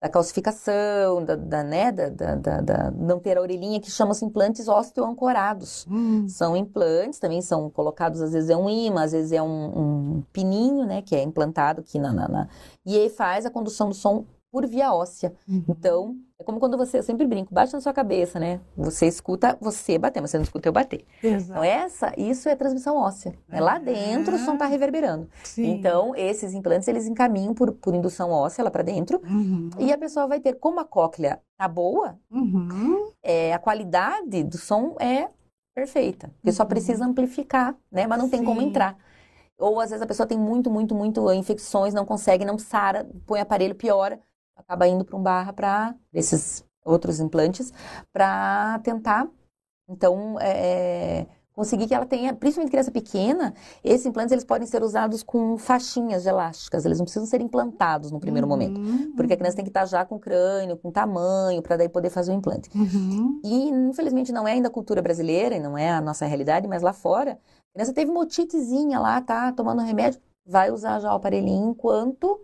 Da 0.00 0.08
calcificação, 0.08 1.22
da, 1.24 1.36
da, 1.36 1.62
né, 1.62 1.92
da, 1.92 2.08
da, 2.08 2.60
da- 2.62 2.90
não 2.92 3.18
ter 3.20 3.36
a 3.36 3.40
orelhinha, 3.42 3.78
que 3.80 3.90
chamam-se 3.90 4.24
implantes 4.24 4.66
osteoancorados. 4.66 5.86
Hum, 5.90 6.26
São 6.26 6.56
implantes, 6.56 7.18
também 7.18 7.42
são 7.42 7.68
colocados, 7.68 8.22
às 8.22 8.32
vezes 8.32 8.48
é 8.48 8.56
um 8.56 8.68
imã, 8.70 9.02
às 9.04 9.12
vezes 9.12 9.32
é 9.32 9.42
um, 9.42 10.16
um 10.18 10.22
pininho, 10.32 10.86
né, 10.86 11.02
que 11.02 11.14
é 11.14 11.22
implantado 11.22 11.80
aqui 11.82 11.98
na, 11.98 12.12
na, 12.14 12.28
na- 12.28 12.48
E 12.86 12.96
aí 12.96 13.10
faz 13.10 13.44
a 13.44 13.50
condução 13.50 13.88
do 13.90 13.94
som 13.94 14.24
por 14.50 14.66
via 14.66 14.92
óssea. 14.94 15.34
uhum. 15.46 15.64
Então, 15.68 16.16
é 16.40 16.42
como 16.42 16.58
quando 16.58 16.76
você, 16.78 16.98
eu 16.98 17.02
sempre 17.02 17.26
brinco, 17.26 17.52
bate 17.52 17.72
na 17.74 17.80
sua 17.82 17.92
cabeça, 17.92 18.40
né? 18.40 18.60
Você 18.74 19.06
escuta 19.06 19.58
você 19.60 19.98
bater, 19.98 20.22
mas 20.22 20.30
você 20.30 20.38
não 20.38 20.44
escuta 20.44 20.66
eu 20.68 20.72
bater. 20.72 21.04
Então, 21.18 21.34
Exato. 21.36 21.62
essa, 21.62 22.12
isso 22.16 22.48
é 22.48 22.56
transmissão 22.56 22.96
óssea. 22.96 23.34
né? 23.46 23.60
Lá 23.60 23.78
dentro 23.78 24.34
o 24.36 24.38
som 24.38 24.56
tá 24.56 24.64
reverberando. 24.64 25.28
Sim. 25.44 25.66
Então, 25.70 26.16
esses 26.16 26.54
implantes, 26.54 26.88
eles 26.88 27.06
encaminham 27.06 27.52
por, 27.52 27.72
por 27.72 27.94
indução 27.94 28.30
óssea 28.30 28.64
lá 28.64 28.70
para 28.70 28.82
dentro. 28.82 29.20
Uhum. 29.22 29.68
E 29.78 29.92
a 29.92 29.98
pessoa 29.98 30.26
vai 30.26 30.40
ter, 30.40 30.54
como 30.54 30.80
a 30.80 30.84
cóclea 30.84 31.40
tá 31.58 31.68
boa, 31.68 32.18
Uhum. 32.30 33.10
é, 33.22 33.52
a 33.52 33.58
qualidade 33.58 34.42
do 34.42 34.56
som 34.56 34.96
é 34.98 35.28
perfeita. 35.74 36.30
Porque 36.36 36.52
só 36.52 36.62
Uhum. 36.62 36.68
precisa 36.70 37.04
amplificar, 37.04 37.76
né? 37.92 38.06
Mas 38.06 38.18
não 38.18 38.30
tem 38.30 38.42
como 38.42 38.60
Sim. 38.62 38.68
entrar. 38.68 38.96
Ou 39.58 39.78
às 39.78 39.90
vezes 39.90 40.02
a 40.02 40.06
pessoa 40.06 40.26
tem 40.26 40.38
muito, 40.38 40.70
muito, 40.70 40.94
muito 40.94 41.30
infecções, 41.34 41.92
não 41.92 42.06
consegue, 42.06 42.46
não 42.46 42.56
sara, 42.58 43.06
põe 43.26 43.40
aparelho, 43.40 43.74
piora, 43.74 44.18
acaba 44.60 44.86
indo 44.86 45.04
para 45.04 45.16
um 45.16 45.22
barra 45.22 45.52
para 45.52 45.94
esses 46.12 46.64
outros 46.84 47.20
implantes 47.20 47.72
para 48.12 48.80
tentar, 48.82 49.28
então, 49.88 50.38
é, 50.40 51.26
conseguir 51.52 51.86
que 51.88 51.94
ela 51.94 52.06
tenha, 52.06 52.32
principalmente 52.32 52.70
criança 52.70 52.90
pequena, 52.90 53.52
esses 53.82 54.06
implantes 54.06 54.32
eles 54.32 54.44
podem 54.44 54.66
ser 54.66 54.82
usados 54.82 55.22
com 55.22 55.58
faixinhas 55.58 56.24
elásticas, 56.24 56.84
eles 56.84 56.98
não 56.98 57.04
precisam 57.04 57.26
ser 57.26 57.40
implantados 57.40 58.10
no 58.10 58.20
primeiro 58.20 58.46
momento. 58.46 58.80
Uhum. 58.80 59.12
Porque 59.16 59.34
a 59.34 59.36
criança 59.36 59.56
tem 59.56 59.64
que 59.64 59.70
estar 59.70 59.84
já 59.84 60.04
com 60.04 60.18
crânio, 60.18 60.76
com 60.76 60.90
tamanho, 60.90 61.60
para 61.60 61.76
daí 61.76 61.88
poder 61.88 62.08
fazer 62.08 62.32
o 62.32 62.34
implante. 62.34 62.70
Uhum. 62.74 63.40
E, 63.44 63.68
infelizmente, 63.68 64.32
não 64.32 64.46
é 64.46 64.52
ainda 64.52 64.68
a 64.68 64.70
cultura 64.70 65.02
brasileira 65.02 65.56
e 65.56 65.60
não 65.60 65.76
é 65.76 65.90
a 65.90 66.00
nossa 66.00 66.24
realidade, 66.24 66.68
mas 66.68 66.82
lá 66.82 66.92
fora, 66.92 67.32
a 67.32 67.72
criança 67.74 67.92
teve 67.92 68.10
uma 68.10 68.20
otitezinha 68.20 68.98
lá, 68.98 69.20
tá 69.20 69.52
tomando 69.52 69.82
remédio, 69.82 70.20
vai 70.46 70.70
usar 70.70 71.00
já 71.00 71.12
o 71.12 71.16
aparelhinho 71.16 71.70
enquanto 71.70 72.40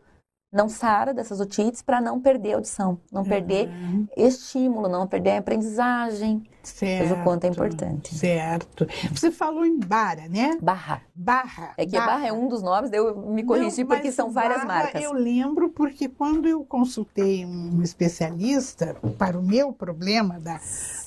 não 0.57 0.69
sara 0.69 1.13
dessas 1.15 1.39
otites 1.41 1.83
para 1.83 2.01
não 2.01 2.21
perder 2.21 2.53
a 2.53 2.57
audição, 2.57 2.99
não 3.13 3.23
perder 3.23 3.69
Uhum. 3.69 4.07
estímulo, 4.17 4.89
não 4.89 5.07
perder 5.07 5.33
a 5.33 5.39
aprendizagem. 5.39 6.43
Veja 6.81 7.15
o 7.15 7.23
quanto 7.23 7.45
é 7.45 7.53
Certo. 7.53 7.55
importante. 7.65 8.15
Certo. 8.17 8.89
Você 9.13 9.31
falou 9.31 9.65
em 9.65 9.79
Bara, 9.79 10.27
né? 10.29 10.59
Barra. 10.61 11.01
Barra. 11.15 11.73
É 11.77 11.87
que 11.87 11.97
a 11.97 12.05
barra 12.05 12.27
é 12.27 12.33
um 12.33 12.49
dos 12.49 12.61
nomes, 12.61 12.93
eu 12.93 13.17
me 13.31 13.45
corrigi 13.45 13.83
Não, 13.83 13.87
porque 13.89 14.09
mas 14.09 14.15
são 14.17 14.33
várias 14.33 14.65
Barra 14.65 14.83
marcas. 14.83 15.01
Eu 15.01 15.13
lembro 15.13 15.69
porque 15.69 16.09
quando 16.09 16.47
eu 16.49 16.65
consultei 16.65 17.47
um 17.47 17.81
especialista 17.83 18.97
para 19.17 19.39
o 19.39 19.43
meu 19.43 19.73
problema 19.73 20.41
da, 20.41 20.55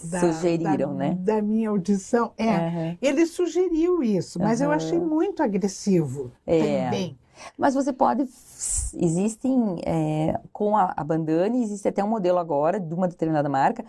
da- 0.03 0.19
Sugeriram, 0.19 0.91
da- 0.95 0.99
né? 1.09 1.17
da 1.19 1.41
minha 1.41 1.69
audição, 1.69 2.31
é, 2.37 2.49
Aham. 2.55 2.97
ele 3.01 3.25
sugeriu 3.25 4.01
isso, 4.01 4.39
mas 4.39 4.61
eu 4.61 4.67
Aham. 4.69 4.75
achei 4.77 4.99
muito 4.99 5.43
agressivo 5.43 6.31
É. 6.47 6.85
também. 6.85 7.17
Mas 7.57 7.73
você 7.73 7.91
pode. 7.93 8.23
Existem 8.93 9.81
é, 9.85 10.39
com 10.51 10.75
a, 10.75 10.93
a 10.95 11.03
existe 11.63 11.87
até 11.87 12.03
um 12.03 12.07
modelo 12.07 12.37
agora 12.39 12.79
de 12.79 12.93
uma 12.93 13.07
determinada 13.07 13.49
marca. 13.49 13.83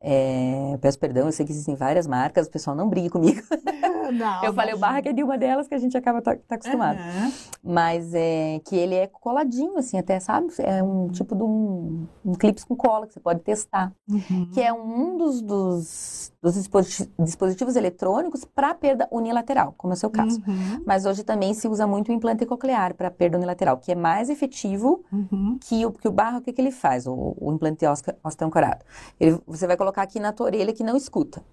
É, 0.00 0.76
peço 0.80 0.98
perdão, 0.98 1.26
eu 1.26 1.32
sei 1.32 1.44
que 1.46 1.52
existem 1.52 1.74
várias 1.74 2.06
marcas, 2.06 2.46
o 2.46 2.50
pessoal 2.50 2.76
não 2.76 2.88
brigue 2.88 3.08
comigo. 3.10 3.40
Não, 4.06 4.44
eu 4.44 4.54
falei 4.54 4.72
o 4.72 4.78
barra 4.78 5.02
que 5.02 5.08
é 5.08 5.12
de 5.12 5.20
uma 5.24 5.36
delas 5.36 5.66
que 5.66 5.74
a 5.74 5.78
gente 5.78 5.96
acaba 5.98 6.22
tá, 6.22 6.36
tá 6.46 6.54
acostumado. 6.54 6.96
Aham. 6.96 7.32
Mas 7.60 8.14
é 8.14 8.60
que 8.64 8.76
ele 8.76 8.94
é 8.94 9.08
coladinho, 9.08 9.76
assim, 9.76 9.98
até, 9.98 10.20
sabe? 10.20 10.46
É 10.60 10.80
um 10.80 11.08
tipo 11.08 11.34
de 11.34 11.42
um, 11.42 12.06
um 12.24 12.32
clipe 12.34 12.64
com 12.64 12.76
cola 12.76 13.08
que 13.08 13.14
você 13.14 13.18
pode 13.18 13.40
testar. 13.40 13.92
Uhum. 14.08 14.48
Que 14.54 14.62
é 14.62 14.72
um 14.72 15.16
dos, 15.16 15.42
dos, 15.42 16.32
dos 16.40 16.54
disposi- 16.54 17.10
dispositivos 17.18 17.74
eletrônicos 17.74 18.44
para 18.44 18.72
perda 18.74 19.08
unilateral, 19.10 19.74
como 19.76 19.92
é 19.92 19.96
o 19.96 19.98
seu 19.98 20.08
caso. 20.08 20.40
Uhum. 20.46 20.84
Mas 20.86 21.04
hoje 21.04 21.24
também 21.24 21.52
se 21.52 21.66
usa 21.66 21.84
muito 21.84 22.10
o 22.10 22.12
implante 22.12 22.46
coclear 22.46 22.94
para 22.94 23.10
perda 23.10 23.36
unilateral, 23.36 23.76
que 23.78 23.90
é 23.90 23.96
mais 23.96 24.30
efetivo 24.30 25.04
Uhum. 25.12 25.58
que 25.60 25.84
o, 25.84 25.90
que 25.90 26.06
o 26.06 26.12
barro, 26.12 26.38
o 26.38 26.40
que, 26.42 26.52
que 26.52 26.60
ele 26.60 26.70
faz, 26.70 27.08
o, 27.08 27.34
o 27.40 27.52
implante 27.52 27.84
osteoancorado? 28.22 28.84
Ele, 29.18 29.40
você 29.46 29.66
vai 29.66 29.76
colocar 29.76 29.85
aqui 30.02 30.20
na 30.20 30.32
tua 30.32 30.46
orelha 30.46 30.72
que 30.72 30.84
não 30.84 30.96
escuta. 30.96 31.44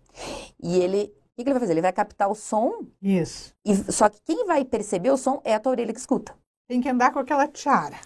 E 0.62 0.78
ele, 0.80 1.04
o 1.04 1.36
que, 1.36 1.44
que 1.44 1.50
ele 1.50 1.54
vai 1.54 1.60
fazer? 1.60 1.74
Ele 1.74 1.82
vai 1.82 1.94
captar 1.94 2.30
o 2.30 2.36
som, 2.36 2.86
Isso. 3.02 3.54
e, 3.66 3.76
só 3.92 4.10
que 4.10 4.20
quem 4.24 4.46
vai 4.46 4.64
perceber 4.64 5.12
o 5.12 5.18
som 5.18 5.42
é 5.44 5.54
a 5.54 5.60
tua 5.60 5.72
orelha 5.72 5.94
que 5.94 6.00
escuta. 6.00 6.36
Tem 6.68 6.80
que 6.80 6.88
andar 6.88 7.12
com 7.12 7.20
aquela 7.20 7.46
tiara. 7.48 7.98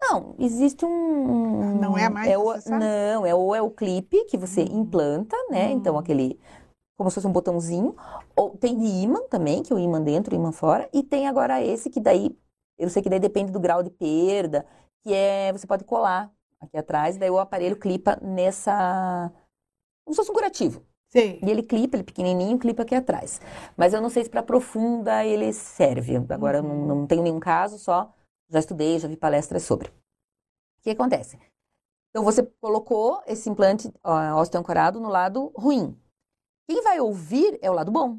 Não, 0.00 0.34
existe 0.38 0.84
um... 0.84 1.80
Não 1.80 1.96
é 1.96 2.08
mais 2.10 2.28
é 2.28 2.36
o? 2.36 2.52
Não, 2.66 3.24
é 3.26 3.34
o, 3.34 3.54
é 3.54 3.62
o 3.62 3.70
clipe 3.70 4.26
que 4.26 4.36
você 4.36 4.62
Hum. 4.62 4.82
implanta, 4.82 5.36
né? 5.50 5.68
Hum. 5.68 5.70
Então, 5.72 5.98
aquele... 5.98 6.38
Como 6.96 7.10
se 7.10 7.14
fosse 7.14 7.26
um 7.26 7.32
botãozinho. 7.32 7.96
Ou 8.36 8.50
tem 8.50 9.02
ímã 9.02 9.20
também, 9.30 9.62
que 9.62 9.72
é 9.72 9.76
o 9.76 9.78
ímã 9.78 10.00
dentro, 10.00 10.36
o 10.36 10.38
ímã 10.38 10.52
fora. 10.52 10.88
E 10.92 11.02
tem 11.02 11.26
agora 11.26 11.62
esse 11.62 11.88
que 11.88 12.00
daí... 12.00 12.36
Eu 12.78 12.90
sei 12.90 13.02
que 13.02 13.08
daí 13.08 13.18
depende 13.18 13.50
do 13.50 13.58
grau 13.58 13.82
de 13.82 13.90
perda, 13.90 14.66
que 15.02 15.12
é... 15.12 15.50
Você 15.52 15.66
pode 15.66 15.84
colar 15.84 16.30
aqui 16.60 16.76
atrás, 16.76 17.16
daí 17.16 17.30
o 17.30 17.38
aparelho 17.38 17.76
clipa 17.76 18.18
nessa... 18.20 19.32
Como 20.04 20.14
se 20.14 20.16
fosse 20.16 20.30
um 20.30 20.34
curativo. 20.34 20.84
Sei. 21.08 21.38
E 21.42 21.50
ele 21.50 21.62
clipa, 21.62 21.96
ele 21.96 22.04
pequenininho, 22.04 22.58
clipa 22.58 22.82
aqui 22.82 22.94
atrás. 22.94 23.40
Mas 23.76 23.92
eu 23.92 24.00
não 24.00 24.08
sei 24.08 24.24
se 24.24 24.30
para 24.30 24.42
profunda 24.42 25.24
ele 25.24 25.52
serve. 25.52 26.16
Agora 26.30 26.58
eu 26.58 26.62
não, 26.62 26.86
não 26.86 27.06
tenho 27.06 27.22
nenhum 27.22 27.38
caso, 27.38 27.78
só 27.78 28.12
já 28.48 28.58
estudei, 28.58 28.98
já 28.98 29.08
vi 29.08 29.16
palestras 29.16 29.62
sobre. 29.62 29.88
O 29.88 30.82
que 30.82 30.90
acontece? 30.90 31.38
Então 32.10 32.24
você 32.24 32.42
colocou 32.60 33.22
esse 33.26 33.48
implante 33.48 33.92
ó, 34.04 34.40
osteoancorado 34.40 35.00
no 35.00 35.08
lado 35.08 35.52
ruim. 35.56 35.98
Quem 36.68 36.82
vai 36.82 37.00
ouvir 37.00 37.58
é 37.62 37.70
o 37.70 37.74
lado 37.74 37.90
bom. 37.90 38.18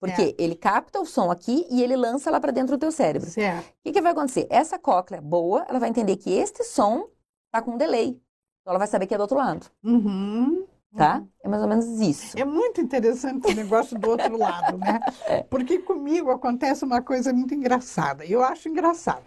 Porque 0.00 0.34
ele 0.38 0.54
capta 0.54 1.00
o 1.00 1.06
som 1.06 1.30
aqui 1.30 1.66
e 1.70 1.82
ele 1.82 1.96
lança 1.96 2.30
lá 2.30 2.38
para 2.38 2.52
dentro 2.52 2.76
do 2.76 2.80
teu 2.80 2.92
cérebro. 2.92 3.30
O 3.60 3.82
que, 3.84 3.92
que 3.92 4.02
vai 4.02 4.12
acontecer? 4.12 4.46
Essa 4.50 4.78
cóclea 4.78 5.20
boa, 5.20 5.64
ela 5.68 5.78
vai 5.78 5.88
entender 5.88 6.16
que 6.16 6.30
este 6.30 6.62
som 6.62 7.08
tá 7.50 7.62
com 7.62 7.72
um 7.72 7.78
delay. 7.78 8.20
Então 8.64 8.72
ela 8.72 8.78
vai 8.78 8.86
saber 8.88 9.06
que 9.06 9.12
é 9.12 9.18
do 9.18 9.20
outro 9.20 9.36
lado, 9.36 9.66
Uhum. 9.84 10.64
tá? 10.96 11.22
É 11.42 11.48
mais 11.48 11.60
ou 11.62 11.68
menos 11.68 11.84
isso. 12.00 12.38
É 12.38 12.46
muito 12.46 12.80
interessante 12.80 13.46
o 13.46 13.54
negócio 13.54 13.98
do 13.98 14.08
outro 14.08 14.38
lado, 14.38 14.78
né? 14.78 15.00
É. 15.28 15.42
Porque 15.42 15.78
comigo 15.80 16.30
acontece 16.30 16.82
uma 16.82 17.02
coisa 17.02 17.30
muito 17.30 17.52
engraçada. 17.52 18.24
Eu 18.24 18.42
acho 18.42 18.70
engraçado. 18.70 19.22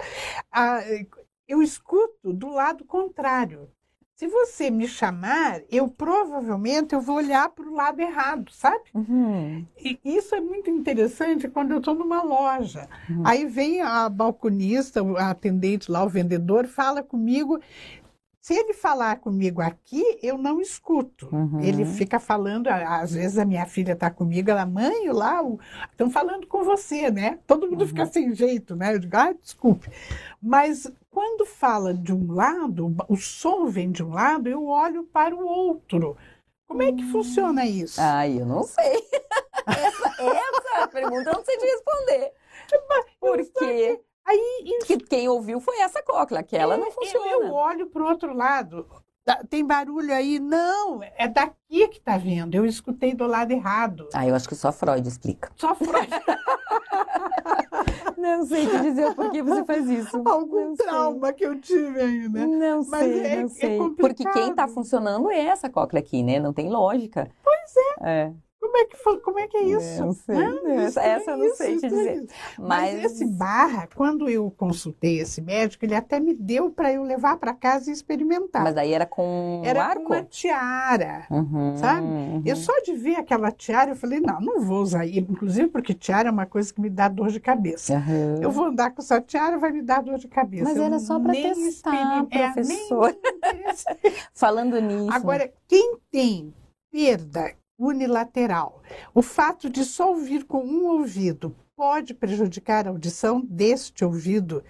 Ah, 0.52 0.80
eu 1.48 1.62
escuto 1.62 2.34
do 2.34 2.50
lado 2.50 2.84
contrário. 2.84 3.70
Se 4.16 4.28
você 4.28 4.72
me 4.72 4.88
chamar, 4.88 5.62
eu 5.70 5.88
provavelmente 5.88 6.96
eu 6.96 7.00
vou 7.02 7.18
olhar 7.18 7.48
para 7.50 7.70
o 7.70 7.76
lado 7.76 8.00
errado, 8.00 8.52
sabe? 8.52 8.86
Uhum. 8.96 9.64
E 9.78 10.00
isso 10.04 10.34
é 10.34 10.42
muito 10.42 10.72
interessante 10.72 11.48
quando 11.48 11.74
eu 11.74 11.78
estou 11.78 11.94
numa 11.94 12.24
loja. 12.24 12.90
Uhum. 13.08 13.22
Aí 13.24 13.46
vem 13.46 13.82
a 13.84 14.10
balconista, 14.10 15.04
o 15.04 15.16
atendente 15.16 15.92
lá, 15.92 16.04
o 16.04 16.10
vendedor, 16.10 16.66
fala 16.66 17.04
comigo. 17.04 17.60
Se 18.48 18.54
ele 18.54 18.74
falar 18.74 19.18
comigo 19.18 19.62
aqui, 19.62 20.02
eu 20.24 20.38
não 20.38 20.62
escuto. 20.62 21.28
Uhum. 21.36 21.60
Ele 21.60 21.84
fica 21.84 22.18
falando, 22.18 22.68
às 22.68 23.14
vezes 23.14 23.38
a 23.38 23.44
minha 23.44 23.66
filha 23.66 23.92
está 23.92 24.10
comigo, 24.10 24.50
ela, 24.50 24.66
mãe, 24.66 25.10
lá, 25.10 25.42
estão 25.92 26.10
falando 26.10 26.48
com 26.48 26.64
você, 26.64 27.12
né? 27.12 27.40
Todo 27.46 27.70
mundo 27.70 27.86
fica 27.86 28.06
sem 28.06 28.34
jeito, 28.34 28.74
né? 28.74 28.94
Eu 28.94 29.00
digo, 29.00 29.18
ah, 29.18 29.34
desculpe. 29.34 29.92
Mas 30.42 30.90
quando 31.12 31.46
fala 31.46 31.94
de 31.94 32.14
um 32.14 32.32
lado, 32.32 32.96
o 33.10 33.18
som 33.18 33.66
vem 33.66 33.92
de 33.92 34.02
um 34.02 34.14
lado, 34.14 34.48
eu 34.48 34.66
olho 34.66 35.04
para 35.04 35.36
o 35.36 35.46
outro. 35.46 36.16
Como 36.66 36.82
é 36.82 36.94
que 36.94 37.04
funciona 37.12 37.66
isso? 37.66 38.00
Ai, 38.00 38.40
eu 38.40 38.46
não 38.46 38.64
sei. 38.64 39.04
essa, 39.68 40.24
essa 40.24 40.88
pergunta 40.88 41.32
eu 41.32 41.34
não 41.34 41.44
sei 41.44 41.58
te 41.58 41.66
responder. 41.66 42.32
Porque, 43.20 44.00
Aí 44.28 44.64
porque 44.80 44.98
quem 44.98 45.30
ouviu 45.30 45.62
foi 45.62 45.80
essa 45.80 46.04
cóclea, 46.04 46.42
aquela 46.42 46.76
não 46.76 46.88
eu, 46.88 46.92
funciona. 46.92 47.46
eu 47.46 47.54
olho 47.54 47.88
para 47.88 48.04
o 48.04 48.08
outro 48.08 48.34
lado. 48.36 48.86
Tá- 49.24 49.44
Tem 49.50 49.66
barulho 49.66 50.14
aí? 50.14 50.40
Não, 50.40 51.02
é 51.04 51.28
daqui 51.28 51.88
que 51.88 52.00
tá 52.00 52.18
vindo. 52.18 52.56
Eu 52.56 52.66
escutei 52.66 53.14
do 53.14 53.26
lado 53.28 53.52
errado. 53.52 54.08
Ah, 54.14 54.26
eu 54.28 54.36
acho 54.36 54.48
que 54.48 54.56
só 54.56 54.72
Freud 54.72 55.06
explica. 55.08 55.52
Só 55.56 55.74
Freud. 55.76 56.10
Não 58.18 58.46
sei 58.46 58.68
te 58.68 58.80
dizer 58.82 59.14
por 59.16 59.32
que 59.32 59.42
você 59.42 59.64
faz 59.64 59.88
isso. 59.90 60.22
Algum 60.26 60.76
trauma 60.76 61.32
que 61.34 61.46
eu 61.46 61.60
tive 61.60 62.02
aí, 62.02 62.30
né? 62.30 62.46
Não 62.46 62.84
Mas 62.88 63.00
sei, 63.02 63.20
é- 63.26 63.36
não 63.38 63.46
é 63.46 63.50
sei. 63.50 63.78
complicado. 63.78 64.16
Porque 64.16 64.32
quem 64.32 64.56
tá 64.56 64.68
funcionando 64.68 65.30
é 65.30 65.40
essa 65.46 65.70
cóclea 65.70 66.02
aqui, 66.02 66.24
né? 66.24 66.40
Não 66.40 66.54
tem 66.54 66.70
lógica. 66.70 67.30
Pois 67.44 67.74
é. 68.02 68.34
Como 68.60 68.76
é 68.76 68.86
que, 68.86 68.98
foi- 68.98 69.20
como 69.20 69.40
é, 69.40 69.48
que 69.48 69.56
é 69.58 69.64
isso? 69.66 70.02
Não 70.06 70.12
sei. 70.14 70.36
Ah, 70.36 70.72
Essa- 70.84 71.02
essa 71.02 71.32
eu 71.32 71.38
não 71.38 71.56
sei 71.56 71.78
te 71.78 71.86
estranho 71.86 71.96
dizer. 71.98 72.24
isso. 72.26 72.34
Mas, 72.60 73.06
esse 73.06 73.26
barra, 73.26 73.88
quando 73.96 74.28
eu 74.28 74.50
consultei 74.52 75.20
esse 75.20 75.42
médico, 75.42 75.86
ele 75.86 75.94
até 75.96 76.20
me 76.20 76.34
deu 76.34 76.70
para 76.72 76.92
eu 76.92 77.04
levar 77.04 77.38
para 77.38 77.54
casa 77.54 77.90
e 77.90 77.94
experimentar. 77.94 78.64
Mas 78.64 78.74
daí 78.74 78.94
era 78.94 79.06
com 79.06 79.62
Era 79.64 79.84
arco? 79.84 80.04
com 80.04 80.14
uma 80.14 80.24
tiara. 80.24 81.26
Uhum, 81.30 81.78
sabe? 81.78 82.08
uhum. 82.08 82.42
Eu 82.46 82.56
só 82.56 82.74
de 82.82 82.94
ver 82.94 83.16
aquela 83.16 83.52
tiara, 83.52 83.92
eu 83.92 83.96
falei, 83.96 84.20
não, 84.20 84.40
não 84.42 84.60
vou 84.62 84.82
usar. 84.82 85.06
Inclusive 85.08 85.68
porque 85.70 85.94
tiara 85.94 86.30
é 86.30 86.32
uma 86.32 86.46
coisa 86.48 86.74
que 86.74 86.82
me 86.82 86.90
dá 86.90 87.08
dor 87.08 87.30
de 87.30 87.40
cabeça. 87.40 87.96
Aham. 87.96 88.40
Eu 88.42 88.52
vou 88.52 88.66
andar 88.66 88.92
com 88.92 89.02
essa 89.02 89.22
tiara, 89.22 89.58
vai 89.60 89.72
me 89.72 89.82
dar 89.84 90.02
dor 90.02 90.18
de 90.18 90.28
cabeça. 90.28 90.64
Mas 90.66 90.78
Eu 90.78 90.84
era 90.84 91.00
só 91.00 91.20
pra 91.20 91.32
nem 91.32 91.54
testar, 91.54 91.96
é, 91.96 92.22
nem 92.26 92.26
professor. 92.54 93.10
interessei. 93.36 93.98
Falando 94.34 94.80
nisso. 94.82 95.12
Agora, 95.14 95.52
quem 95.68 95.98
tem 96.12 96.54
perda 96.92 97.54
unilateral, 97.78 98.82
o 99.14 99.22
fato 99.22 99.70
de 99.70 99.84
só 99.86 100.10
ouvir 100.10 100.44
com 100.46 100.64
um 100.64 100.88
ouvido 100.88 101.56
pode 101.76 102.14
prejudicar 102.14 102.88
a 102.88 102.90
audição 102.90 103.42
deste 103.48 104.04
ouvido 104.04 104.64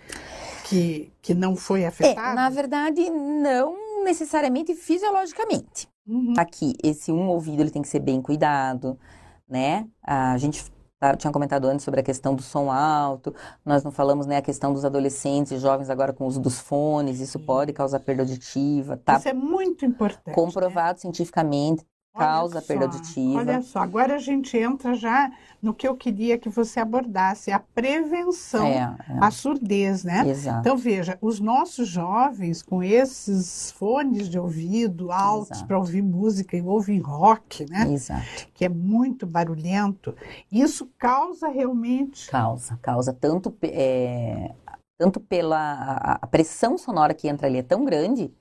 que, 0.66 1.12
que 1.22 1.34
não 1.34 1.56
foi 1.56 1.84
É, 1.84 1.88
afetado? 1.88 2.36
na 2.36 2.50
verdade, 2.50 3.10
não 3.10 4.04
necessariamente 4.04 4.76
fisiologicamente. 4.76 5.88
Uhum. 6.06 6.34
Aqui, 6.38 6.74
esse 6.84 7.12
um 7.12 7.28
ouvido 7.30 7.62
ele 7.62 7.72
tem 7.72 7.82
que 7.82 7.88
ser 7.88 8.00
bem 8.00 8.22
cuidado, 8.22 8.98
né? 9.48 9.88
A 10.04 10.38
gente 10.38 10.64
tá- 11.00 11.16
tinha 11.16 11.32
comentado 11.32 11.66
antes 11.66 11.84
sobre 11.86 12.00
a 12.00 12.04
questão 12.04 12.34
do 12.36 12.42
som 12.42 12.72
alto, 12.72 13.34
nós 13.66 13.84
não 13.84 13.92
falamos, 13.92 14.26
né, 14.26 14.38
a 14.38 14.42
questão 14.42 14.74
dos 14.74 14.84
adolescentes 14.84 15.52
e 15.54 15.58
jovens 15.60 15.90
agora 15.90 16.12
com 16.12 16.24
o 16.24 16.28
uso 16.28 16.40
dos 16.42 16.60
fones, 16.60 17.20
isso 17.20 17.40
pode 17.40 17.72
causar 17.72 18.00
perda 18.00 18.24
auditiva, 18.24 18.98
tá 18.98 19.18
Isso 19.18 19.30
é 19.30 19.34
muito 19.34 19.86
importante. 19.86 20.28
né? 20.28 20.34
comprovado 20.34 21.00
cientificamente, 21.00 21.86
Causa 22.18 22.62
perda 22.62 22.86
só, 22.86 22.92
auditiva. 22.98 23.40
Olha 23.40 23.62
só, 23.62 23.80
agora 23.80 24.16
a 24.16 24.20
gente 24.20 24.58
entra 24.58 24.94
já 24.94 25.32
no 25.62 25.74
que 25.74 25.88
eu 25.88 25.96
queria 25.96 26.38
que 26.38 26.50
você 26.50 26.80
abordasse, 26.80 27.52
a 27.52 27.60
prevenção 27.60 28.66
É, 28.68 28.96
à 29.20 29.32
surdez, 29.32 30.04
né? 30.04 30.24
é, 30.28 30.30
exato. 30.30 30.60
Então, 30.60 30.78
veja, 30.78 31.18
os 31.22 31.40
nossos 31.40 31.88
jovens 31.88 32.62
com 32.62 32.84
esses 32.84 33.72
fones 33.72 34.30
de 34.30 34.38
ouvido 34.40 35.12
altos 35.12 35.62
para 35.64 35.78
ouvir 35.78 36.02
música 36.02 36.56
e 36.56 36.62
ouvem 36.62 37.00
rock, 37.00 37.66
né? 37.70 37.92
Exato. 37.92 38.48
Que 38.54 38.66
é 38.66 38.70
muito 38.70 39.26
barulhento, 39.26 40.16
isso 40.52 40.90
causa 40.98 41.48
realmente. 41.48 42.30
Causa, 42.30 42.78
causa 42.82 43.12
tanto, 43.14 43.54
é, 43.64 44.54
tanto 44.98 45.20
pela 45.20 45.58
a, 45.60 46.12
a 46.22 46.28
pressão 46.28 46.78
sonora 46.78 47.14
que 47.14 47.28
entra 47.28 47.48
ali 47.48 47.58
é 47.58 47.64
tão 47.64 47.84
grande 47.84 48.32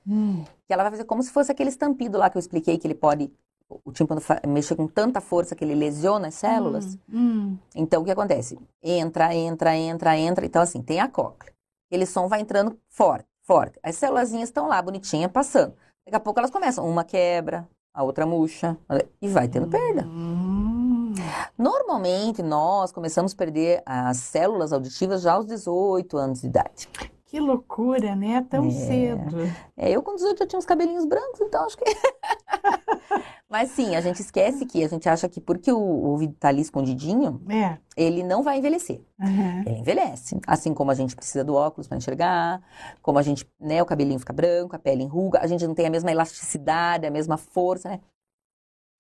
que 0.66 0.72
ela 0.72 0.83
vai 0.83 0.93
fazer 0.93 1.05
como 1.05 1.22
se 1.22 1.31
fosse 1.31 1.51
aquele 1.51 1.70
estampido 1.70 2.18
lá 2.18 2.29
que 2.29 2.37
eu 2.37 2.41
expliquei 2.41 2.77
que 2.79 2.87
ele 2.87 2.95
pode 2.95 3.31
o 3.69 3.93
tímpano 3.93 4.21
mexe 4.47 4.75
com 4.77 4.87
tanta 4.87 5.21
força 5.21 5.55
que 5.57 5.64
ele 5.64 5.75
lesiona 5.75 6.29
as 6.29 6.35
células. 6.35 6.97
Hum, 7.12 7.57
Então 7.75 8.03
o 8.03 8.05
que 8.05 8.11
acontece? 8.11 8.59
Entra, 8.83 9.35
entra, 9.35 9.77
entra, 9.77 10.17
entra. 10.17 10.47
Então 10.47 10.62
assim, 10.62 10.81
tem 10.83 11.01
a 11.01 11.09
cóclea. 11.09 11.53
Aquele 11.91 12.07
som 12.07 12.29
vai 12.29 12.41
entrando 12.41 12.79
forte, 12.89 13.27
forte. 13.43 13.79
As 13.83 13.97
célulazinhas 13.97 14.49
estão 14.49 14.67
lá 14.69 14.81
bonitinhas 14.83 15.31
passando. 15.31 15.75
Daqui 16.05 16.17
a 16.17 16.21
pouco 16.21 16.39
elas 16.39 16.51
começam, 16.51 16.89
uma 16.89 17.05
quebra, 17.05 17.69
a 17.93 18.03
outra 18.03 18.25
murcha 18.27 18.77
e 19.21 19.29
vai 19.29 19.49
tendo 19.49 19.67
perda. 19.69 20.05
hum. 20.07 21.12
Normalmente, 21.59 22.43
nós 22.43 22.93
começamos 22.93 23.33
a 23.33 23.37
perder 23.37 23.83
as 23.87 24.19
células 24.19 24.73
auditivas 24.73 25.23
já 25.23 25.33
aos 25.33 25.47
18 25.47 26.17
anos 26.19 26.41
de 26.43 26.47
idade. 26.49 26.89
Que 27.25 27.41
loucura, 27.41 28.14
né? 28.14 28.47
Tão 28.51 28.67
É. 28.67 28.71
cedo. 28.71 29.37
É, 29.77 29.91
eu 29.91 30.03
com 30.03 30.14
18 30.14 30.39
já 30.41 30.47
tinha 30.47 30.59
uns 30.59 30.67
cabelinhos 30.67 31.05
brancos, 31.07 31.41
então 31.41 31.64
acho 31.64 31.77
que... 31.79 31.85
Mas 33.49 33.71
sim, 33.71 33.95
a 33.95 34.01
gente 34.01 34.21
esquece 34.21 34.67
que 34.67 34.83
a 34.83 34.89
gente 34.89 35.09
acha 35.09 35.29
que 35.29 35.41
porque 35.41 35.71
o 35.73 35.79
o 35.79 36.09
ouvido 36.11 36.35
tá 36.35 36.49
ali 36.49 36.61
escondidinho, 36.61 37.41
É. 37.49 37.79
ele 37.97 38.23
não 38.25 38.43
vai 38.43 38.59
envelhecer. 38.59 39.01
aham. 39.21 39.63
Ele 39.67 39.79
envelhece. 39.79 40.41
Assim 40.47 40.75
como 40.75 40.91
a 40.91 40.95
gente 40.95 41.15
precisa 41.15 41.45
do 41.45 41.55
óculos 41.55 41.87
para 41.87 41.97
enxergar, 41.97 42.61
como 43.03 43.19
a 43.19 43.23
gente, 43.23 43.49
né, 43.61 43.81
o 43.83 43.87
cabelinho 43.87 44.19
fica 44.19 44.33
branco, 44.33 44.75
a 44.75 44.79
pele 44.79 45.05
enruga, 45.05 45.41
a 45.41 45.47
gente 45.47 45.67
não 45.67 45.75
tem 45.75 45.87
a 45.87 45.91
mesma 45.91 46.11
elasticidade, 46.11 47.07
a 47.07 47.11
mesma 47.11 47.37
força, 47.37 47.89
né? 47.89 48.01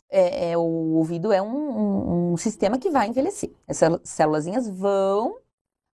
É, 0.08 0.50
é, 0.52 0.56
o 0.58 0.62
ouvido 0.62 1.32
é 1.32 1.42
um, 1.42 1.48
um- 1.48 2.32
um 2.32 2.36
sistema 2.36 2.78
que 2.78 2.90
vai 2.90 3.08
envelhecer. 3.08 3.50
As 3.66 3.76
célu- 3.78 4.00
célulazinhas 4.04 4.68
vão 4.68 5.38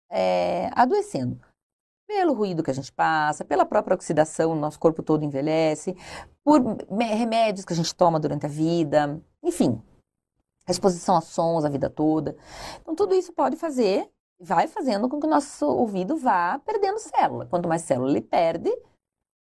é, 0.09 0.69
adoecendo. 0.73 1.39
Pelo 2.09 2.33
ruído 2.33 2.63
que 2.63 2.71
a 2.71 2.73
gente 2.73 2.91
passa, 2.91 3.45
pela 3.45 3.63
própria 3.63 3.93
oxidação, 3.93 4.51
o 4.51 4.55
nosso 4.55 4.79
corpo 4.79 5.03
todo 5.03 5.23
envelhece, 5.23 5.95
por 6.43 6.59
remédios 6.89 7.63
que 7.63 7.71
a 7.71 7.75
gente 7.75 7.93
toma 7.93 8.19
durante 8.19 8.47
a 8.47 8.49
vida, 8.49 9.21
enfim, 9.43 9.79
a 10.67 10.71
exposição 10.71 11.15
a 11.15 11.21
sons 11.21 11.63
a 11.63 11.69
vida 11.69 11.87
toda. 11.87 12.35
Então, 12.81 12.95
tudo 12.95 13.13
isso 13.13 13.31
pode 13.31 13.57
fazer 13.57 14.09
vai 14.41 14.67
fazendo 14.67 15.07
com 15.07 15.19
que 15.19 15.27
o 15.27 15.29
nosso 15.29 15.67
ouvido 15.67 16.17
vá 16.17 16.57
perdendo 16.65 16.97
célula. 16.97 17.45
Quanto 17.45 17.69
mais 17.69 17.83
célula 17.83 18.09
ele 18.09 18.21
perde, 18.21 18.75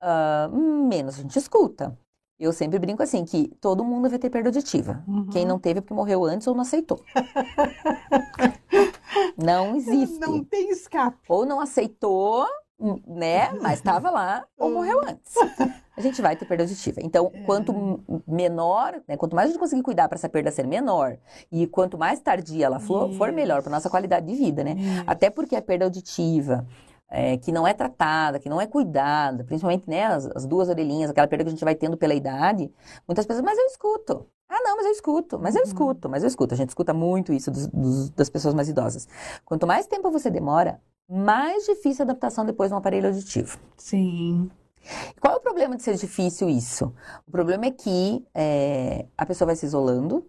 ah, 0.02 0.48
menos 0.50 1.16
a 1.16 1.22
gente 1.22 1.38
escuta. 1.38 2.00
Eu 2.40 2.52
sempre 2.52 2.80
brinco 2.80 3.02
assim, 3.04 3.24
que 3.24 3.48
todo 3.62 3.84
mundo 3.86 4.10
vai 4.10 4.20
ter 4.20 4.30
perda 4.30 4.50
auditiva. 4.50 5.04
Uhum. 5.08 5.28
Quem 5.32 5.46
não 5.46 5.60
teve 5.60 5.80
é 5.80 5.82
porque 5.82 5.94
morreu 5.94 6.26
antes 6.26 6.48
ou 6.48 6.54
não 6.54 6.62
aceitou. 6.62 7.02
não 9.38 9.76
existe. 9.76 10.20
Não 10.20 10.44
tem 10.44 10.70
escape. 10.72 11.18
Ou 11.30 11.46
não 11.46 11.60
aceitou, 11.60 12.46
né? 13.08 13.52
Mas 13.62 13.80
estava 13.80 14.10
lá, 14.10 14.46
ou 14.58 14.72
morreu 14.72 15.00
antes. 15.08 15.36
A 15.96 16.02
gente 16.02 16.22
vai 16.22 16.36
ter 16.36 16.46
perda 16.46 16.64
auditiva. 16.64 17.00
Então, 17.04 17.32
quanto 17.46 17.72
m- 17.72 18.22
menor, 18.28 19.00
né, 19.08 19.16
quanto 19.16 19.36
mais 19.36 19.50
a 19.50 19.52
gente 19.52 19.60
conseguir 19.60 19.84
cuidar 19.84 20.10
para 20.10 20.18
essa 20.18 20.28
perda 20.28 20.50
ser 20.52 20.66
menor, 20.66 21.18
e 21.52 21.68
quanto 21.68 21.98
mais 22.00 22.20
tardia 22.20 22.66
ela 22.66 22.80
for, 22.80 23.14
for 23.14 23.32
melhor 23.32 23.62
para 23.62 23.72
nossa 23.72 23.90
qualidade 23.92 24.26
de 24.26 24.34
vida, 24.36 24.64
né? 24.64 24.76
Isso. 24.78 25.04
Até 25.06 25.30
porque 25.30 25.56
a 25.56 25.62
perda 25.62 25.86
auditiva, 25.86 26.66
é, 27.10 27.38
que 27.38 27.52
não 27.52 27.68
é 27.68 27.74
tratada, 27.74 28.40
que 28.40 28.50
não 28.50 28.60
é 28.60 28.66
cuidada, 28.68 29.44
principalmente 29.44 29.88
né, 29.90 30.04
as, 30.06 30.26
as 30.28 30.46
duas 30.46 30.70
orelhinhas, 30.70 31.12
aquela 31.12 31.28
perda 31.28 31.44
que 31.44 31.50
a 31.50 31.52
gente 31.52 31.64
vai 31.64 31.76
tendo 31.76 31.96
pela 31.98 32.14
idade, 32.14 32.72
muitas 33.08 33.26
pessoas, 33.26 33.44
mas 33.46 33.58
eu 33.58 33.66
escuto. 33.66 34.26
Ah, 34.50 34.62
não, 34.64 34.76
mas 34.78 34.86
eu 34.86 34.92
escuto, 34.92 35.40
mas 35.40 35.56
eu 35.56 35.62
Uhum. 35.62 35.68
escuto, 35.68 36.10
mas 36.10 36.24
eu 36.24 36.28
escuto. 36.28 36.54
A 36.54 36.58
gente 36.58 36.70
escuta 36.70 36.94
muito 36.94 37.34
isso 37.34 37.50
dos- 37.52 37.68
dos- 37.68 38.10
das 38.12 38.30
pessoas 38.30 38.54
mais 38.54 38.70
idosas. 38.70 39.08
Quanto 39.46 39.66
mais 39.66 39.88
tempo 39.88 40.12
você 40.12 40.30
demora, 40.30 40.80
mais 41.10 41.66
difícil 41.66 42.04
a 42.04 42.06
adaptação 42.06 42.46
depois 42.46 42.70
de 42.70 42.76
um 42.76 42.78
aparelho 42.78 43.08
auditivo. 43.08 43.58
Sim. 43.78 44.50
E 45.16 45.20
Qual 45.20 45.34
é 45.34 45.38
o 45.38 45.40
problema 45.42 45.76
de 45.76 45.84
ser 45.84 45.96
difícil 45.96 46.50
isso? 46.50 46.94
O 47.28 47.32
problema 47.32 47.66
é 47.66 47.72
que 47.72 48.24
é, 48.34 49.06
a 49.18 49.26
pessoa 49.26 49.48
vai 49.48 49.56
se 49.56 49.66
isolando, 49.66 50.26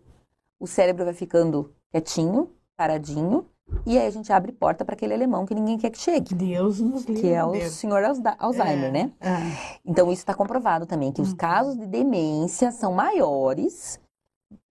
o 0.60 0.66
cérebro 0.66 1.04
vai 1.04 1.12
ficando 1.14 1.74
quietinho, 1.90 2.50
paradinho, 2.76 3.46
e 3.86 3.98
aí 3.98 4.06
a 4.06 4.10
gente 4.10 4.32
abre 4.32 4.52
porta 4.52 4.84
para 4.84 4.94
aquele 4.94 5.14
alemão 5.14 5.44
que 5.46 5.54
ninguém 5.54 5.78
quer 5.78 5.90
que 5.90 5.98
chegue, 5.98 6.34
Deus 6.34 6.80
nos 6.80 7.04
livre. 7.04 7.22
que 7.22 7.28
é 7.32 7.44
o 7.44 7.52
dele. 7.52 7.70
senhor 7.70 8.02
Alza- 8.04 8.36
Alzheimer, 8.38 8.88
É, 8.88 8.90
né? 8.92 9.12
é. 9.20 9.78
Então 9.84 10.06
isso 10.10 10.20
está 10.22 10.34
comprovado 10.34 10.86
também, 10.86 11.12
que 11.12 11.20
os 11.22 11.30
Uhum. 11.30 11.36
casos 11.36 11.76
de 11.78 11.86
demência 11.86 12.70
são 12.70 12.92
maiores 12.92 14.00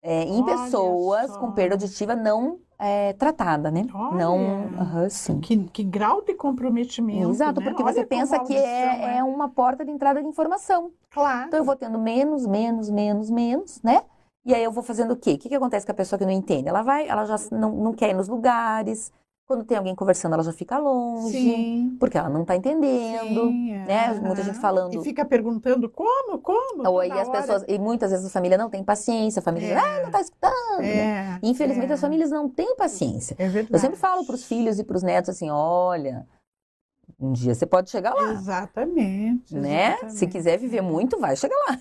é, 0.02 0.24
em 0.24 0.42
Olha 0.42 0.46
pessoas 0.58 1.32
só. 1.32 1.40
com 1.40 1.52
perda 1.54 1.76
auditiva 1.76 2.16
não 2.16 2.60
é, 2.78 3.14
tratada, 3.14 3.72
né? 3.72 3.86
Olha. 3.94 4.18
Não, 4.18 4.38
aham, 4.78 5.10
sim. 5.10 5.40
Que, 5.40 5.58
que 5.66 5.84
grau 5.84 6.22
de 6.22 6.34
comprometimento. 6.34 7.30
Exato, 7.30 7.62
né? 7.62 7.68
porque 7.68 7.82
Olha 7.82 7.94
você 7.94 8.06
pensa 8.06 8.38
que 8.40 8.54
audição 8.58 8.68
é, 8.68 9.18
é 9.20 9.24
uma 9.24 9.48
porta 9.48 9.86
de 9.86 9.92
entrada 9.92 10.22
de 10.22 10.28
informação. 10.28 10.92
Claro. 11.10 11.48
Então 11.48 11.60
eu 11.60 11.64
vou 11.64 11.76
tendo 11.78 11.98
menos, 11.98 12.46
menos, 12.46 12.90
menos, 12.90 13.30
menos, 13.30 13.82
né? 13.82 14.02
E 14.46 14.54
aí 14.54 14.64
eu 14.64 14.72
vou 14.72 14.84
fazendo 14.84 15.12
o 15.12 15.16
quê? 15.18 15.34
O 15.34 15.38
que, 15.38 15.50
que 15.50 15.56
acontece 15.56 15.86
com 15.86 15.92
a 15.92 15.96
pessoa 15.96 16.20
que 16.20 16.26
não 16.26 16.32
entende? 16.32 16.68
Ela 16.68 16.82
vai, 16.82 17.08
ela 17.08 17.26
já 17.26 17.36
não, 17.52 17.72
não 17.72 17.94
quer 17.94 18.10
ir 18.10 18.14
nos 18.14 18.28
lugares. 18.28 19.12
Quando 19.46 19.66
tem 19.66 19.78
alguém 19.78 19.94
conversando, 19.94 20.34
ela 20.34 20.44
já 20.44 20.54
fica 20.54 20.78
longe. 20.78 21.32
Sim. 21.32 21.98
Porque 22.00 22.18
ela 22.18 22.30
não 22.30 22.42
está 22.44 22.56
entendendo. 22.56 23.48
Sim, 23.48 23.74
né? 23.74 24.08
aham. 24.08 24.22
Muita 24.22 24.42
gente 24.44 24.58
falando. 24.58 24.94
E 24.96 25.04
fica 25.04 25.26
perguntando 25.26 25.90
como, 25.90 26.40
como? 26.40 26.88
Ou 26.88 27.02
toda 27.02 27.22
as 27.22 27.28
hora. 27.28 27.42
pessoas, 27.42 27.66
e 27.68 27.78
muitas 27.78 28.12
vezes 28.12 28.26
a 28.26 28.30
família 28.30 28.58
não 28.58 28.70
tem 28.70 28.84
paciência, 28.84 29.42
a 29.42 29.44
família 29.44 29.68
É. 29.68 29.76
diz, 29.76 29.84
ah, 29.84 30.00
não 30.00 30.06
está 30.08 30.22
escutando. 30.22 30.82
É, 30.82 31.40
Infelizmente 31.44 31.92
é, 31.92 31.94
as 31.94 32.02
famílias 32.02 32.30
não 32.32 32.50
têm 32.50 32.76
paciência. 32.76 33.36
É 33.38 33.48
verdade. 33.50 33.74
Eu 33.74 33.80
sempre 33.80 33.98
falo 33.98 34.26
para 34.26 34.36
os 34.36 34.46
filhos 34.46 34.80
e 34.80 34.84
para 34.84 34.96
os 34.96 35.04
netos 35.04 35.30
assim, 35.30 35.50
olha, 35.50 36.26
um 37.26 37.34
dia 37.34 37.56
você 37.56 37.66
pode 37.66 37.90
chegar 37.90 38.14
lá, 38.14 38.32
Exatamente. 38.32 39.56
né? 39.56 39.90
exatamente. 39.94 40.18
Se 40.18 40.28
quiser 40.28 40.58
viver 40.58 40.82
muito, 40.82 41.20
vai 41.20 41.36
chegar 41.36 41.56
lá. 41.68 41.78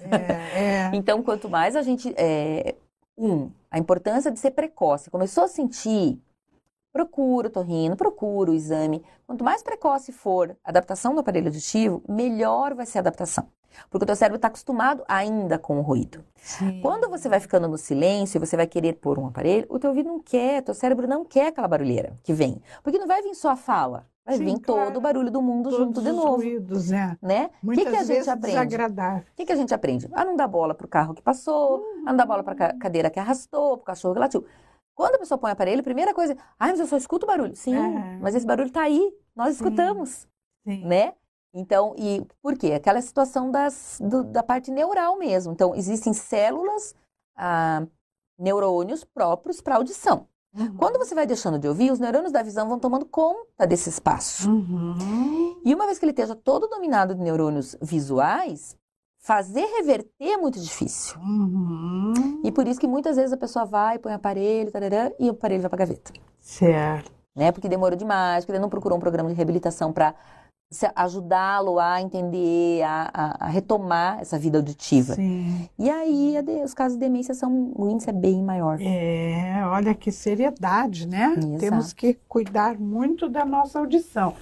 É, 0.55 0.63
é. 0.65 0.91
Então, 0.95 1.23
quanto 1.23 1.49
mais 1.49 1.77
a 1.77 1.83
gente. 1.83 2.13
é, 2.17 2.75
um, 3.17 3.51
a 3.71 3.79
importância 3.79 4.31
de 4.31 4.39
ser 4.39 4.51
precoce. 4.53 5.11
Começou 5.11 5.45
a 5.45 5.49
sentir, 5.49 6.19
procura 6.93 7.49
o 7.49 7.51
torrino, 7.51 7.97
procura 7.97 8.51
o 8.51 8.55
exame. 8.55 9.03
Quanto 9.27 9.45
mais 9.45 9.63
precoce 9.63 10.13
for 10.13 10.57
a 10.65 10.71
adaptação 10.71 11.15
do 11.15 11.21
aparelho 11.21 11.47
auditivo, 11.47 12.03
melhor 12.09 12.75
vai 12.75 12.87
ser 12.87 12.99
a 12.99 13.01
adaptação. 13.03 13.47
Porque 13.89 14.05
o 14.05 14.07
teu 14.07 14.17
cérebro 14.17 14.37
está 14.37 14.49
acostumado 14.49 15.03
ainda 15.09 15.59
com 15.59 15.79
o 15.79 15.83
ruído. 15.83 16.23
Sim. 16.37 16.81
Quando 16.83 17.09
você 17.09 17.27
vai 17.27 17.41
ficando 17.41 17.67
no 17.67 17.79
silêncio 17.79 18.37
e 18.37 18.41
você 18.41 18.55
vai 18.55 18.67
querer 18.67 18.95
pôr 18.95 19.19
um 19.19 19.27
aparelho, 19.27 19.67
o 19.71 19.79
teu 19.79 19.89
ouvido 19.89 20.09
não 20.11 20.21
quer, 20.21 20.63
teu 20.63 20.75
cérebro 20.75 21.09
não 21.09 21.25
quer 21.25 21.47
aquela 21.47 21.69
barulheira 21.69 22.19
que 22.23 22.35
vem. 22.35 22.61
Porque 22.83 22.99
não 22.99 23.07
vai 23.07 23.23
vir 23.23 23.35
só 23.35 23.51
a 23.51 23.57
fala, 23.57 24.07
vai 24.25 24.37
Sim, 24.37 24.45
vir 24.45 24.61
claro. 24.61 24.87
todo 24.87 24.97
o 24.97 25.01
barulho 25.01 25.31
do 25.31 25.43
mundo 25.43 25.71
Todos 25.71 25.79
junto 25.87 26.03
de 26.03 26.13
novo, 26.13 26.37
ruídos, 26.37 26.91
né? 26.91 27.17
né? 27.21 27.47
O 27.47 27.49
que, 27.49 27.67
Muitas 27.67 27.85
que 27.85 27.89
a 27.91 27.99
gente 27.99 28.07
vezes 28.09 28.29
aprende? 28.29 28.47
desagradável. 28.55 29.23
O 29.33 29.35
que, 29.37 29.45
que 29.47 29.53
a 29.53 29.57
gente 29.57 29.75
aprende? 29.75 30.09
A 30.13 30.25
não 30.25 30.37
dar 30.37 30.49
bola 30.49 30.75
pro 30.75 30.89
carro 30.89 31.15
que 31.15 31.23
passou, 31.23 31.85
a 32.07 32.11
não 32.11 32.17
dar 32.17 32.27
bola 32.27 32.43
pra 32.43 32.55
ca- 32.55 32.75
cadeira 32.79 33.11
que 33.11 33.19
arrastou, 33.19 33.77
pro 33.77 33.87
cachorro 33.87 34.15
que 34.15 34.21
latiu. 34.21 34.45
Quando 34.95 35.15
a 35.15 35.19
pessoa 35.19 35.39
põe 35.39 35.51
o 35.51 35.53
aparelho, 35.53 35.81
a 35.81 35.85
primeira 35.85 36.13
coisa, 36.15 36.37
ai, 36.59 36.71
mas 36.71 36.81
eu 36.81 36.87
só 36.87 36.97
escuto 36.97 37.27
barulho. 37.27 37.57
Sim, 37.57 37.75
É. 37.75 38.19
mas 38.21 38.35
esse 38.35 38.47
barulho 38.47 38.71
tá 38.71 38.83
aí, 38.83 39.13
nós 39.35 39.49
Sim. 39.57 39.65
escutamos, 39.65 40.29
Sim. 40.67 40.85
né? 40.85 41.15
Então, 41.55 41.95
e 41.99 42.25
por 42.43 42.57
quê? 42.57 42.73
Aquela 42.75 43.01
situação 43.03 43.51
das, 43.51 44.01
do- 44.03 44.25
da 44.25 44.43
parte 44.43 44.71
neural 44.71 45.19
mesmo. 45.19 45.53
Então, 45.53 45.75
existem 45.75 46.13
células, 46.13 46.95
ah, 47.37 47.87
neurônios 48.39 49.05
próprios 49.05 49.61
para 49.61 49.77
audição. 49.77 50.27
Uhum. 50.55 50.77
Quando 50.77 50.99
você 50.99 51.15
vai 51.15 51.27
deixando 51.27 51.59
de 51.59 51.67
ouvir, 51.67 51.91
os 51.91 51.99
neurônios 51.99 52.33
da 52.33 52.43
visão 52.43 52.69
vão 52.69 52.79
tomando 52.79 53.07
conta 53.07 53.67
desse 53.67 53.89
espaço. 53.89 54.51
Uhum. 54.51 55.61
E 55.65 55.75
uma 55.75 55.87
vez 55.87 55.99
que 55.99 56.05
ele 56.05 56.13
esteja 56.13 56.35
todo 56.35 56.69
dominado 56.69 57.15
de 57.15 57.23
neurônios 57.23 57.77
visuais, 57.81 58.77
fazer 59.19 59.65
reverter 59.79 60.33
é 60.33 60.37
muito 60.37 60.61
difícil. 60.61 61.19
Uhum. 61.21 62.43
E 62.45 62.53
por 62.53 62.69
isso 62.69 62.79
que 62.79 62.87
muitas 62.87 63.17
vezes 63.17 63.33
a 63.33 63.37
pessoa 63.37 63.65
vai, 63.65 63.99
põe 63.99 64.13
aparelho, 64.13 64.71
tarará, 64.71 65.11
e 65.19 65.29
o 65.29 65.33
aparelho 65.33 65.63
vai 65.63 65.71
para 65.71 65.79
gaveta. 65.79 66.13
Certo. 66.39 67.11
Né? 67.35 67.51
Porque 67.51 67.69
demorou 67.69 67.97
demais, 67.97 68.45
porque 68.45 68.53
ele 68.53 68.63
não 68.63 68.69
procurou 68.69 68.99
um 68.99 69.01
programa 69.01 69.31
de 69.31 69.35
reabilitação 69.35 69.91
para 69.91 70.15
ajudá-lo 70.95 71.79
a 71.79 72.01
entender, 72.01 72.83
a, 72.83 73.11
a- 73.13 73.37
a 73.41 73.49
retomar 73.49 74.21
essa 74.21 74.39
vida 74.39 74.59
auditiva. 74.59 75.15
Sim. 75.15 75.69
E 75.79 75.91
aí 75.91 76.41
de- 76.43 76.63
os 76.63 76.75
casos 76.75 76.97
de 76.99 77.01
demência 77.05 77.35
são, 77.35 77.73
o 77.77 77.89
índice 77.89 78.11
é 78.11 78.13
bem 78.13 78.43
maior. 78.43 78.79
É, 78.81 79.63
olha 79.67 79.95
que 79.95 80.11
seriedade, 80.11 81.07
né? 81.07 81.35
Exato. 81.37 81.59
Temos 81.59 81.93
que 81.93 82.15
cuidar 82.29 82.79
muito 82.79 83.29
da 83.29 83.45
nossa 83.45 83.79
audição. 83.79 84.35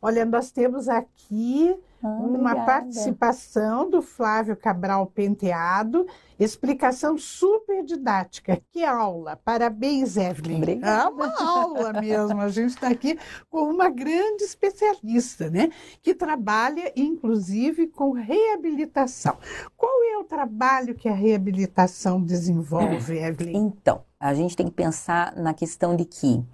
Olha, 0.00 0.24
nós 0.24 0.50
temos 0.50 0.88
aqui 0.88 1.74
Ah, 2.04 2.08
uma 2.08 2.50
obrigada. 2.50 2.66
participação 2.66 3.88
do 3.88 4.02
Flávio 4.02 4.54
Cabral 4.54 5.06
Penteado, 5.06 6.06
explicação 6.38 7.16
super 7.16 7.82
didática. 7.82 8.60
Que 8.70 8.84
aula! 8.84 9.40
Parabéns, 9.42 10.18
Evelyn. 10.18 10.58
Obrigada. 10.58 11.02
É 11.02 11.08
uma 11.08 11.42
aula 11.42 11.92
mesmo. 11.94 12.42
A 12.42 12.50
gente 12.50 12.70
está 12.70 12.88
aqui 12.88 13.18
com 13.48 13.70
uma 13.70 13.88
grande 13.88 14.44
especialista, 14.44 15.48
né? 15.48 15.70
Que 16.02 16.14
trabalha, 16.14 16.92
inclusive, 16.94 17.86
com 17.86 18.12
reabilitação. 18.12 19.38
Qual 19.74 20.04
é 20.04 20.18
o 20.18 20.24
trabalho 20.24 20.94
que 20.94 21.08
a 21.08 21.14
reabilitação 21.14 22.22
desenvolve, 22.22 23.16
Evelyn? 23.16 23.56
Então, 23.56 24.02
a 24.20 24.34
gente 24.34 24.54
tem 24.54 24.66
que 24.66 24.72
pensar 24.72 25.34
na 25.36 25.54
questão 25.54 25.96
de 25.96 26.04
que 26.04 26.44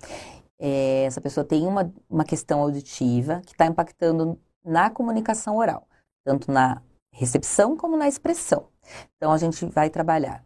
eh, 0.61 1.05
essa 1.07 1.20
pessoa 1.20 1.44
tem 1.44 1.66
uma, 1.66 1.92
uma 2.09 2.24
questão 2.24 2.61
auditiva 2.61 3.42
que 3.44 3.53
está 3.53 3.66
impactando 3.66 4.38
na 4.64 4.90
comunicação 4.90 5.56
oral, 5.56 5.86
tanto 6.24 6.50
na 6.50 6.82
recepção 7.12 7.76
como 7.76 7.96
na 7.96 8.08
expressão. 8.08 8.68
Então, 9.16 9.32
a 9.32 9.38
gente 9.38 9.64
vai 9.66 9.90
trabalhar 9.90 10.44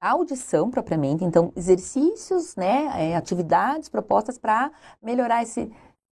audição 0.00 0.70
propriamente, 0.70 1.24
então, 1.24 1.52
exercícios, 1.54 2.56
né, 2.56 2.90
eh, 2.96 3.16
atividades 3.16 3.88
propostas 3.88 4.36
para 4.36 4.72
melhorar 5.00 5.42
esse, 5.44 5.70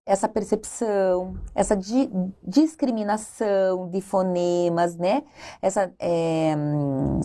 essa 0.07 0.27
percepção, 0.27 1.37
essa 1.53 1.75
di- 1.75 2.09
discriminação 2.43 3.87
de 3.89 4.01
fonemas, 4.01 4.95
né, 4.97 5.23
essa. 5.61 5.93
hum, 6.57 7.19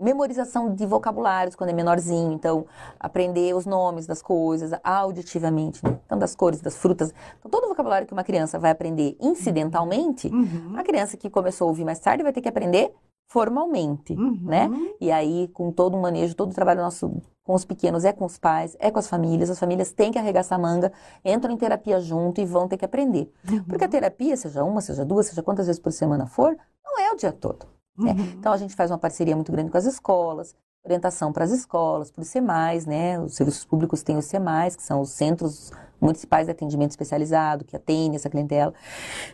memorização 0.00 0.74
de 0.74 0.86
vocabulários 0.86 1.56
quando 1.56 1.70
é 1.70 1.72
menorzinho, 1.72 2.32
então 2.32 2.66
aprender 3.00 3.54
os 3.54 3.66
nomes 3.66 4.06
das 4.06 4.22
coisas 4.22 4.70
auditivamente, 4.84 5.84
né? 5.84 5.98
então 6.06 6.18
das 6.18 6.34
cores, 6.36 6.60
das 6.60 6.76
frutas, 6.76 7.12
então 7.38 7.50
todo 7.50 7.64
o 7.64 7.68
vocabulário 7.68 8.06
que 8.06 8.12
uma 8.12 8.24
criança 8.24 8.58
vai 8.58 8.70
aprender 8.70 9.16
incidentalmente, 9.20 10.28
Uhum. 10.28 10.74
a 10.76 10.82
criança 10.84 11.16
que 11.16 11.28
começou 11.28 11.66
a 11.66 11.68
ouvir 11.68 11.84
mais 11.84 11.98
tarde 11.98 12.22
vai 12.22 12.32
ter 12.32 12.40
que 12.40 12.48
aprender 12.48 12.92
formalmente, 13.30 14.14
Uhum. 14.14 14.38
né? 14.42 14.70
E 15.00 15.10
aí 15.12 15.48
com 15.48 15.70
todo 15.70 15.96
o 15.96 16.00
manejo, 16.00 16.34
todo 16.34 16.50
o 16.50 16.54
trabalho 16.54 16.80
nosso 16.80 17.20
com 17.44 17.54
os 17.54 17.64
pequenos 17.64 18.04
é 18.04 18.12
com 18.12 18.24
os 18.26 18.38
pais, 18.38 18.76
é 18.78 18.90
com 18.90 18.98
as 18.98 19.08
famílias, 19.08 19.48
as 19.50 19.58
famílias 19.58 19.90
têm 19.92 20.12
que 20.12 20.18
arregaçar 20.18 20.58
a 20.58 20.62
manga, 20.62 20.92
entram 21.24 21.52
em 21.52 21.56
terapia 21.56 21.98
junto 22.00 22.40
e 22.40 22.44
vão 22.44 22.68
ter 22.68 22.76
que 22.76 22.84
aprender, 22.84 23.32
porque 23.66 23.84
a 23.84 23.88
terapia, 23.88 24.36
seja 24.36 24.62
uma, 24.64 24.80
seja 24.82 25.04
duas, 25.04 25.26
seja 25.26 25.42
quantas 25.42 25.66
vezes 25.66 25.80
por 25.80 25.90
semana 25.92 26.26
for, 26.26 26.56
não 26.84 26.98
é 27.00 27.10
o 27.12 27.16
dia 27.16 27.32
todo. 27.32 27.66
Né? 27.98 28.12
Uhum. 28.12 28.24
Então 28.38 28.52
a 28.52 28.56
gente 28.56 28.74
faz 28.74 28.90
uma 28.90 28.98
parceria 28.98 29.34
muito 29.34 29.52
grande 29.52 29.70
com 29.70 29.78
as 29.78 29.84
escolas, 29.84 30.54
orientação 30.84 31.32
para 31.32 31.44
as 31.44 31.50
escolas, 31.50 32.10
para 32.10 32.22
os 32.22 32.28
SEMAIs, 32.28 32.86
né? 32.86 33.20
Os 33.20 33.34
serviços 33.34 33.64
públicos 33.64 34.02
têm 34.02 34.16
os 34.16 34.24
SEMAIs, 34.24 34.76
que 34.76 34.82
são 34.82 35.00
os 35.00 35.10
centros 35.10 35.72
municipais 36.00 36.46
de 36.46 36.52
atendimento 36.52 36.92
especializado, 36.92 37.64
que 37.64 37.76
atendem 37.76 38.16
essa 38.16 38.30
clientela. 38.30 38.72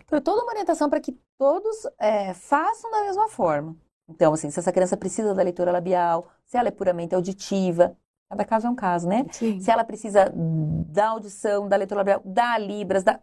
Então, 0.05 0.19
é 0.19 0.21
toda 0.21 0.43
uma 0.43 0.51
orientação 0.53 0.89
para 0.89 1.01
que 1.01 1.19
todos 1.39 1.87
é, 1.99 2.33
façam 2.35 2.91
da 2.91 3.03
mesma 3.03 3.29
forma. 3.29 3.77
Então, 4.09 4.33
assim, 4.33 4.51
se 4.51 4.59
essa 4.59 4.73
criança 4.73 4.97
precisa 4.97 5.35
da 5.35 5.43
leitura 5.43 5.71
labial, 5.71 6.29
se 6.45 6.57
ela 6.57 6.69
é 6.69 6.71
puramente 6.71 7.15
auditiva, 7.15 7.97
cada 8.29 8.45
caso 8.45 8.67
é 8.67 8.71
um 8.71 8.75
caso, 8.75 9.09
né? 9.09 9.25
Sim. 9.31 9.61
Se 9.61 9.71
ela 9.71 9.85
precisa 9.85 10.33
da 10.35 11.09
audição, 11.09 11.69
da 11.69 11.77
leitura 11.77 12.01
labial, 12.01 12.23
da 12.25 12.59
Libras, 12.59 13.03
da... 13.03 13.21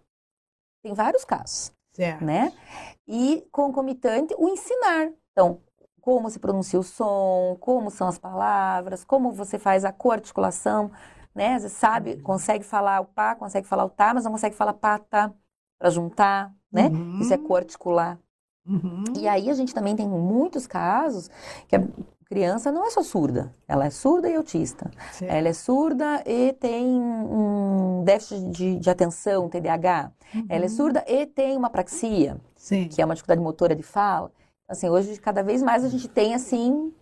tem 0.83 0.93
vários 0.93 1.25
casos 1.25 1.71
Certo. 1.91 2.23
né? 2.23 2.53
E 3.07 3.45
concomitante 3.51 4.33
o 4.37 4.47
ensinar. 4.47 5.11
Então, 5.31 5.59
como 6.01 6.29
se 6.29 6.39
pronuncia 6.39 6.79
o 6.79 6.83
som, 6.83 7.55
como 7.59 7.89
são 7.91 8.07
as 8.07 8.17
palavras, 8.17 9.03
como 9.03 9.31
você 9.31 9.57
faz 9.59 9.85
a 9.85 9.91
coarticulação, 9.91 10.91
né? 11.33 11.59
Você 11.59 11.69
sabe, 11.69 12.17
consegue 12.21 12.63
falar 12.63 13.01
o 13.01 13.05
pá, 13.05 13.35
consegue 13.35 13.67
falar 13.67 13.85
o 13.85 13.89
tá, 13.89 14.13
mas 14.13 14.23
não 14.25 14.31
consegue 14.31 14.55
falar 14.55 14.73
pata 14.73 15.33
para 15.79 15.89
juntar, 15.89 16.53
né? 16.71 16.87
Uhum. 16.89 17.19
Isso 17.21 17.33
é 17.33 17.37
coarticular. 17.37 18.19
Uhum. 18.65 19.03
E 19.17 19.27
aí 19.27 19.49
a 19.49 19.53
gente 19.53 19.73
também 19.73 19.95
tem 19.95 20.07
muitos 20.07 20.67
casos 20.67 21.29
que 21.67 21.75
a 21.75 21.81
criança 22.25 22.71
não 22.71 22.85
é 22.85 22.89
só 22.89 23.03
surda, 23.03 23.53
ela 23.67 23.85
é 23.85 23.89
surda 23.89 24.29
e 24.29 24.35
autista. 24.35 24.89
Certo. 25.11 25.31
Ela 25.31 25.49
é 25.49 25.53
surda 25.53 26.23
e 26.25 26.53
tem 26.53 26.85
um 26.87 28.03
déficit 28.03 28.49
de, 28.51 28.79
de 28.79 28.89
atenção, 28.89 29.49
TDAH. 29.49 30.11
Ela 30.47 30.65
é 30.65 30.67
Uhum. 30.67 30.69
surda 30.69 31.03
e 31.07 31.25
tem 31.25 31.57
uma 31.57 31.69
praxia 31.69 32.37
Sim. 32.55 32.87
que 32.87 33.01
é 33.01 33.05
uma 33.05 33.15
dificuldade 33.15 33.41
motora 33.41 33.75
de 33.75 33.83
fala. 33.83 34.31
Assim, 34.71 34.87
hoje, 34.87 35.19
cada 35.19 35.43
vez 35.43 35.61
mais 35.61 35.83
a 35.83 35.89
gente 35.89 36.07
tem, 36.07 36.33
assim, 36.33 36.93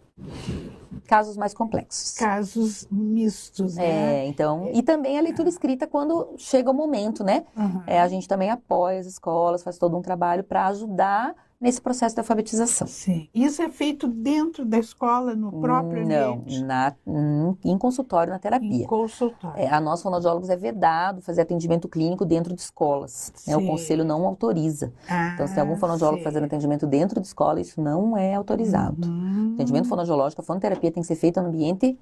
casos 1.06 1.38
mais 1.38 1.54
complexos. 1.54 2.16
Casos 2.18 2.88
mistos, 2.90 3.76
né? 3.76 4.24
É, 4.24 4.28
então, 4.28 4.72
e 4.74 4.82
também 4.82 5.20
a 5.20 5.22
leitura 5.22 5.48
escrita 5.48 5.86
quando 5.86 6.34
chega 6.36 6.72
o 6.72 6.74
momento, 6.74 7.24
né? 7.24 7.46
Uhum. 7.56 7.84
É, 7.86 8.02
a 8.02 8.08
gente 8.08 8.28
também 8.28 8.50
apoia 8.50 9.00
as 9.00 9.06
escolas, 9.06 9.62
faz 9.62 9.78
todo 9.78 9.96
um 9.96 10.02
trabalho 10.02 10.44
para 10.44 10.66
ajudar 10.66 11.36
nesse 11.60 11.82
processo 11.82 12.16
de 12.16 12.22
alfabetização. 12.22 12.88
Sim. 12.88 13.28
Isso 13.34 13.62
é 13.62 13.68
feito 13.70 14.08
dentro 14.08 14.64
da 14.64 14.78
escola, 14.80 15.36
no 15.36 15.52
próprio 15.60 16.08
Não, 16.08 16.34
ambiente? 16.36 16.64
na, 16.64 16.96
em- 17.06 17.58
em 17.66 17.78
consultório, 17.78 18.32
na 18.32 18.38
Em 18.38 18.40
terapia. 18.40 18.88
consultório. 18.88 19.60
É, 19.60 19.68
a 19.70 19.82
nós, 19.82 20.02
fonoaudiólogos, 20.02 20.50
é 20.50 20.56
vedado 20.56 21.22
fazer 21.22 21.42
atendimento 21.42 21.90
clínico 21.90 22.24
dentro 22.26 22.56
de 22.56 22.62
escolas. 22.62 23.34
né? 23.46 23.58
O 23.58 23.60
Sim. 23.60 23.68
conselho 23.68 24.06
não 24.06 24.26
autoriza. 24.26 24.94
Então, 25.34 25.46
se 25.48 25.54
tem 25.54 25.62
algum 25.62 25.74
Ah, 25.74 25.78
fonoaudiólogo 25.78 26.20
sei. 26.20 26.24
fazendo 26.24 26.46
atendimento 26.46 26.88
dentro 26.88 27.20
de 27.20 27.28
escola, 27.28 27.60
isso 27.60 27.82
não 27.82 28.16
é 28.16 28.36
autorizado. 28.36 29.08
Uhum. 29.08 29.52
Atendimento 29.56 29.88
fonoaudiológico, 29.90 30.42
a 30.42 30.46
fonoterapia 30.46 30.92
tem 30.92 31.02
que 31.02 31.08
ser 31.08 31.16
feita 31.16 31.42
no 31.42 31.50
ambiente 31.50 32.00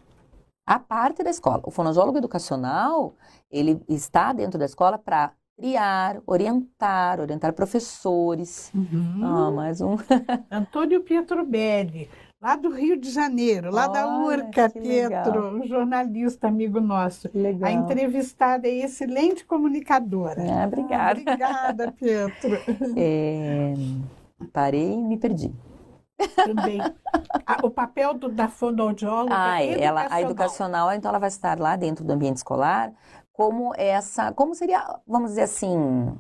à 0.68 0.78
parte 0.78 1.24
da 1.24 1.30
escola. 1.32 1.62
O 1.66 1.72
fonoaudiólogo 1.72 2.18
educacional, 2.20 3.14
ele 3.50 3.82
está 3.88 4.34
dentro 4.34 4.60
da 4.60 4.66
escola 4.66 4.98
para 5.00 5.32
triar, 5.58 6.22
orientar, 6.26 7.20
orientar 7.20 7.52
professores. 7.54 8.72
Uhum. 8.74 9.22
Ah, 9.24 9.52
mais 9.52 9.82
um. 9.82 9.98
Antônio 10.52 11.02
Pietrobelli, 11.02 12.10
lá 12.40 12.56
do 12.56 12.70
Rio 12.70 12.96
de 13.00 13.10
Janeiro, 13.10 13.72
lá 13.72 13.88
da 13.88 14.08
Olha, 14.08 14.44
URCA, 14.44 14.70
que 14.70 14.80
legal. 14.80 15.24
Pietro, 15.24 15.58
um 15.58 15.68
jornalista 15.68 16.48
amigo 16.48 16.80
nosso. 16.80 17.30
Legal. 17.34 17.70
A 17.70 17.74
entrevistada 17.74 18.68
é 18.68 18.72
excelente 18.86 19.44
comunicadora. 19.46 20.42
Ah, 20.42 20.68
obrigada. 20.68 21.20
Ah, 21.20 21.22
obrigada, 21.22 21.92
Pietro. 21.92 22.52
É, 22.96 23.74
Parei 24.54 24.94
e 24.94 24.98
me 25.04 25.18
perdi. 25.18 25.52
Também. 26.36 26.80
O 27.64 27.70
papel 27.70 28.14
do- 28.16 28.30
da 28.30 28.48
fonoaudióloga 28.48 29.36
Ah, 29.36 29.62
é, 29.64 29.82
ela, 29.84 30.02
a 30.02 30.04
educacional. 30.22 30.22
educacional, 30.32 30.92
então 30.94 31.10
ela 31.10 31.20
vai 31.20 31.28
estar 31.30 31.60
lá 31.60 31.76
dentro 31.76 32.04
do 32.04 32.12
ambiente 32.14 32.38
escolar 32.38 32.92
como 33.38 33.72
essa, 33.78 34.34
como 34.34 34.56
seria, 34.56 34.84
vamos 35.06 35.30
dizer 35.30 35.44
assim, 35.44 35.78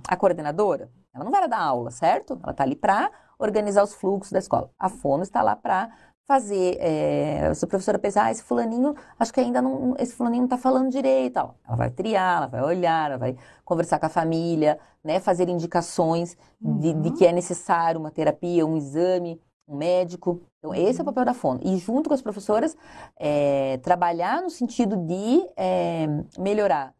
a 0.07 0.15
coordenadora. 0.15 0.87
Ela 1.11 1.23
não 1.23 1.31
vai 1.31 1.49
dar 1.49 1.59
aula, 1.59 1.89
certo? 1.89 2.39
Ela 2.43 2.51
está 2.51 2.63
ali 2.63 2.75
para 2.75 3.09
organizar 3.39 3.83
os 3.83 3.95
fluxos 3.95 4.31
da 4.31 4.37
escola. 4.37 4.69
A 4.77 4.87
fono 4.87 5.23
está 5.23 5.41
lá 5.41 5.55
para 5.55 5.89
fazer, 6.27 6.77
é, 6.79 7.51
se 7.55 7.65
a 7.65 7.67
professora 7.67 7.97
pensar, 7.97 8.25
ah, 8.25 8.31
esse 8.31 8.43
fulaninho, 8.43 8.93
acho 9.17 9.33
que 9.33 9.39
ainda 9.39 9.63
não, 9.63 9.95
esse 9.97 10.13
fulaninho 10.13 10.41
não 10.41 10.45
está 10.45 10.59
falando 10.59 10.91
direito, 10.91 11.37
ela 11.39 11.75
vai 11.75 11.89
triar, 11.89 12.37
ela 12.37 12.47
vai 12.47 12.61
olhar, 12.61 13.09
ela 13.09 13.17
vai 13.17 13.35
conversar 13.65 13.97
com 13.97 14.05
a 14.05 14.09
família, 14.09 14.77
né, 15.03 15.19
fazer 15.19 15.49
indicações 15.49 16.37
uhum. 16.61 16.77
de, 16.77 16.93
de, 16.93 17.11
que 17.13 17.25
é 17.25 17.31
necessário 17.31 17.99
uma 17.99 18.11
terapia, 18.11 18.63
um 18.63 18.77
exame, 18.77 19.41
um 19.67 19.75
médico. 19.75 20.43
Então, 20.59 20.75
esse 20.75 20.99
é 20.99 21.01
o 21.01 21.05
papel 21.05 21.25
da 21.25 21.33
fono. 21.33 21.61
E 21.63 21.77
junto 21.77 22.09
com 22.09 22.13
as 22.13 22.21
professoras, 22.21 22.77
é, 23.17 23.77
trabalhar 23.77 24.41
no 24.43 24.51
sentido 24.51 24.95
de 24.97 25.43
é, 25.55 26.05
melhorar 26.37 26.93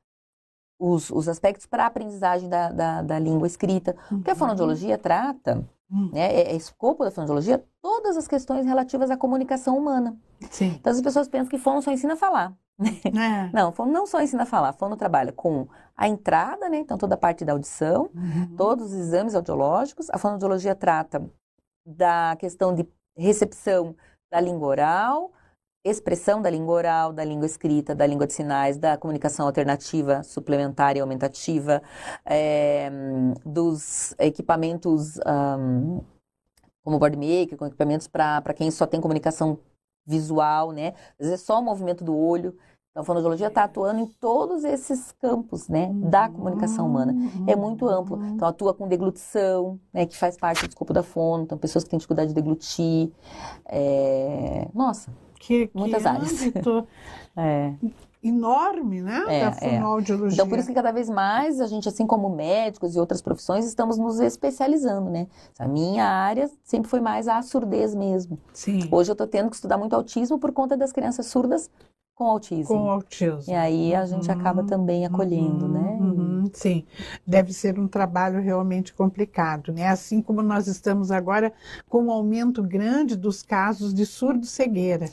os, 0.79 1.09
os 1.09 1.27
aspectos 1.27 1.65
para 1.65 1.83
a 1.83 1.87
aprendizagem 1.87 2.47
da, 2.49 2.71
da, 2.71 3.01
da, 3.01 3.19
língua 3.19 3.47
escrita. 3.47 3.95
Porque 4.09 4.29
a 4.29 4.33
uhum. 4.33 4.39
fonoaudiologia 4.39 4.97
trata 4.97 5.65
Hum. 5.91 6.09
Né? 6.11 6.19
É, 6.19 6.51
é 6.51 6.55
escopo 6.55 7.03
da 7.03 7.11
fonoaudiologia 7.11 7.63
todas 7.81 8.17
as 8.17 8.27
questões 8.27 8.65
relativas 8.65 9.09
à 9.09 9.17
comunicação 9.17 9.77
humana. 9.77 10.17
Sim. 10.49 10.75
Então 10.79 10.91
as 10.91 11.01
pessoas 11.01 11.27
pensam 11.27 11.49
que 11.49 11.57
fono 11.57 11.81
só 11.81 11.91
ensina 11.91 12.13
a 12.13 12.17
falar. 12.17 12.53
É. 13.05 13.49
Não, 13.53 13.71
fono 13.71 13.91
não 13.91 14.05
só 14.05 14.21
ensina 14.21 14.43
a 14.43 14.45
falar, 14.45 14.73
fono 14.73 14.95
trabalha 14.95 15.31
com 15.31 15.67
a 15.95 16.07
entrada, 16.07 16.69
né? 16.69 16.77
Então 16.77 16.97
toda 16.97 17.15
a 17.15 17.17
parte 17.17 17.43
da 17.43 17.53
audição, 17.53 18.09
uhum. 18.13 18.55
todos 18.55 18.91
os 18.91 18.93
exames 18.93 19.33
audiológicos. 19.33 20.09
A 20.11 20.17
fonoaudiologia 20.17 20.75
trata 20.75 21.25
da 21.85 22.35
questão 22.37 22.75
de 22.75 22.87
recepção 23.15 23.95
da 24.29 24.39
língua 24.39 24.67
oral, 24.67 25.31
expressão 25.89 26.41
da 26.41 26.49
língua 26.49 26.75
oral, 26.75 27.13
da 27.13 27.23
língua 27.23 27.45
escrita, 27.45 27.95
da 27.95 28.05
língua 28.05 28.27
de 28.27 28.33
sinais, 28.33 28.77
da 28.77 28.97
comunicação 28.97 29.45
alternativa, 29.45 30.23
suplementar 30.23 30.97
e 30.97 30.99
aumentativa, 30.99 31.81
é, 32.25 32.89
dos 33.45 34.13
equipamentos 34.19 35.17
um, 35.59 36.01
como 36.83 36.99
boardmaker, 36.99 37.57
com 37.57 37.65
equipamentos 37.65 38.07
para 38.07 38.53
quem 38.55 38.71
só 38.71 38.85
tem 38.85 39.01
comunicação 39.01 39.59
visual, 40.05 40.71
né? 40.71 40.93
Às 41.19 41.27
vezes 41.27 41.33
é 41.41 41.45
só 41.45 41.59
o 41.59 41.63
movimento 41.63 42.03
do 42.03 42.15
olho. 42.15 42.57
Então, 42.91 43.03
a 43.03 43.05
fonoaudiologia 43.05 43.47
está 43.47 43.65
atuando 43.65 43.99
em 43.99 44.07
todos 44.07 44.63
esses 44.63 45.11
campos, 45.21 45.67
né, 45.67 45.91
da 45.93 46.27
comunicação 46.29 46.87
humana. 46.87 47.13
É 47.45 47.55
muito 47.55 47.87
amplo. 47.87 48.19
Então, 48.25 48.47
atua 48.47 48.73
com 48.73 48.87
deglutição, 48.87 49.79
né, 49.93 50.05
que 50.05 50.17
faz 50.17 50.35
parte 50.35 50.65
do 50.65 50.69
escopo 50.69 50.93
da 50.93 51.03
fono. 51.03 51.43
Então, 51.43 51.57
pessoas 51.59 51.83
que 51.83 51.91
têm 51.91 51.99
dificuldade 51.99 52.29
de 52.29 52.33
deglutir. 52.33 53.11
É... 53.67 54.67
Nossa, 54.73 55.11
que, 55.39 55.69
Muitas 55.73 56.03
que 56.03 56.07
áreas. 56.07 56.41
é. 57.37 57.73
enorme, 58.23 59.01
né? 59.01 59.23
É, 59.27 59.49
da 59.49 59.57
é. 59.61 59.75
fonoaudiologia. 59.75 60.35
Então, 60.35 60.47
por 60.47 60.57
isso 60.57 60.67
que 60.67 60.73
cada 60.73 60.91
vez 60.91 61.09
mais 61.09 61.61
a 61.61 61.67
gente, 61.67 61.87
assim 61.87 62.05
como 62.05 62.29
médicos 62.29 62.95
e 62.95 62.99
outras 62.99 63.21
profissões, 63.21 63.65
estamos 63.65 63.97
nos 63.97 64.19
especializando, 64.19 65.09
né? 65.09 65.27
A 65.57 65.67
minha 65.67 66.05
área 66.05 66.49
sempre 66.63 66.89
foi 66.89 66.99
mais 66.99 67.27
a 67.27 67.41
surdez 67.41 67.93
mesmo. 67.95 68.37
Sim. 68.53 68.87
Hoje 68.91 69.11
eu 69.11 69.13
estou 69.13 69.27
tendo 69.27 69.49
que 69.49 69.55
estudar 69.55 69.77
muito 69.77 69.95
autismo 69.95 70.39
por 70.39 70.51
conta 70.51 70.75
das 70.75 70.91
crianças 70.91 71.27
surdas 71.27 71.69
com 72.17 72.25
autismo. 72.25 72.65
Com 72.65 72.89
autismo. 72.89 73.43
E 73.47 73.53
aí 73.53 73.93
a 73.93 74.03
gente 74.07 74.27
uhum, 74.27 74.35
acaba 74.35 74.63
também 74.63 75.05
acolhendo, 75.05 75.65
uhum, 75.65 75.71
né? 75.71 75.97
Uhum, 76.01 76.49
sim, 76.51 76.83
deve 77.25 77.53
ser 77.53 77.77
um 77.77 77.87
trabalho 77.87 78.41
realmente 78.41 78.91
complicado, 78.91 79.71
né? 79.71 79.87
Assim 79.87 80.19
como 80.19 80.41
nós 80.41 80.65
estamos 80.65 81.11
agora 81.11 81.53
com 81.87 82.05
um 82.05 82.11
aumento 82.11 82.63
grande 82.63 83.15
dos 83.15 83.43
casos 83.43 83.93
de 83.93 84.03
surdo-cegueira. 84.03 85.05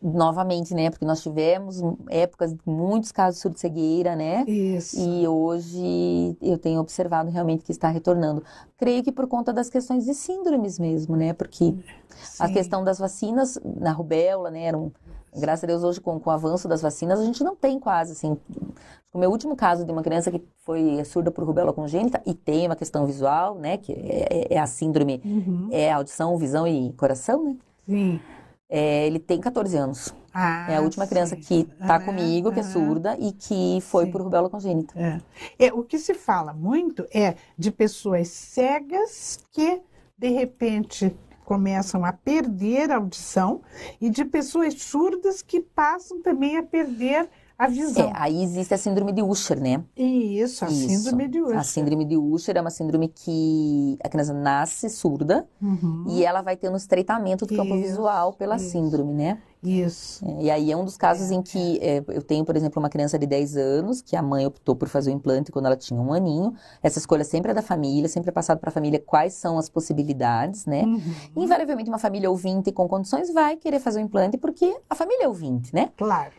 Novamente, 0.00 0.72
né? 0.72 0.88
Porque 0.88 1.04
nós 1.04 1.20
tivemos 1.20 1.82
épocas 2.08 2.52
de 2.52 2.60
muitos 2.64 3.10
casos 3.10 3.38
de 3.38 3.42
surdo-cegueira, 3.42 4.14
né? 4.14 4.44
Isso. 4.46 5.00
E 5.00 5.26
hoje 5.26 6.36
eu 6.40 6.58
tenho 6.58 6.78
observado 6.78 7.28
realmente 7.28 7.64
que 7.64 7.72
está 7.72 7.88
retornando. 7.88 8.44
Creio 8.76 9.02
que 9.02 9.10
por 9.10 9.26
conta 9.26 9.52
das 9.52 9.68
questões 9.68 10.04
de 10.04 10.14
síndromes 10.14 10.78
mesmo, 10.78 11.16
né? 11.16 11.32
Porque 11.32 11.74
Sim. 12.22 12.38
a 12.38 12.48
questão 12.48 12.84
das 12.84 13.00
vacinas 13.00 13.58
na 13.64 13.90
rubéola, 13.90 14.48
né? 14.48 14.62
Era 14.64 14.78
um, 14.78 14.92
Graças 15.34 15.64
a 15.64 15.66
Deus, 15.66 15.82
hoje, 15.82 16.00
com, 16.00 16.20
com 16.20 16.30
o 16.30 16.32
avanço 16.32 16.68
das 16.68 16.82
vacinas, 16.82 17.18
a 17.18 17.24
gente 17.24 17.42
não 17.42 17.56
tem 17.56 17.78
quase, 17.78 18.12
assim... 18.12 18.36
O 19.14 19.18
meu 19.18 19.30
último 19.30 19.54
caso 19.54 19.84
de 19.84 19.92
uma 19.92 20.02
criança 20.02 20.30
que 20.30 20.42
foi 20.64 21.04
surda 21.04 21.30
por 21.30 21.44
rubéola 21.44 21.70
congênita 21.70 22.22
e 22.24 22.32
tem 22.32 22.64
uma 22.64 22.74
questão 22.74 23.04
visual, 23.04 23.56
né? 23.56 23.76
Que 23.76 23.92
é, 23.92 24.54
é 24.54 24.58
a 24.58 24.66
síndrome, 24.66 25.20
uhum. 25.22 25.68
é 25.70 25.92
audição, 25.92 26.38
visão 26.38 26.66
e 26.66 26.90
coração, 26.94 27.44
né? 27.44 27.56
Sim. 27.86 28.20
É, 28.70 29.06
ele 29.06 29.18
tem 29.18 29.38
14 29.38 29.76
anos. 29.76 30.14
Ah, 30.32 30.66
é 30.70 30.76
a 30.76 30.80
última 30.80 31.06
criança 31.06 31.36
sim. 31.36 31.42
que 31.42 31.72
está 31.78 32.00
comigo, 32.00 32.50
que 32.50 32.60
é 32.60 32.62
surda 32.62 33.14
e 33.20 33.32
que 33.32 33.80
foi 33.82 34.06
sim. 34.06 34.10
por 34.10 34.22
rubéola 34.22 34.48
congênita. 34.48 34.98
É. 34.98 35.66
é. 35.66 35.72
O 35.74 35.82
que 35.82 35.98
se 35.98 36.14
fala 36.14 36.54
muito 36.54 37.06
é 37.12 37.34
de 37.58 37.70
pessoas 37.70 38.28
cegas 38.28 39.40
que, 39.50 39.82
de 40.16 40.30
repente, 40.30 41.14
começam 41.52 42.02
a 42.02 42.14
perder 42.14 42.90
a 42.90 42.96
audição 42.96 43.60
e 44.00 44.08
de 44.08 44.24
pessoas 44.24 44.72
surdas 44.72 45.42
que 45.42 45.60
passam 45.60 46.22
também 46.22 46.56
a 46.56 46.62
perder 46.62 47.28
a 47.58 47.68
visão. 47.68 48.08
É, 48.08 48.12
aí 48.14 48.42
existe 48.42 48.72
a 48.72 48.78
síndrome 48.78 49.12
de 49.12 49.20
Usher, 49.20 49.60
né? 49.60 49.84
Isso, 49.94 50.64
a 50.64 50.68
Isso. 50.68 50.88
síndrome 50.88 51.28
de 51.28 51.42
Usher. 51.42 51.58
A 51.58 51.62
síndrome 51.62 52.06
de 52.06 52.16
Usher 52.16 52.56
é 52.56 52.60
uma 52.62 52.70
síndrome 52.70 53.08
que 53.08 53.98
a 54.02 54.08
criança 54.08 54.32
nasce 54.32 54.88
surda 54.88 55.46
uhum. 55.60 56.06
e 56.08 56.24
ela 56.24 56.40
vai 56.40 56.56
tendo 56.56 56.74
estreitamento 56.74 57.44
do 57.44 57.54
campo 57.54 57.76
visual 57.76 58.32
pela 58.32 58.56
Isso. 58.56 58.70
síndrome, 58.70 59.12
né? 59.12 59.38
Isso. 59.62 60.24
É, 60.26 60.42
e 60.42 60.50
aí 60.50 60.72
é 60.72 60.76
um 60.76 60.84
dos 60.84 60.96
casos 60.96 61.30
é, 61.30 61.34
em 61.34 61.42
que 61.42 61.78
é. 61.80 61.98
é, 61.98 62.04
eu 62.08 62.22
tenho, 62.22 62.44
por 62.44 62.56
exemplo, 62.56 62.82
uma 62.82 62.88
criança 62.88 63.18
de 63.18 63.26
10 63.26 63.56
anos 63.56 64.02
que 64.02 64.16
a 64.16 64.22
mãe 64.22 64.44
optou 64.46 64.74
por 64.74 64.88
fazer 64.88 65.10
o 65.10 65.14
implante 65.14 65.52
quando 65.52 65.66
ela 65.66 65.76
tinha 65.76 66.00
um 66.00 66.12
aninho. 66.12 66.54
Essa 66.82 66.98
escolha 66.98 67.24
sempre 67.24 67.52
é 67.52 67.54
da 67.54 67.62
família, 67.62 68.08
sempre 68.08 68.30
é 68.30 68.32
passado 68.32 68.58
para 68.58 68.70
a 68.70 68.72
família 68.72 68.98
quais 68.98 69.34
são 69.34 69.58
as 69.58 69.68
possibilidades, 69.68 70.66
né? 70.66 70.82
Uhum. 70.82 71.00
Invariavelmente 71.36 71.88
uma 71.88 71.98
família 71.98 72.30
ouvinte 72.30 72.72
com 72.72 72.88
condições 72.88 73.32
vai 73.32 73.56
querer 73.56 73.78
fazer 73.78 74.00
o 74.00 74.02
implante 74.02 74.36
porque 74.36 74.76
a 74.90 74.94
família 74.94 75.24
é 75.24 75.28
ouvinte, 75.28 75.74
né? 75.74 75.90
Claro. 75.96 76.32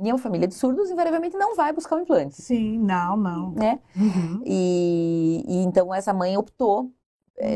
E 0.00 0.12
uma 0.12 0.18
família 0.18 0.46
de 0.46 0.54
surdos, 0.54 0.90
invariavelmente, 0.90 1.36
não 1.36 1.56
vai 1.56 1.72
buscar 1.72 1.96
o 1.96 2.00
implante. 2.00 2.40
Sim, 2.40 2.78
não, 2.78 3.16
não. 3.16 3.50
Né? 3.50 3.80
Uhum. 3.96 4.42
E, 4.46 5.44
e, 5.44 5.56
então 5.64 5.92
essa 5.92 6.14
mãe 6.14 6.36
optou, 6.36 6.88
é, 6.88 6.97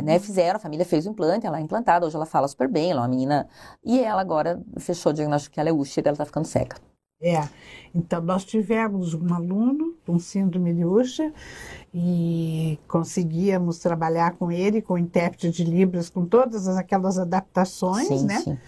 né? 0.03 0.19
Fizeram, 0.19 0.57
a 0.57 0.61
família 0.61 0.85
fez 0.85 1.07
o 1.07 1.11
implante, 1.11 1.47
ela 1.47 1.59
é 1.59 1.61
implantada, 1.61 2.07
hoje 2.07 2.17
ela 2.17 2.27
fala 2.27 2.47
super 2.49 2.69
bem, 2.69 2.91
ela 2.91 3.01
é 3.01 3.03
uma 3.03 3.09
menina. 3.09 3.49
E 3.85 4.01
ela 4.01 4.21
agora 4.21 4.61
fechou 4.79 5.11
o 5.11 5.15
diagnóstico 5.15 5.55
que 5.55 5.61
ela 5.61 5.69
é 5.69 5.73
Usher, 5.73 6.05
ela 6.07 6.17
tá 6.17 6.25
ficando 6.25 6.47
cega. 6.47 6.77
É, 7.25 7.49
então 7.95 8.21
nós 8.21 8.45
tivemos 8.45 9.15
um 9.15 9.33
aluno 9.33 9.95
com 10.05 10.19
síndrome 10.19 10.75
de 10.75 10.85
Usher 10.85 11.33
e 11.95 12.77
conseguíamos 12.89 13.79
trabalhar 13.79 14.33
com 14.33 14.51
ele, 14.51 14.83
com 14.83 14.95
o 14.95 14.99
intérprete 14.99 15.49
de 15.51 15.63
Libras, 15.63 16.11
com 16.11 16.27
todas 16.27 16.67
aquelas 16.69 17.19
adaptações, 17.19 18.09
sim, 18.09 18.25
né? 18.25 18.41
Sim 18.41 18.59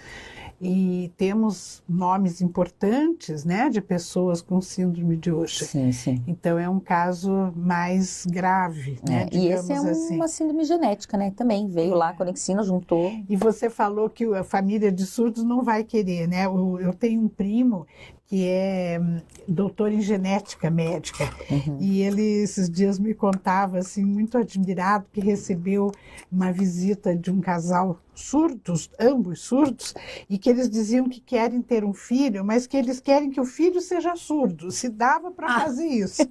e 0.65 1.13
temos 1.19 1.83
nomes 1.87 2.41
importantes, 2.41 3.45
né, 3.45 3.69
de 3.69 3.83
pessoas 3.83 4.41
com 4.41 4.63
síndrome 4.63 5.15
de 5.15 5.31
Usher. 5.31 5.69
Sim, 5.69 5.93
sim. 5.93 6.23
Então 6.27 6.59
é 6.59 6.67
um 6.67 6.81
caso 6.81 7.53
mais 7.55 8.25
grave, 8.27 8.99
né? 9.07 9.29
É, 9.31 9.37
e 9.37 9.49
esse 9.49 9.71
é 9.71 9.81
um, 9.81 9.91
assim. 9.91 10.17
uma 10.17 10.27
síndrome 10.27 10.65
genética, 10.65 11.19
né? 11.19 11.31
Também 11.37 11.69
veio 11.69 11.95
lá, 11.95 12.09
a 12.09 12.13
Conexina 12.15 12.63
juntou. 12.63 13.13
E 13.29 13.37
você 13.37 13.69
falou 13.69 14.09
que 14.09 14.25
a 14.25 14.43
família 14.43 14.91
de 14.91 15.05
surdos 15.05 15.45
não 15.45 15.63
vai 15.63 15.85
querer, 15.85 16.27
né? 16.27 16.47
Eu 16.47 16.95
tenho 16.99 17.21
um 17.21 17.29
primo 17.29 17.87
que 18.35 18.49
é 18.49 18.99
hum, 19.01 19.21
doutor 19.47 19.93
em 19.93 20.01
genética 20.01 20.69
médica. 20.69 21.31
Uhum. 21.49 21.79
E 21.81 22.03
ele, 22.03 22.43
esses 22.43 22.69
dias, 22.69 22.99
me 22.99 23.15
contava, 23.15 23.79
assim, 23.79 24.05
muito 24.05 24.37
admirado, 24.37 25.07
que 25.13 25.21
recebeu 25.21 25.93
uma 26.33 26.51
visita 26.51 27.15
de 27.15 27.31
um 27.31 27.41
casal 27.41 28.01
surdos, 28.13 28.91
ambos 28.99 29.41
surdos, 29.41 29.95
e 30.29 30.37
que 30.37 30.51
eles 30.51 30.69
diziam 30.69 31.09
que 31.09 31.21
querem 31.21 31.63
ter 31.63 31.85
um 31.85 31.95
filho, 31.95 32.45
mas 32.45 32.67
que 32.67 32.77
eles 32.77 32.99
querem 32.99 33.31
que 33.31 33.41
o 33.41 33.45
filho 33.45 33.81
seja 33.81 34.17
surdo. 34.17 34.73
Se 34.73 34.89
dava 34.89 35.31
para 35.31 35.55
ah. 35.55 35.61
fazer 35.61 35.87
isso. 35.87 36.23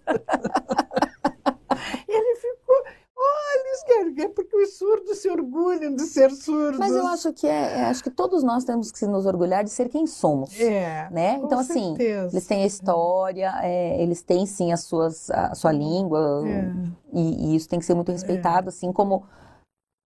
ele 2.05 2.35
ficou 2.35 2.83
Olha, 3.23 4.23
é 4.23 4.27
porque 4.29 4.55
os 4.55 4.77
surdos 4.77 5.19
se 5.19 5.29
orgulham 5.29 5.95
de 5.95 6.03
ser 6.03 6.31
surdos. 6.31 6.79
Mas 6.79 6.91
eu 6.91 7.05
acho 7.07 7.33
que 7.33 7.47
é, 7.47 7.79
é, 7.79 7.83
acho 7.85 8.03
que 8.03 8.09
todos 8.09 8.43
nós 8.43 8.63
temos 8.63 8.91
que 8.91 9.05
nos 9.05 9.25
orgulhar 9.25 9.63
de 9.63 9.69
ser 9.69 9.89
quem 9.89 10.05
somos. 10.07 10.59
É. 10.59 11.09
Né? 11.11 11.39
Então, 11.43 11.59
assim, 11.59 11.95
eles 11.99 12.45
têm 12.45 12.63
a 12.63 12.65
história, 12.65 13.53
é, 13.61 14.01
eles 14.01 14.21
têm 14.21 14.45
sim 14.45 14.71
as 14.71 14.81
suas, 14.81 15.29
a 15.29 15.55
sua 15.55 15.71
língua, 15.71 16.43
é. 16.47 16.71
e, 17.13 17.51
e, 17.51 17.55
isso 17.55 17.67
tem 17.69 17.79
que 17.79 17.85
ser 17.85 17.93
muito 17.93 18.11
respeitado, 18.11 18.69
assim 18.69 18.91
como. 18.91 19.23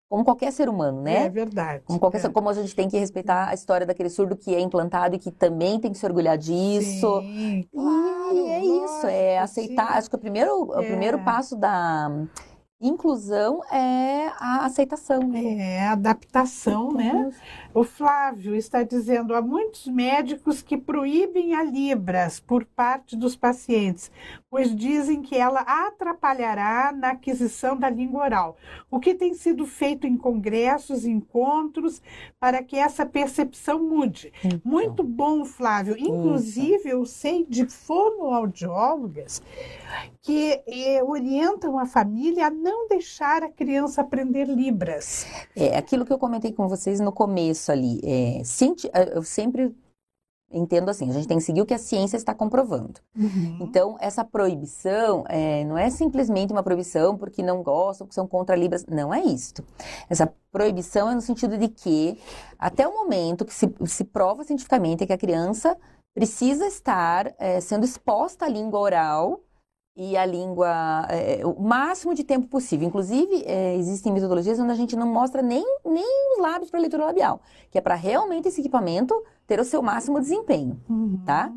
Como 0.10 0.24
qualquer 0.24 0.54
ser 0.54 0.70
humano, 0.70 1.02
né? 1.02 1.26
É 1.26 1.30
verdade. 1.30 1.84
Como, 1.84 2.00
qualquer, 2.00 2.24
é. 2.24 2.30
como 2.30 2.48
a 2.48 2.54
gente 2.54 2.74
tem 2.74 2.88
que 2.88 2.98
respeitar 2.98 3.50
a 3.50 3.54
história 3.54 3.86
daquele 3.86 4.10
surdo 4.10 4.38
que 4.38 4.56
é 4.56 4.60
implantado 4.62 5.18
e 5.18 5.20
que 5.20 5.30
também 5.30 5.82
tem 5.82 5.92
que 5.92 5.98
se 5.98 6.06
orgulhar 6.06 6.38
disso. 6.38 7.20
Sim, 7.20 7.68
claro, 7.70 8.34
e 8.34 8.48
é 8.48 8.60
isso, 8.64 9.08
é 9.08 9.38
aceitar. 9.40 9.92
Sim. 9.92 9.98
Acho 9.98 10.10
que 10.10 10.16
o 10.16 10.20
primeiro, 10.20 10.62
o 10.62 10.78
primeiro 10.78 11.22
passo 11.26 11.58
da, 11.58 12.10
Inclusão 12.80 13.64
é 13.72 14.28
a 14.38 14.66
aceitação. 14.66 15.34
É 15.34 15.88
a 15.88 15.94
adaptação, 15.94 16.94
né? 16.94 17.32
O 17.78 17.84
Flávio 17.84 18.56
está 18.56 18.82
dizendo: 18.82 19.36
há 19.36 19.42
muitos 19.42 19.86
médicos 19.86 20.64
que 20.64 20.76
proíbem 20.76 21.54
a 21.54 21.62
Libras 21.62 22.40
por 22.40 22.66
parte 22.66 23.16
dos 23.16 23.36
pacientes, 23.36 24.12
pois 24.50 24.76
dizem 24.76 25.22
que 25.22 25.36
ela 25.36 25.60
atrapalhará 25.60 26.92
na 26.92 27.10
aquisição 27.10 27.78
da 27.78 27.88
língua 27.88 28.24
oral. 28.24 28.58
O 28.90 29.00
que 29.00 29.14
tem 29.14 29.36
sido 29.36 29.68
feito 29.68 30.08
em 30.08 30.18
congressos, 30.18 31.06
encontros, 31.06 32.02
para 32.40 32.64
que 32.64 32.76
essa 32.76 33.06
percepção 33.06 33.78
mude? 33.84 34.34
Então, 34.44 34.60
Muito 34.66 35.04
bom, 35.04 35.46
Flávio. 35.46 35.96
Inclusive, 36.00 36.90
eu 36.90 37.06
sei 37.06 37.46
de 37.48 37.68
fonoaudiólogas 37.68 39.40
que 40.24 40.64
eh, 40.68 41.04
orientam 41.04 41.78
a 41.78 41.86
família 41.86 42.48
a 42.48 42.50
não 42.50 42.88
deixar 42.88 43.44
a 43.44 43.50
criança 43.50 44.02
aprender 44.02 44.46
Libras. 44.48 45.28
É 45.56 45.78
aquilo 45.78 46.06
que 46.06 46.12
eu 46.12 46.18
comentei 46.18 46.52
com 46.52 46.68
vocês 46.68 47.00
no 47.00 47.12
começo 47.12 47.67
ali. 47.72 48.00
É, 48.04 48.42
eu 49.14 49.24
sempre 49.24 49.76
entendo 50.52 50.90
assim, 50.90 51.10
a 51.10 51.14
gente 51.14 51.28
tem 51.28 51.38
que 51.38 51.44
seguir 51.44 51.62
o 51.62 51.66
que 51.66 51.74
a 51.74 51.78
ciência 51.78 52.16
está 52.16 52.34
comprovando. 52.34 53.00
Uhum. 53.16 53.60
Então, 53.62 53.98
essa 54.00 54.24
proibição 54.24 55.26
é, 55.28 55.66
não 55.66 55.78
é 55.78 55.90
simplesmente 55.90 56.54
uma 56.54 56.64
proibição 56.64 57.18
porque 57.18 57.44
não 57.44 57.62
gostam, 57.62 58.08
porque 58.08 58.16
são 58.16 58.28
contra 58.28 58.56
Libras. 58.56 58.86
Não 58.86 59.14
é 59.14 59.22
isto. 59.22 59.64
Essa 60.10 60.32
proibição 60.52 61.10
é 61.10 61.16
no 61.16 61.22
sentido 61.22 61.58
de 61.58 61.68
que, 61.68 62.18
até 62.58 62.88
o 62.88 62.94
momento 62.94 63.46
que 63.46 63.54
se, 63.54 63.70
se 63.86 64.04
prova 64.06 64.44
cientificamente 64.44 65.06
que 65.06 65.14
a 65.14 65.18
criança 65.18 65.78
precisa 66.14 66.66
estar 66.66 67.34
é, 67.38 67.60
sendo 67.60 67.86
exposta 67.86 68.46
à 68.46 68.50
língua 68.50 68.80
oral 68.80 69.42
e 69.98 70.16
a 70.16 70.24
língua 70.24 71.08
é, 71.10 71.44
o 71.44 71.60
máximo 71.60 72.14
de 72.14 72.24
tempo 72.24 72.48
possível. 72.48 72.88
Inclusive, 72.88 73.44
é, 73.46 73.76
existem 73.76 74.14
metodologias 74.14 74.60
onde 74.60 74.72
a 74.72 74.76
gente 74.76 74.96
não 74.96 75.08
mostra 75.08 75.42
nem, 75.42 75.66
nem 75.84 76.34
os 76.34 76.40
lábios 76.40 76.70
para 76.70 76.80
leitura 76.80 77.06
labial, 77.06 77.42
que 77.72 77.80
é 77.80 77.82
para 77.82 77.96
realmente 77.96 78.48
esse 78.48 78.62
equipamento 78.62 79.16
ter 79.48 79.60
o 79.60 79.66
seu 79.66 79.82
máximo 79.82 80.20
desempenho, 80.20 80.80
uhum. 80.88 81.24
tá? 81.26 81.52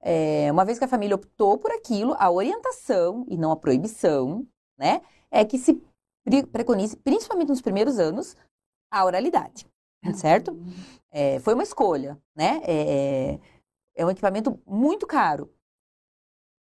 É, 0.00 0.48
uma 0.50 0.64
vez 0.64 0.78
que 0.78 0.84
a 0.86 0.88
família 0.88 1.16
optou 1.16 1.58
por 1.58 1.70
aquilo, 1.70 2.16
a 2.18 2.30
orientação 2.30 3.26
e 3.28 3.36
não 3.36 3.52
a 3.52 3.56
proibição, 3.56 4.46
né, 4.78 5.02
é 5.30 5.44
que 5.44 5.58
se 5.58 5.82
preconize, 6.50 6.96
principalmente 6.96 7.48
nos 7.48 7.60
primeiros 7.60 7.98
anos, 7.98 8.36
a 8.90 9.04
oralidade, 9.04 9.66
uhum. 10.04 10.14
certo? 10.14 10.56
É, 11.10 11.40
foi 11.40 11.52
uma 11.52 11.62
escolha, 11.62 12.18
né? 12.34 12.60
É, 12.64 13.38
é 13.94 14.06
um 14.06 14.10
equipamento 14.10 14.58
muito 14.66 15.06
caro, 15.06 15.50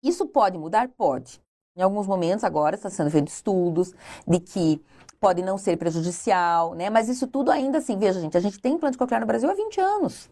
isso 0.04 0.26
pode 0.28 0.58
mudar? 0.58 0.90
Pode. 0.90 1.42
Em 1.76 1.82
alguns 1.82 2.08
momentos, 2.08 2.44
agora, 2.44 2.76
está 2.76 2.90
sendo 2.90 3.12
feito 3.12 3.28
estudos 3.28 3.94
de 4.26 4.40
que 4.40 4.82
pode 5.20 5.42
não 5.42 5.58
ser 5.58 5.78
prejudicial, 5.78 6.74
né? 6.74 6.90
Mas 6.90 7.10
isso 7.10 7.28
tudo 7.28 7.52
ainda 7.52 7.80
assim, 7.80 7.98
veja, 7.98 8.22
gente, 8.22 8.38
a 8.38 8.40
gente 8.40 8.60
tem 8.60 8.74
implante 8.74 8.98
coclear 8.98 9.22
no 9.22 9.28
Brasil 9.28 9.50
há 9.50 9.54
20 9.54 9.82
anos. 9.82 10.30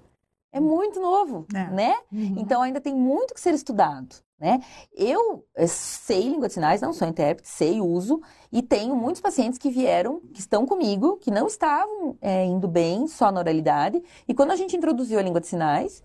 É 0.54 0.60
muito 0.60 1.00
novo, 1.00 1.48
é. 1.54 1.68
né? 1.72 1.96
Uhum. 2.12 2.36
Então 2.38 2.62
ainda 2.62 2.80
tem 2.80 2.94
muito 2.94 3.34
que 3.34 3.42
ser 3.42 3.56
estudado, 3.56 4.16
né? 4.40 4.62
Eu 4.96 5.44
eh, 5.56 5.66
sei 5.66 6.30
língua 6.30 6.48
de 6.48 6.54
sinais, 6.54 6.80
não 6.80 6.94
sou 6.94 7.08
intérprete, 7.08 7.50
sei, 7.50 7.82
uso, 7.82 8.22
e 8.52 8.62
tenho 8.62 8.96
muitos 8.96 9.20
pacientes 9.20 9.58
que 9.58 9.72
vieram, 9.72 10.22
que 10.32 10.40
estão 10.40 10.64
comigo, 10.64 11.18
que 11.18 11.32
não 11.32 11.48
estavam 11.48 12.16
é, 12.22 12.46
indo 12.46 12.68
bem 12.68 13.08
só 13.08 13.32
na 13.32 13.40
oralidade, 13.40 14.00
e 14.28 14.34
quando 14.34 14.52
a 14.52 14.56
gente 14.56 14.78
introduziu 14.78 15.18
a 15.18 15.24
língua 15.24 15.42
de 15.42 15.48
sinais, 15.48 16.04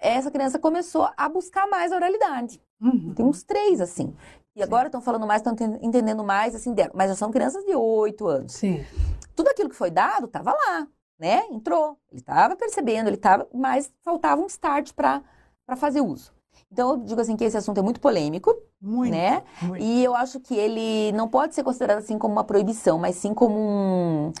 essa 0.00 0.30
criança 0.30 0.58
começou 0.58 1.06
a 1.14 1.28
buscar 1.28 1.68
mais 1.68 1.92
a 1.92 1.96
oralidade. 1.96 2.58
Uhum. 2.80 3.12
Tem 3.14 3.24
uns 3.24 3.42
três, 3.42 3.80
assim. 3.80 4.14
E 4.56 4.62
agora 4.62 4.88
estão 4.88 5.00
falando 5.00 5.26
mais, 5.26 5.42
estão 5.42 5.54
entendendo 5.80 6.24
mais, 6.24 6.54
assim, 6.54 6.74
dela. 6.74 6.90
Mas 6.94 7.10
já 7.10 7.16
são 7.16 7.30
crianças 7.30 7.64
de 7.64 7.74
oito 7.74 8.26
anos. 8.26 8.52
Sim. 8.52 8.84
Tudo 9.36 9.48
aquilo 9.48 9.68
que 9.68 9.76
foi 9.76 9.90
dado 9.90 10.26
estava 10.26 10.52
lá, 10.52 10.86
né? 11.18 11.44
Entrou. 11.50 11.96
Ele 12.10 12.20
estava 12.20 12.56
percebendo, 12.56 13.08
ele 13.08 13.16
estava, 13.16 13.48
mas 13.54 13.92
faltava 14.02 14.40
um 14.40 14.46
start 14.46 14.92
para 14.92 15.22
fazer 15.76 16.00
uso. 16.00 16.32
Então, 16.70 16.90
eu 16.90 16.96
digo 16.98 17.20
assim 17.20 17.36
que 17.36 17.44
esse 17.44 17.56
assunto 17.56 17.78
é 17.78 17.82
muito 17.82 18.00
polêmico, 18.00 18.54
muito, 18.80 19.12
né? 19.12 19.42
Muito. 19.60 19.82
E 19.82 20.02
eu 20.02 20.14
acho 20.14 20.40
que 20.40 20.54
ele 20.54 21.12
não 21.12 21.28
pode 21.28 21.54
ser 21.54 21.62
considerado 21.62 21.98
assim 21.98 22.18
como 22.18 22.32
uma 22.32 22.44
proibição, 22.44 22.98
mas 22.98 23.16
sim 23.16 23.34
como 23.34 23.58
um, 23.58 24.32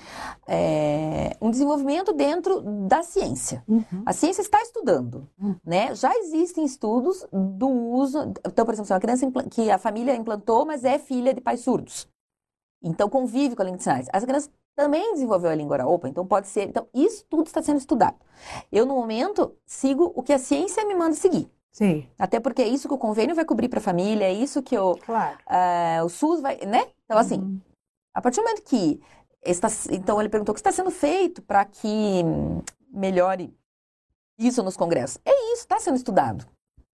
é, 0.48 1.36
um 1.40 1.50
desenvolvimento 1.50 2.12
dentro 2.12 2.62
da 2.88 3.02
ciência. 3.02 3.62
Uhum. 3.68 4.02
A 4.06 4.12
ciência 4.12 4.40
está 4.40 4.62
estudando, 4.62 5.28
uhum. 5.38 5.56
né? 5.64 5.94
Já 5.94 6.16
existem 6.16 6.64
estudos 6.64 7.26
do 7.32 7.68
uso... 7.68 8.32
Então, 8.46 8.64
por 8.64 8.72
exemplo, 8.72 8.92
uma 8.92 9.00
criança 9.00 9.30
que 9.50 9.70
a 9.70 9.78
família 9.78 10.16
implantou, 10.16 10.64
mas 10.64 10.84
é 10.84 10.98
filha 10.98 11.34
de 11.34 11.40
pais 11.40 11.60
surdos. 11.60 12.08
Então, 12.82 13.10
convive 13.10 13.54
com 13.54 13.60
a 13.60 13.64
língua 13.66 13.76
de 13.76 13.82
sinais. 13.82 14.08
Essa 14.10 14.26
criança 14.26 14.48
também 14.74 15.12
desenvolveu 15.12 15.50
a 15.50 15.54
língua 15.54 15.74
oral. 15.74 15.92
Opa, 15.92 16.08
então 16.08 16.26
pode 16.26 16.48
ser... 16.48 16.68
Então, 16.68 16.86
isso 16.94 17.26
tudo 17.28 17.46
está 17.46 17.60
sendo 17.60 17.76
estudado. 17.76 18.16
Eu, 18.72 18.86
no 18.86 18.94
momento, 18.94 19.54
sigo 19.66 20.10
o 20.16 20.22
que 20.22 20.32
a 20.32 20.38
ciência 20.38 20.86
me 20.86 20.94
manda 20.94 21.14
seguir. 21.14 21.50
Sim. 21.72 22.06
Até 22.18 22.40
porque 22.40 22.62
é 22.62 22.68
isso 22.68 22.88
que 22.88 22.94
o 22.94 22.98
convênio 22.98 23.34
vai 23.34 23.44
cobrir 23.44 23.68
para 23.68 23.78
a 23.78 23.82
família, 23.82 24.24
é 24.24 24.32
isso 24.32 24.62
que 24.62 24.76
o, 24.76 24.96
claro. 24.96 25.38
uh, 25.46 26.04
o 26.04 26.08
SUS 26.08 26.40
vai, 26.40 26.56
né? 26.66 26.86
Então, 27.04 27.16
assim, 27.18 27.38
uhum. 27.38 27.60
a 28.14 28.20
partir 28.20 28.40
do 28.40 28.44
momento 28.44 28.62
que 28.62 29.00
está, 29.44 29.68
então 29.90 30.20
ele 30.20 30.28
perguntou 30.28 30.52
o 30.52 30.54
que 30.54 30.60
está 30.60 30.72
sendo 30.72 30.90
feito 30.90 31.42
para 31.42 31.64
que 31.64 32.22
melhore 32.92 33.54
isso 34.38 34.62
nos 34.62 34.76
congressos. 34.76 35.18
É 35.24 35.52
isso, 35.52 35.62
está 35.62 35.78
sendo 35.78 35.96
estudado. 35.96 36.46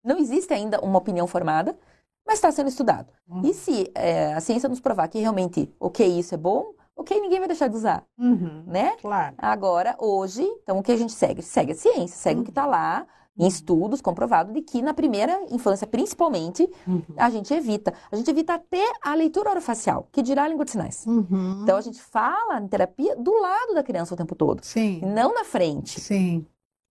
Não 0.02 0.18
existe 0.18 0.52
ainda 0.52 0.80
uma 0.80 0.98
opinião 0.98 1.26
formada, 1.26 1.78
mas 2.26 2.36
está 2.36 2.50
sendo 2.50 2.68
estudado. 2.68 3.12
Uhum. 3.28 3.42
E 3.44 3.54
se 3.54 3.90
é, 3.94 4.34
a 4.34 4.40
ciência 4.40 4.68
nos 4.68 4.80
provar 4.80 5.08
que 5.08 5.18
realmente, 5.18 5.72
ok, 5.78 6.06
isso 6.18 6.34
é 6.34 6.38
bom, 6.38 6.74
ok, 6.96 7.20
ninguém 7.20 7.38
vai 7.38 7.48
deixar 7.48 7.68
de 7.68 7.76
usar, 7.76 8.04
uhum. 8.18 8.64
né? 8.66 8.96
Claro. 9.00 9.34
Agora, 9.38 9.96
hoje, 9.98 10.42
então 10.62 10.78
o 10.78 10.82
que 10.82 10.92
a 10.92 10.96
gente 10.96 11.12
segue? 11.12 11.42
Segue 11.42 11.72
a 11.72 11.74
ciência, 11.74 12.16
segue 12.16 12.40
o 12.40 12.44
que 12.44 12.50
está 12.50 12.66
lá, 12.66 13.06
em 13.38 13.46
estudos 13.46 14.00
comprovado 14.00 14.52
de 14.52 14.62
que 14.62 14.80
na 14.80 14.94
primeira 14.94 15.40
infância, 15.50 15.86
principalmente, 15.86 16.68
uhum. 16.86 17.02
a 17.16 17.30
gente 17.30 17.52
evita. 17.52 17.92
A 18.10 18.16
gente 18.16 18.30
evita 18.30 18.54
até 18.54 18.84
a 19.02 19.14
leitura 19.14 19.50
orofacial, 19.50 20.08
que 20.12 20.22
dirá 20.22 20.44
a 20.44 20.48
língua 20.48 20.64
de 20.64 20.72
sinais. 20.72 21.04
Uhum. 21.06 21.60
Então 21.62 21.76
a 21.76 21.80
gente 21.80 22.00
fala 22.00 22.60
em 22.60 22.68
terapia 22.68 23.16
do 23.16 23.32
lado 23.40 23.74
da 23.74 23.82
criança 23.82 24.14
o 24.14 24.16
tempo 24.16 24.34
todo. 24.34 24.64
Sim. 24.64 25.00
Não 25.04 25.34
na 25.34 25.44
frente. 25.44 26.00
Sim. 26.00 26.46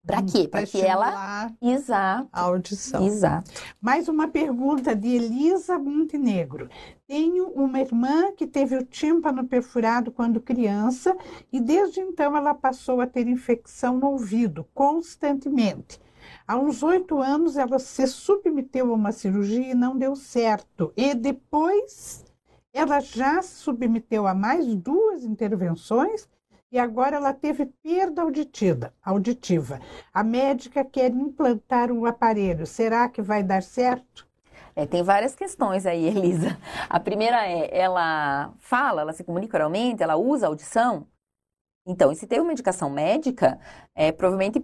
Para 0.05 0.21
quê? 0.21 0.49
Para 0.49 0.67
que 0.67 0.81
ela. 0.81 1.53
Exato. 1.63 2.29
A 2.33 2.41
audição. 2.41 3.07
Exato. 3.07 3.53
Mais 3.81 4.09
uma 4.09 4.27
pergunta 4.27 4.97
de 4.97 5.09
Elisa 5.09 5.79
Montenegro. 5.79 6.69
Tenho 7.07 7.51
uma 7.51 7.81
irmã 7.81 8.33
que 8.33 8.45
teve 8.45 8.77
o 8.77 8.85
tímpano 8.85 9.47
perfurado 9.47 10.11
quando 10.11 10.41
criança 10.41 11.17
e 11.53 11.61
desde 11.61 12.01
então 12.01 12.37
ela 12.37 12.53
passou 12.53 13.01
a 13.01 13.07
ter 13.07 13.29
infecção 13.29 13.97
no 13.97 14.09
ouvido 14.09 14.67
constantemente. 14.75 16.01
Há 16.47 16.57
uns 16.57 16.83
oito 16.83 17.21
anos 17.21 17.57
ela 17.57 17.79
se 17.79 18.07
submeteu 18.07 18.91
a 18.91 18.95
uma 18.95 19.13
cirurgia 19.13 19.73
e 19.73 19.75
não 19.75 19.97
deu 19.97 20.17
certo. 20.17 20.93
E 20.97 21.15
depois 21.15 22.25
ela 22.73 23.01
já 23.01 23.41
se 23.43 23.57
submeteu 23.57 24.27
a 24.27 24.35
mais 24.35 24.75
duas 24.75 25.25
intervenções 25.25 26.29
e 26.71 26.79
agora 26.79 27.17
ela 27.17 27.35
teve 27.35 27.67
perda 27.67 28.23
auditiva. 28.23 28.95
auditiva. 29.03 29.79
A 30.13 30.25
médica 30.25 30.83
quer 30.83 31.11
implantar 31.11 31.93
um 31.93 32.07
aparelho. 32.07 32.67
Será 32.67 33.09
que 33.09 33.21
vai 33.21 33.43
dar 33.43 33.63
certo? 33.63 34.27
É, 34.75 34.87
tem 34.87 35.03
várias 35.03 35.35
questões 35.35 35.85
aí, 35.85 36.07
Elisa. 36.09 36.59
A 36.89 36.99
primeira 36.99 37.47
é, 37.47 37.79
ela 37.79 38.55
fala, 38.59 39.03
ela 39.03 39.13
se 39.13 39.23
comunica 39.23 39.57
oralmente, 39.57 40.03
ela 40.03 40.17
usa 40.17 40.47
audição? 40.47 41.07
Então, 41.87 42.15
se 42.15 42.27
tem 42.27 42.41
uma 42.41 42.53
indicação 42.53 42.89
médica, 42.89 43.59
é, 43.95 44.13
provavelmente 44.13 44.61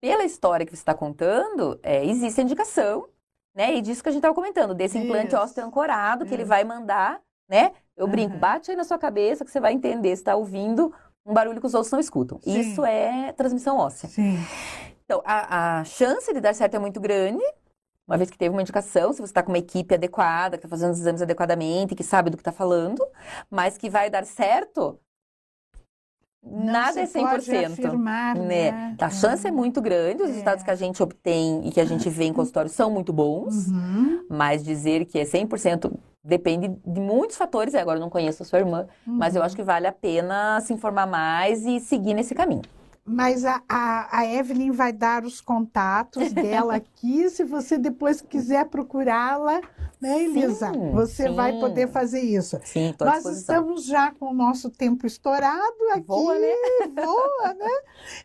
pela 0.00 0.24
história 0.24 0.64
que 0.64 0.72
você 0.72 0.80
está 0.80 0.94
contando, 0.94 1.78
é, 1.82 2.04
existe 2.04 2.40
a 2.40 2.44
indicação, 2.44 3.08
né? 3.54 3.74
E 3.74 3.82
disso 3.82 4.02
que 4.02 4.08
a 4.08 4.12
gente 4.12 4.20
estava 4.20 4.34
comentando, 4.34 4.74
desse 4.74 4.98
implante 4.98 5.34
ósseo 5.34 5.64
ancorado, 5.64 6.24
que 6.24 6.32
ele 6.32 6.44
vai 6.44 6.64
mandar, 6.64 7.20
né? 7.48 7.72
Eu 7.96 8.06
uhum. 8.06 8.10
brinco, 8.10 8.36
bate 8.38 8.70
aí 8.70 8.76
na 8.76 8.84
sua 8.84 8.98
cabeça 8.98 9.44
que 9.44 9.50
você 9.50 9.60
vai 9.60 9.72
entender, 9.72 10.08
você 10.08 10.22
está 10.22 10.34
ouvindo 10.34 10.92
um 11.26 11.34
barulho 11.34 11.60
que 11.60 11.66
os 11.66 11.74
outros 11.74 11.92
não 11.92 12.00
escutam. 12.00 12.40
Sim. 12.40 12.60
Isso 12.60 12.84
é 12.84 13.32
transmissão 13.32 13.76
óssea. 13.76 14.08
Sim. 14.08 14.38
Então, 15.04 15.20
a, 15.24 15.80
a 15.80 15.84
chance 15.84 16.32
de 16.32 16.40
dar 16.40 16.54
certo 16.54 16.76
é 16.76 16.78
muito 16.78 17.00
grande, 17.00 17.44
uma 18.06 18.16
vez 18.16 18.30
que 18.30 18.38
teve 18.38 18.54
uma 18.54 18.62
indicação, 18.62 19.12
se 19.12 19.20
você 19.20 19.30
está 19.30 19.42
com 19.42 19.52
uma 19.52 19.58
equipe 19.58 19.94
adequada, 19.94 20.56
que 20.56 20.64
está 20.64 20.68
fazendo 20.68 20.92
os 20.92 21.00
exames 21.00 21.22
adequadamente, 21.22 21.94
que 21.94 22.02
sabe 22.02 22.30
do 22.30 22.36
que 22.36 22.40
está 22.40 22.52
falando, 22.52 23.06
mas 23.50 23.76
que 23.76 23.90
vai 23.90 24.08
dar 24.08 24.24
certo, 24.24 24.98
não 26.42 26.72
Nada 26.72 27.00
é 27.00 27.06
100%. 27.06 27.72
Afirmar, 27.72 28.36
né? 28.36 28.70
né? 28.72 28.96
A 29.00 29.10
chance 29.10 29.46
é 29.46 29.50
muito 29.50 29.80
grande, 29.80 30.22
os 30.22 30.28
é. 30.28 30.32
resultados 30.32 30.64
que 30.64 30.70
a 30.70 30.74
gente 30.74 31.02
obtém 31.02 31.66
e 31.66 31.70
que 31.70 31.80
a 31.80 31.84
gente 31.84 32.08
vê 32.08 32.24
em 32.24 32.32
consultório 32.32 32.70
são 32.70 32.90
muito 32.90 33.12
bons, 33.12 33.68
uhum. 33.68 34.24
mas 34.28 34.64
dizer 34.64 35.04
que 35.04 35.18
é 35.18 35.24
100% 35.24 35.92
depende 36.24 36.68
de 36.84 37.00
muitos 37.00 37.36
fatores. 37.36 37.74
Agora 37.74 37.98
eu 37.98 38.00
não 38.00 38.10
conheço 38.10 38.42
a 38.42 38.46
sua 38.46 38.58
irmã, 38.58 38.86
uhum. 39.06 39.14
mas 39.14 39.36
eu 39.36 39.42
acho 39.42 39.54
que 39.54 39.62
vale 39.62 39.86
a 39.86 39.92
pena 39.92 40.60
se 40.60 40.72
informar 40.72 41.06
mais 41.06 41.64
e 41.66 41.78
seguir 41.78 42.14
nesse 42.14 42.34
caminho. 42.34 42.62
Mas 43.04 43.44
a, 43.44 43.62
a, 43.68 44.18
a, 44.18 44.26
Evelyn 44.26 44.70
vai 44.70 44.92
dar 44.92 45.24
os 45.24 45.40
contatos 45.40 46.30
dela 46.32 46.76
aqui, 46.76 47.28
se 47.30 47.44
você 47.44 47.78
depois 47.78 48.20
quiser 48.20 48.66
procurá-la, 48.66 49.60
né, 50.00 50.24
Elisa? 50.24 50.72
Sim, 50.72 50.90
você 50.92 51.28
sim. 51.28 51.34
vai 51.34 51.58
poder 51.60 51.88
fazer 51.88 52.20
isso. 52.20 52.58
Sim, 52.64 52.94
tô 52.96 53.04
Nós 53.04 53.24
estamos 53.26 53.84
já 53.84 54.10
com 54.12 54.30
o 54.30 54.34
nosso 54.34 54.70
tempo 54.70 55.06
estourado 55.06 55.76
aqui. 55.92 56.06
Voa, 56.06 56.38
né? 56.38 56.54
Voa, 57.04 57.54
né? 57.54 57.80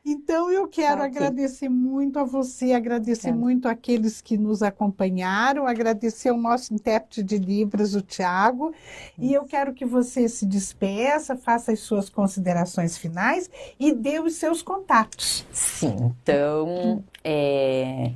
Então 0.06 0.50
eu 0.50 0.68
quero 0.68 1.00
tá 1.00 1.06
agradecer 1.06 1.68
muito 1.68 2.18
a 2.18 2.24
você, 2.24 2.72
agradecer 2.72 3.34
muito 3.34 3.68
aqueles 3.68 4.22
que 4.22 4.38
nos 4.38 4.64
acompanharam, 4.64 5.68
agradecer 5.68 6.30
ao 6.30 6.38
nosso 6.38 6.74
intérprete 6.74 7.22
de 7.22 7.38
Libras, 7.38 7.94
o 7.94 8.02
Tiago, 8.02 8.74
e 9.18 9.34
eu 9.34 9.44
quero 9.44 9.74
que 9.74 9.86
você 9.86 10.30
se 10.30 10.46
despeça, 10.46 11.36
faça 11.36 11.74
as 11.74 11.82
suas 11.82 12.10
considerações 12.10 12.98
finais 12.98 13.50
e 13.78 13.92
dê 13.92 14.20
os 14.20 14.36
seus 14.36 14.62
contatos. 14.66 15.46
Sim, 15.54 16.14
então 16.22 17.02
é, 17.24 18.12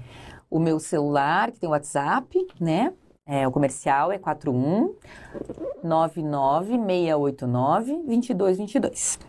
o 0.50 0.60
meu 0.60 0.80
celular, 0.80 1.52
que 1.52 1.60
tem 1.60 1.70
WhatsApp, 1.70 2.47
né? 2.60 2.91
É, 3.26 3.47
o 3.47 3.52
comercial 3.52 4.12
é 4.12 4.18
41 4.18 4.95
99689 5.84 7.93
2222. 7.93 9.20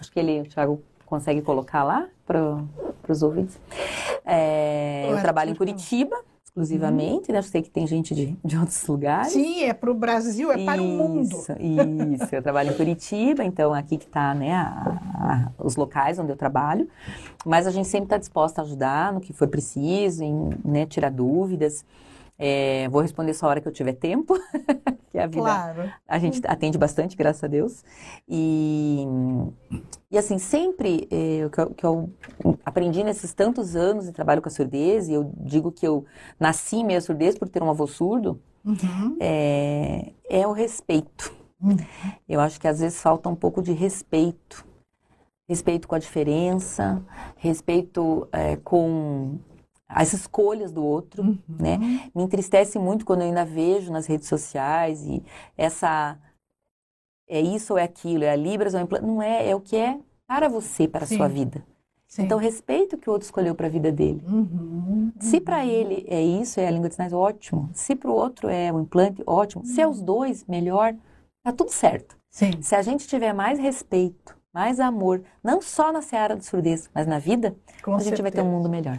Acho 0.00 0.12
que 0.12 0.18
ele, 0.18 0.40
o 0.40 0.48
Thiago, 0.48 0.82
consegue 1.06 1.40
colocar 1.40 1.84
lá 1.84 2.08
para 2.26 2.60
os 3.08 3.22
ouvintes. 3.22 3.58
É, 4.24 5.06
eu 5.08 5.22
trabalho 5.22 5.52
em 5.52 5.54
Curitiba, 5.54 6.16
exclusivamente, 6.56 7.30
né? 7.30 7.38
Eu 7.38 7.42
sei 7.42 7.60
que 7.60 7.68
tem 7.68 7.86
gente 7.86 8.14
de, 8.14 8.34
de 8.42 8.56
outros 8.56 8.86
lugares. 8.86 9.32
Sim, 9.32 9.64
é 9.64 9.74
para 9.74 9.90
o 9.90 9.94
Brasil, 9.94 10.50
é 10.50 10.64
para 10.64 10.80
o 10.80 10.84
mundo. 10.84 11.36
Isso, 11.36 11.52
isso. 11.52 12.34
Eu 12.34 12.42
trabalho 12.42 12.70
em 12.70 12.76
Curitiba, 12.76 13.44
então 13.44 13.74
aqui 13.74 13.98
que 13.98 14.06
está 14.06 14.34
né, 14.34 14.54
a, 14.54 14.98
a, 15.14 15.62
os 15.62 15.76
locais 15.76 16.18
onde 16.18 16.32
eu 16.32 16.36
trabalho. 16.36 16.88
Mas 17.44 17.66
a 17.66 17.70
gente 17.70 17.86
sempre 17.86 18.06
está 18.06 18.16
disposta 18.16 18.62
a 18.62 18.64
ajudar 18.64 19.12
no 19.12 19.20
que 19.20 19.34
for 19.34 19.46
preciso, 19.46 20.24
em 20.24 20.50
né, 20.64 20.86
tirar 20.86 21.10
dúvidas. 21.10 21.84
É, 22.38 22.86
vou 22.90 23.00
responder 23.00 23.32
só 23.32 23.46
a 23.46 23.50
hora 23.50 23.60
que 23.60 23.68
eu 23.68 23.72
tiver 23.72 23.94
tempo, 23.94 24.38
que 25.10 25.18
a 25.18 25.26
vida 25.26 25.40
claro. 25.40 25.92
a 26.06 26.18
gente 26.18 26.40
atende 26.46 26.76
bastante, 26.76 27.16
graças 27.16 27.42
a 27.42 27.46
Deus. 27.46 27.82
E, 28.28 29.04
e 30.10 30.18
assim, 30.18 30.38
sempre 30.38 31.08
é, 31.10 31.48
que, 31.48 31.60
eu, 31.60 31.70
que 31.70 31.86
eu 31.86 32.10
aprendi 32.64 33.02
nesses 33.02 33.32
tantos 33.32 33.74
anos 33.74 34.04
de 34.04 34.12
trabalho 34.12 34.42
com 34.42 34.48
a 34.48 34.52
surdez, 34.52 35.08
e 35.08 35.14
eu 35.14 35.32
digo 35.38 35.72
que 35.72 35.86
eu 35.86 36.04
nasci 36.38 36.84
meio 36.84 37.00
surdez 37.00 37.38
por 37.38 37.48
ter 37.48 37.62
um 37.62 37.70
avô 37.70 37.86
surdo, 37.86 38.38
uhum. 38.64 39.16
é, 39.18 40.12
é 40.28 40.46
o 40.46 40.52
respeito. 40.52 41.34
Uhum. 41.60 41.76
Eu 42.28 42.40
acho 42.40 42.60
que 42.60 42.68
às 42.68 42.80
vezes 42.80 43.00
falta 43.00 43.28
um 43.30 43.34
pouco 43.34 43.62
de 43.62 43.72
respeito. 43.72 44.64
Respeito 45.48 45.86
com 45.86 45.94
a 45.94 45.98
diferença, 46.00 47.00
respeito 47.36 48.28
é, 48.32 48.56
com 48.56 49.38
as 49.88 50.12
escolhas 50.12 50.72
do 50.72 50.84
outro, 50.84 51.22
uhum. 51.22 51.38
né? 51.48 51.78
Me 52.14 52.22
entristece 52.22 52.78
muito 52.78 53.04
quando 53.04 53.20
eu 53.20 53.28
ainda 53.28 53.44
vejo 53.44 53.92
nas 53.92 54.06
redes 54.06 54.28
sociais 54.28 55.04
e 55.06 55.22
essa 55.56 56.18
é 57.28 57.40
isso 57.40 57.72
ou 57.72 57.78
é 57.78 57.82
aquilo, 57.82 58.24
é 58.24 58.30
a 58.30 58.36
Libras 58.36 58.74
ou 58.74 58.80
é 58.80 58.82
implante. 58.82 59.06
Não 59.06 59.22
é, 59.22 59.48
é 59.48 59.54
o 59.54 59.60
que 59.60 59.76
é 59.76 59.98
para 60.26 60.48
você, 60.48 60.88
para 60.88 61.04
a 61.04 61.08
sua 61.08 61.28
vida. 61.28 61.64
Sim. 62.08 62.22
Então, 62.22 62.38
respeito 62.38 62.94
o 62.94 62.98
que 62.98 63.10
o 63.10 63.12
outro 63.12 63.26
escolheu 63.26 63.54
para 63.54 63.66
a 63.66 63.70
vida 63.70 63.90
dele. 63.90 64.22
Uhum. 64.26 65.12
Se 65.18 65.40
para 65.40 65.66
ele 65.66 66.06
é 66.08 66.22
isso, 66.22 66.60
é 66.60 66.66
a 66.66 66.70
língua 66.70 66.88
de 66.88 66.94
sinais, 66.94 67.12
ótimo. 67.12 67.68
Se 67.72 67.96
para 67.96 68.10
o 68.10 68.14
outro 68.14 68.48
é 68.48 68.72
o 68.72 68.80
implante, 68.80 69.22
ótimo. 69.26 69.64
Se 69.64 69.80
é 69.80 69.88
os 69.88 70.00
dois, 70.00 70.44
melhor. 70.46 70.94
Tá 71.42 71.52
tudo 71.52 71.70
certo. 71.70 72.16
Sim. 72.30 72.62
Se 72.62 72.74
a 72.74 72.82
gente 72.82 73.08
tiver 73.08 73.32
mais 73.32 73.58
respeito, 73.58 74.36
mais 74.54 74.78
amor, 74.78 75.22
não 75.42 75.60
só 75.60 75.92
na 75.92 76.00
seara 76.00 76.36
do 76.36 76.44
surdez, 76.44 76.88
mas 76.94 77.06
na 77.06 77.18
vida, 77.18 77.56
Com 77.82 77.94
a 77.94 77.98
gente 77.98 78.22
vai 78.22 78.30
ter 78.30 78.40
um 78.40 78.50
mundo 78.50 78.68
melhor. 78.68 78.98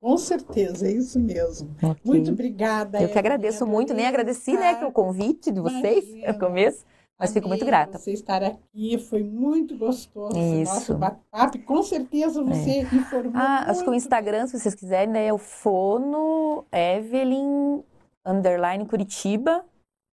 Com 0.00 0.16
certeza, 0.16 0.88
é 0.88 0.92
isso 0.92 1.20
mesmo. 1.20 1.76
Okay. 1.76 1.96
Muito 2.04 2.30
obrigada. 2.30 3.02
Eu 3.02 3.08
que 3.08 3.18
agradeço 3.18 3.66
muito, 3.66 3.92
nem 3.92 4.06
agradeci 4.06 4.52
né, 4.54 4.74
que 4.76 4.84
o 4.84 4.90
convite 4.90 5.52
de 5.52 5.60
vocês 5.60 6.04
no 6.26 6.38
começo, 6.38 6.86
mas 7.18 7.34
fico 7.34 7.46
muito 7.46 7.66
grata. 7.66 7.98
Você 7.98 8.12
estar 8.12 8.42
aqui 8.42 8.96
foi 8.98 9.22
muito 9.22 9.76
gostoso. 9.76 10.38
Isso. 10.38 10.72
Nosso 10.72 10.94
bate-papo, 10.94 11.58
com 11.60 11.82
certeza 11.82 12.42
você 12.42 12.70
é. 12.70 12.80
informou. 12.80 13.32
Ah, 13.34 13.66
acho 13.68 13.84
que 13.84 13.90
o 13.90 13.94
Instagram, 13.94 14.46
se 14.46 14.58
vocês 14.58 14.74
quiserem, 14.74 15.12
né, 15.12 15.26
é 15.26 15.32
o 15.32 15.38
Fono 15.38 16.64
Evelyn 16.72 17.82
underline 18.24 18.86
Curitiba. 18.86 19.64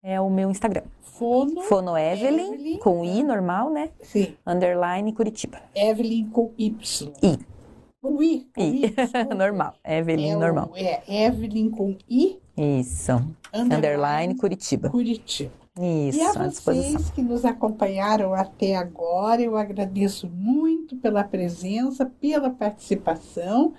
É 0.03 0.19
o 0.21 0.29
meu 0.29 0.51
Instagram. 0.51 0.83
Fono, 1.01 1.61
Fono 1.61 1.97
Evelyn, 1.97 2.53
Evelyn, 2.53 2.77
com 2.79 3.05
I 3.05 3.23
normal, 3.23 3.71
né? 3.71 3.89
Sim. 4.01 4.35
Underline 4.45 5.13
Curitiba. 5.13 5.61
Evelyn 5.73 6.29
com 6.29 6.53
Y. 6.57 7.11
I. 7.23 7.54
Com 8.05 8.21
I. 8.21 8.47
Com 8.53 8.61
I. 8.61 8.93
normal. 9.35 9.73
Evelyn 9.83 10.33
é 10.33 10.35
normal. 10.35 10.69
O, 10.71 10.77
é 10.77 11.01
Evelyn 11.07 11.71
com 11.71 11.97
I. 12.07 12.37
Isso. 12.55 13.13
Underline, 13.51 13.75
Underline 13.75 14.35
Curitiba. 14.35 14.89
Curitiba. 14.89 15.51
Isso, 15.77 16.19
e 16.19 16.21
a 16.21 16.31
vocês 16.31 17.09
que 17.09 17.21
nos 17.21 17.43
acompanharam 17.43 18.33
até 18.33 18.75
agora, 18.75 19.41
eu 19.41 19.57
agradeço 19.57 20.29
muito 20.29 20.95
pela 20.95 21.21
presença, 21.21 22.05
pela 22.05 22.49
participação 22.49 23.73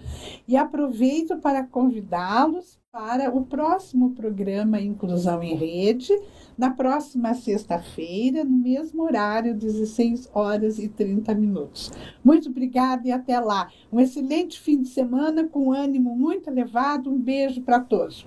e 0.46 0.58
aproveito 0.58 1.38
para 1.38 1.64
convidá-los 1.64 2.78
para 2.92 3.34
o 3.34 3.46
próximo 3.46 4.10
programa 4.10 4.80
Inclusão 4.80 5.42
em 5.42 5.54
Rede, 5.54 6.12
na 6.56 6.70
próxima 6.70 7.34
sexta-feira, 7.34 8.44
no 8.44 8.56
mesmo 8.56 9.02
horário, 9.02 9.54
16 9.54 10.30
horas 10.32 10.78
e 10.78 10.88
30 10.88 11.34
minutos. 11.34 11.92
Muito 12.24 12.48
obrigada 12.48 13.06
e 13.06 13.12
até 13.12 13.38
lá. 13.38 13.68
Um 13.92 14.00
excelente 14.00 14.58
fim 14.58 14.82
de 14.82 14.88
semana 14.88 15.44
com 15.44 15.72
ânimo 15.72 16.16
muito 16.16 16.48
elevado. 16.48 17.10
Um 17.10 17.18
beijo 17.18 17.60
para 17.62 17.80
todos. 17.80 18.26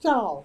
Tchau. 0.00 0.44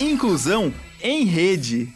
Inclusão 0.00 0.72
em 1.02 1.24
rede. 1.24 1.92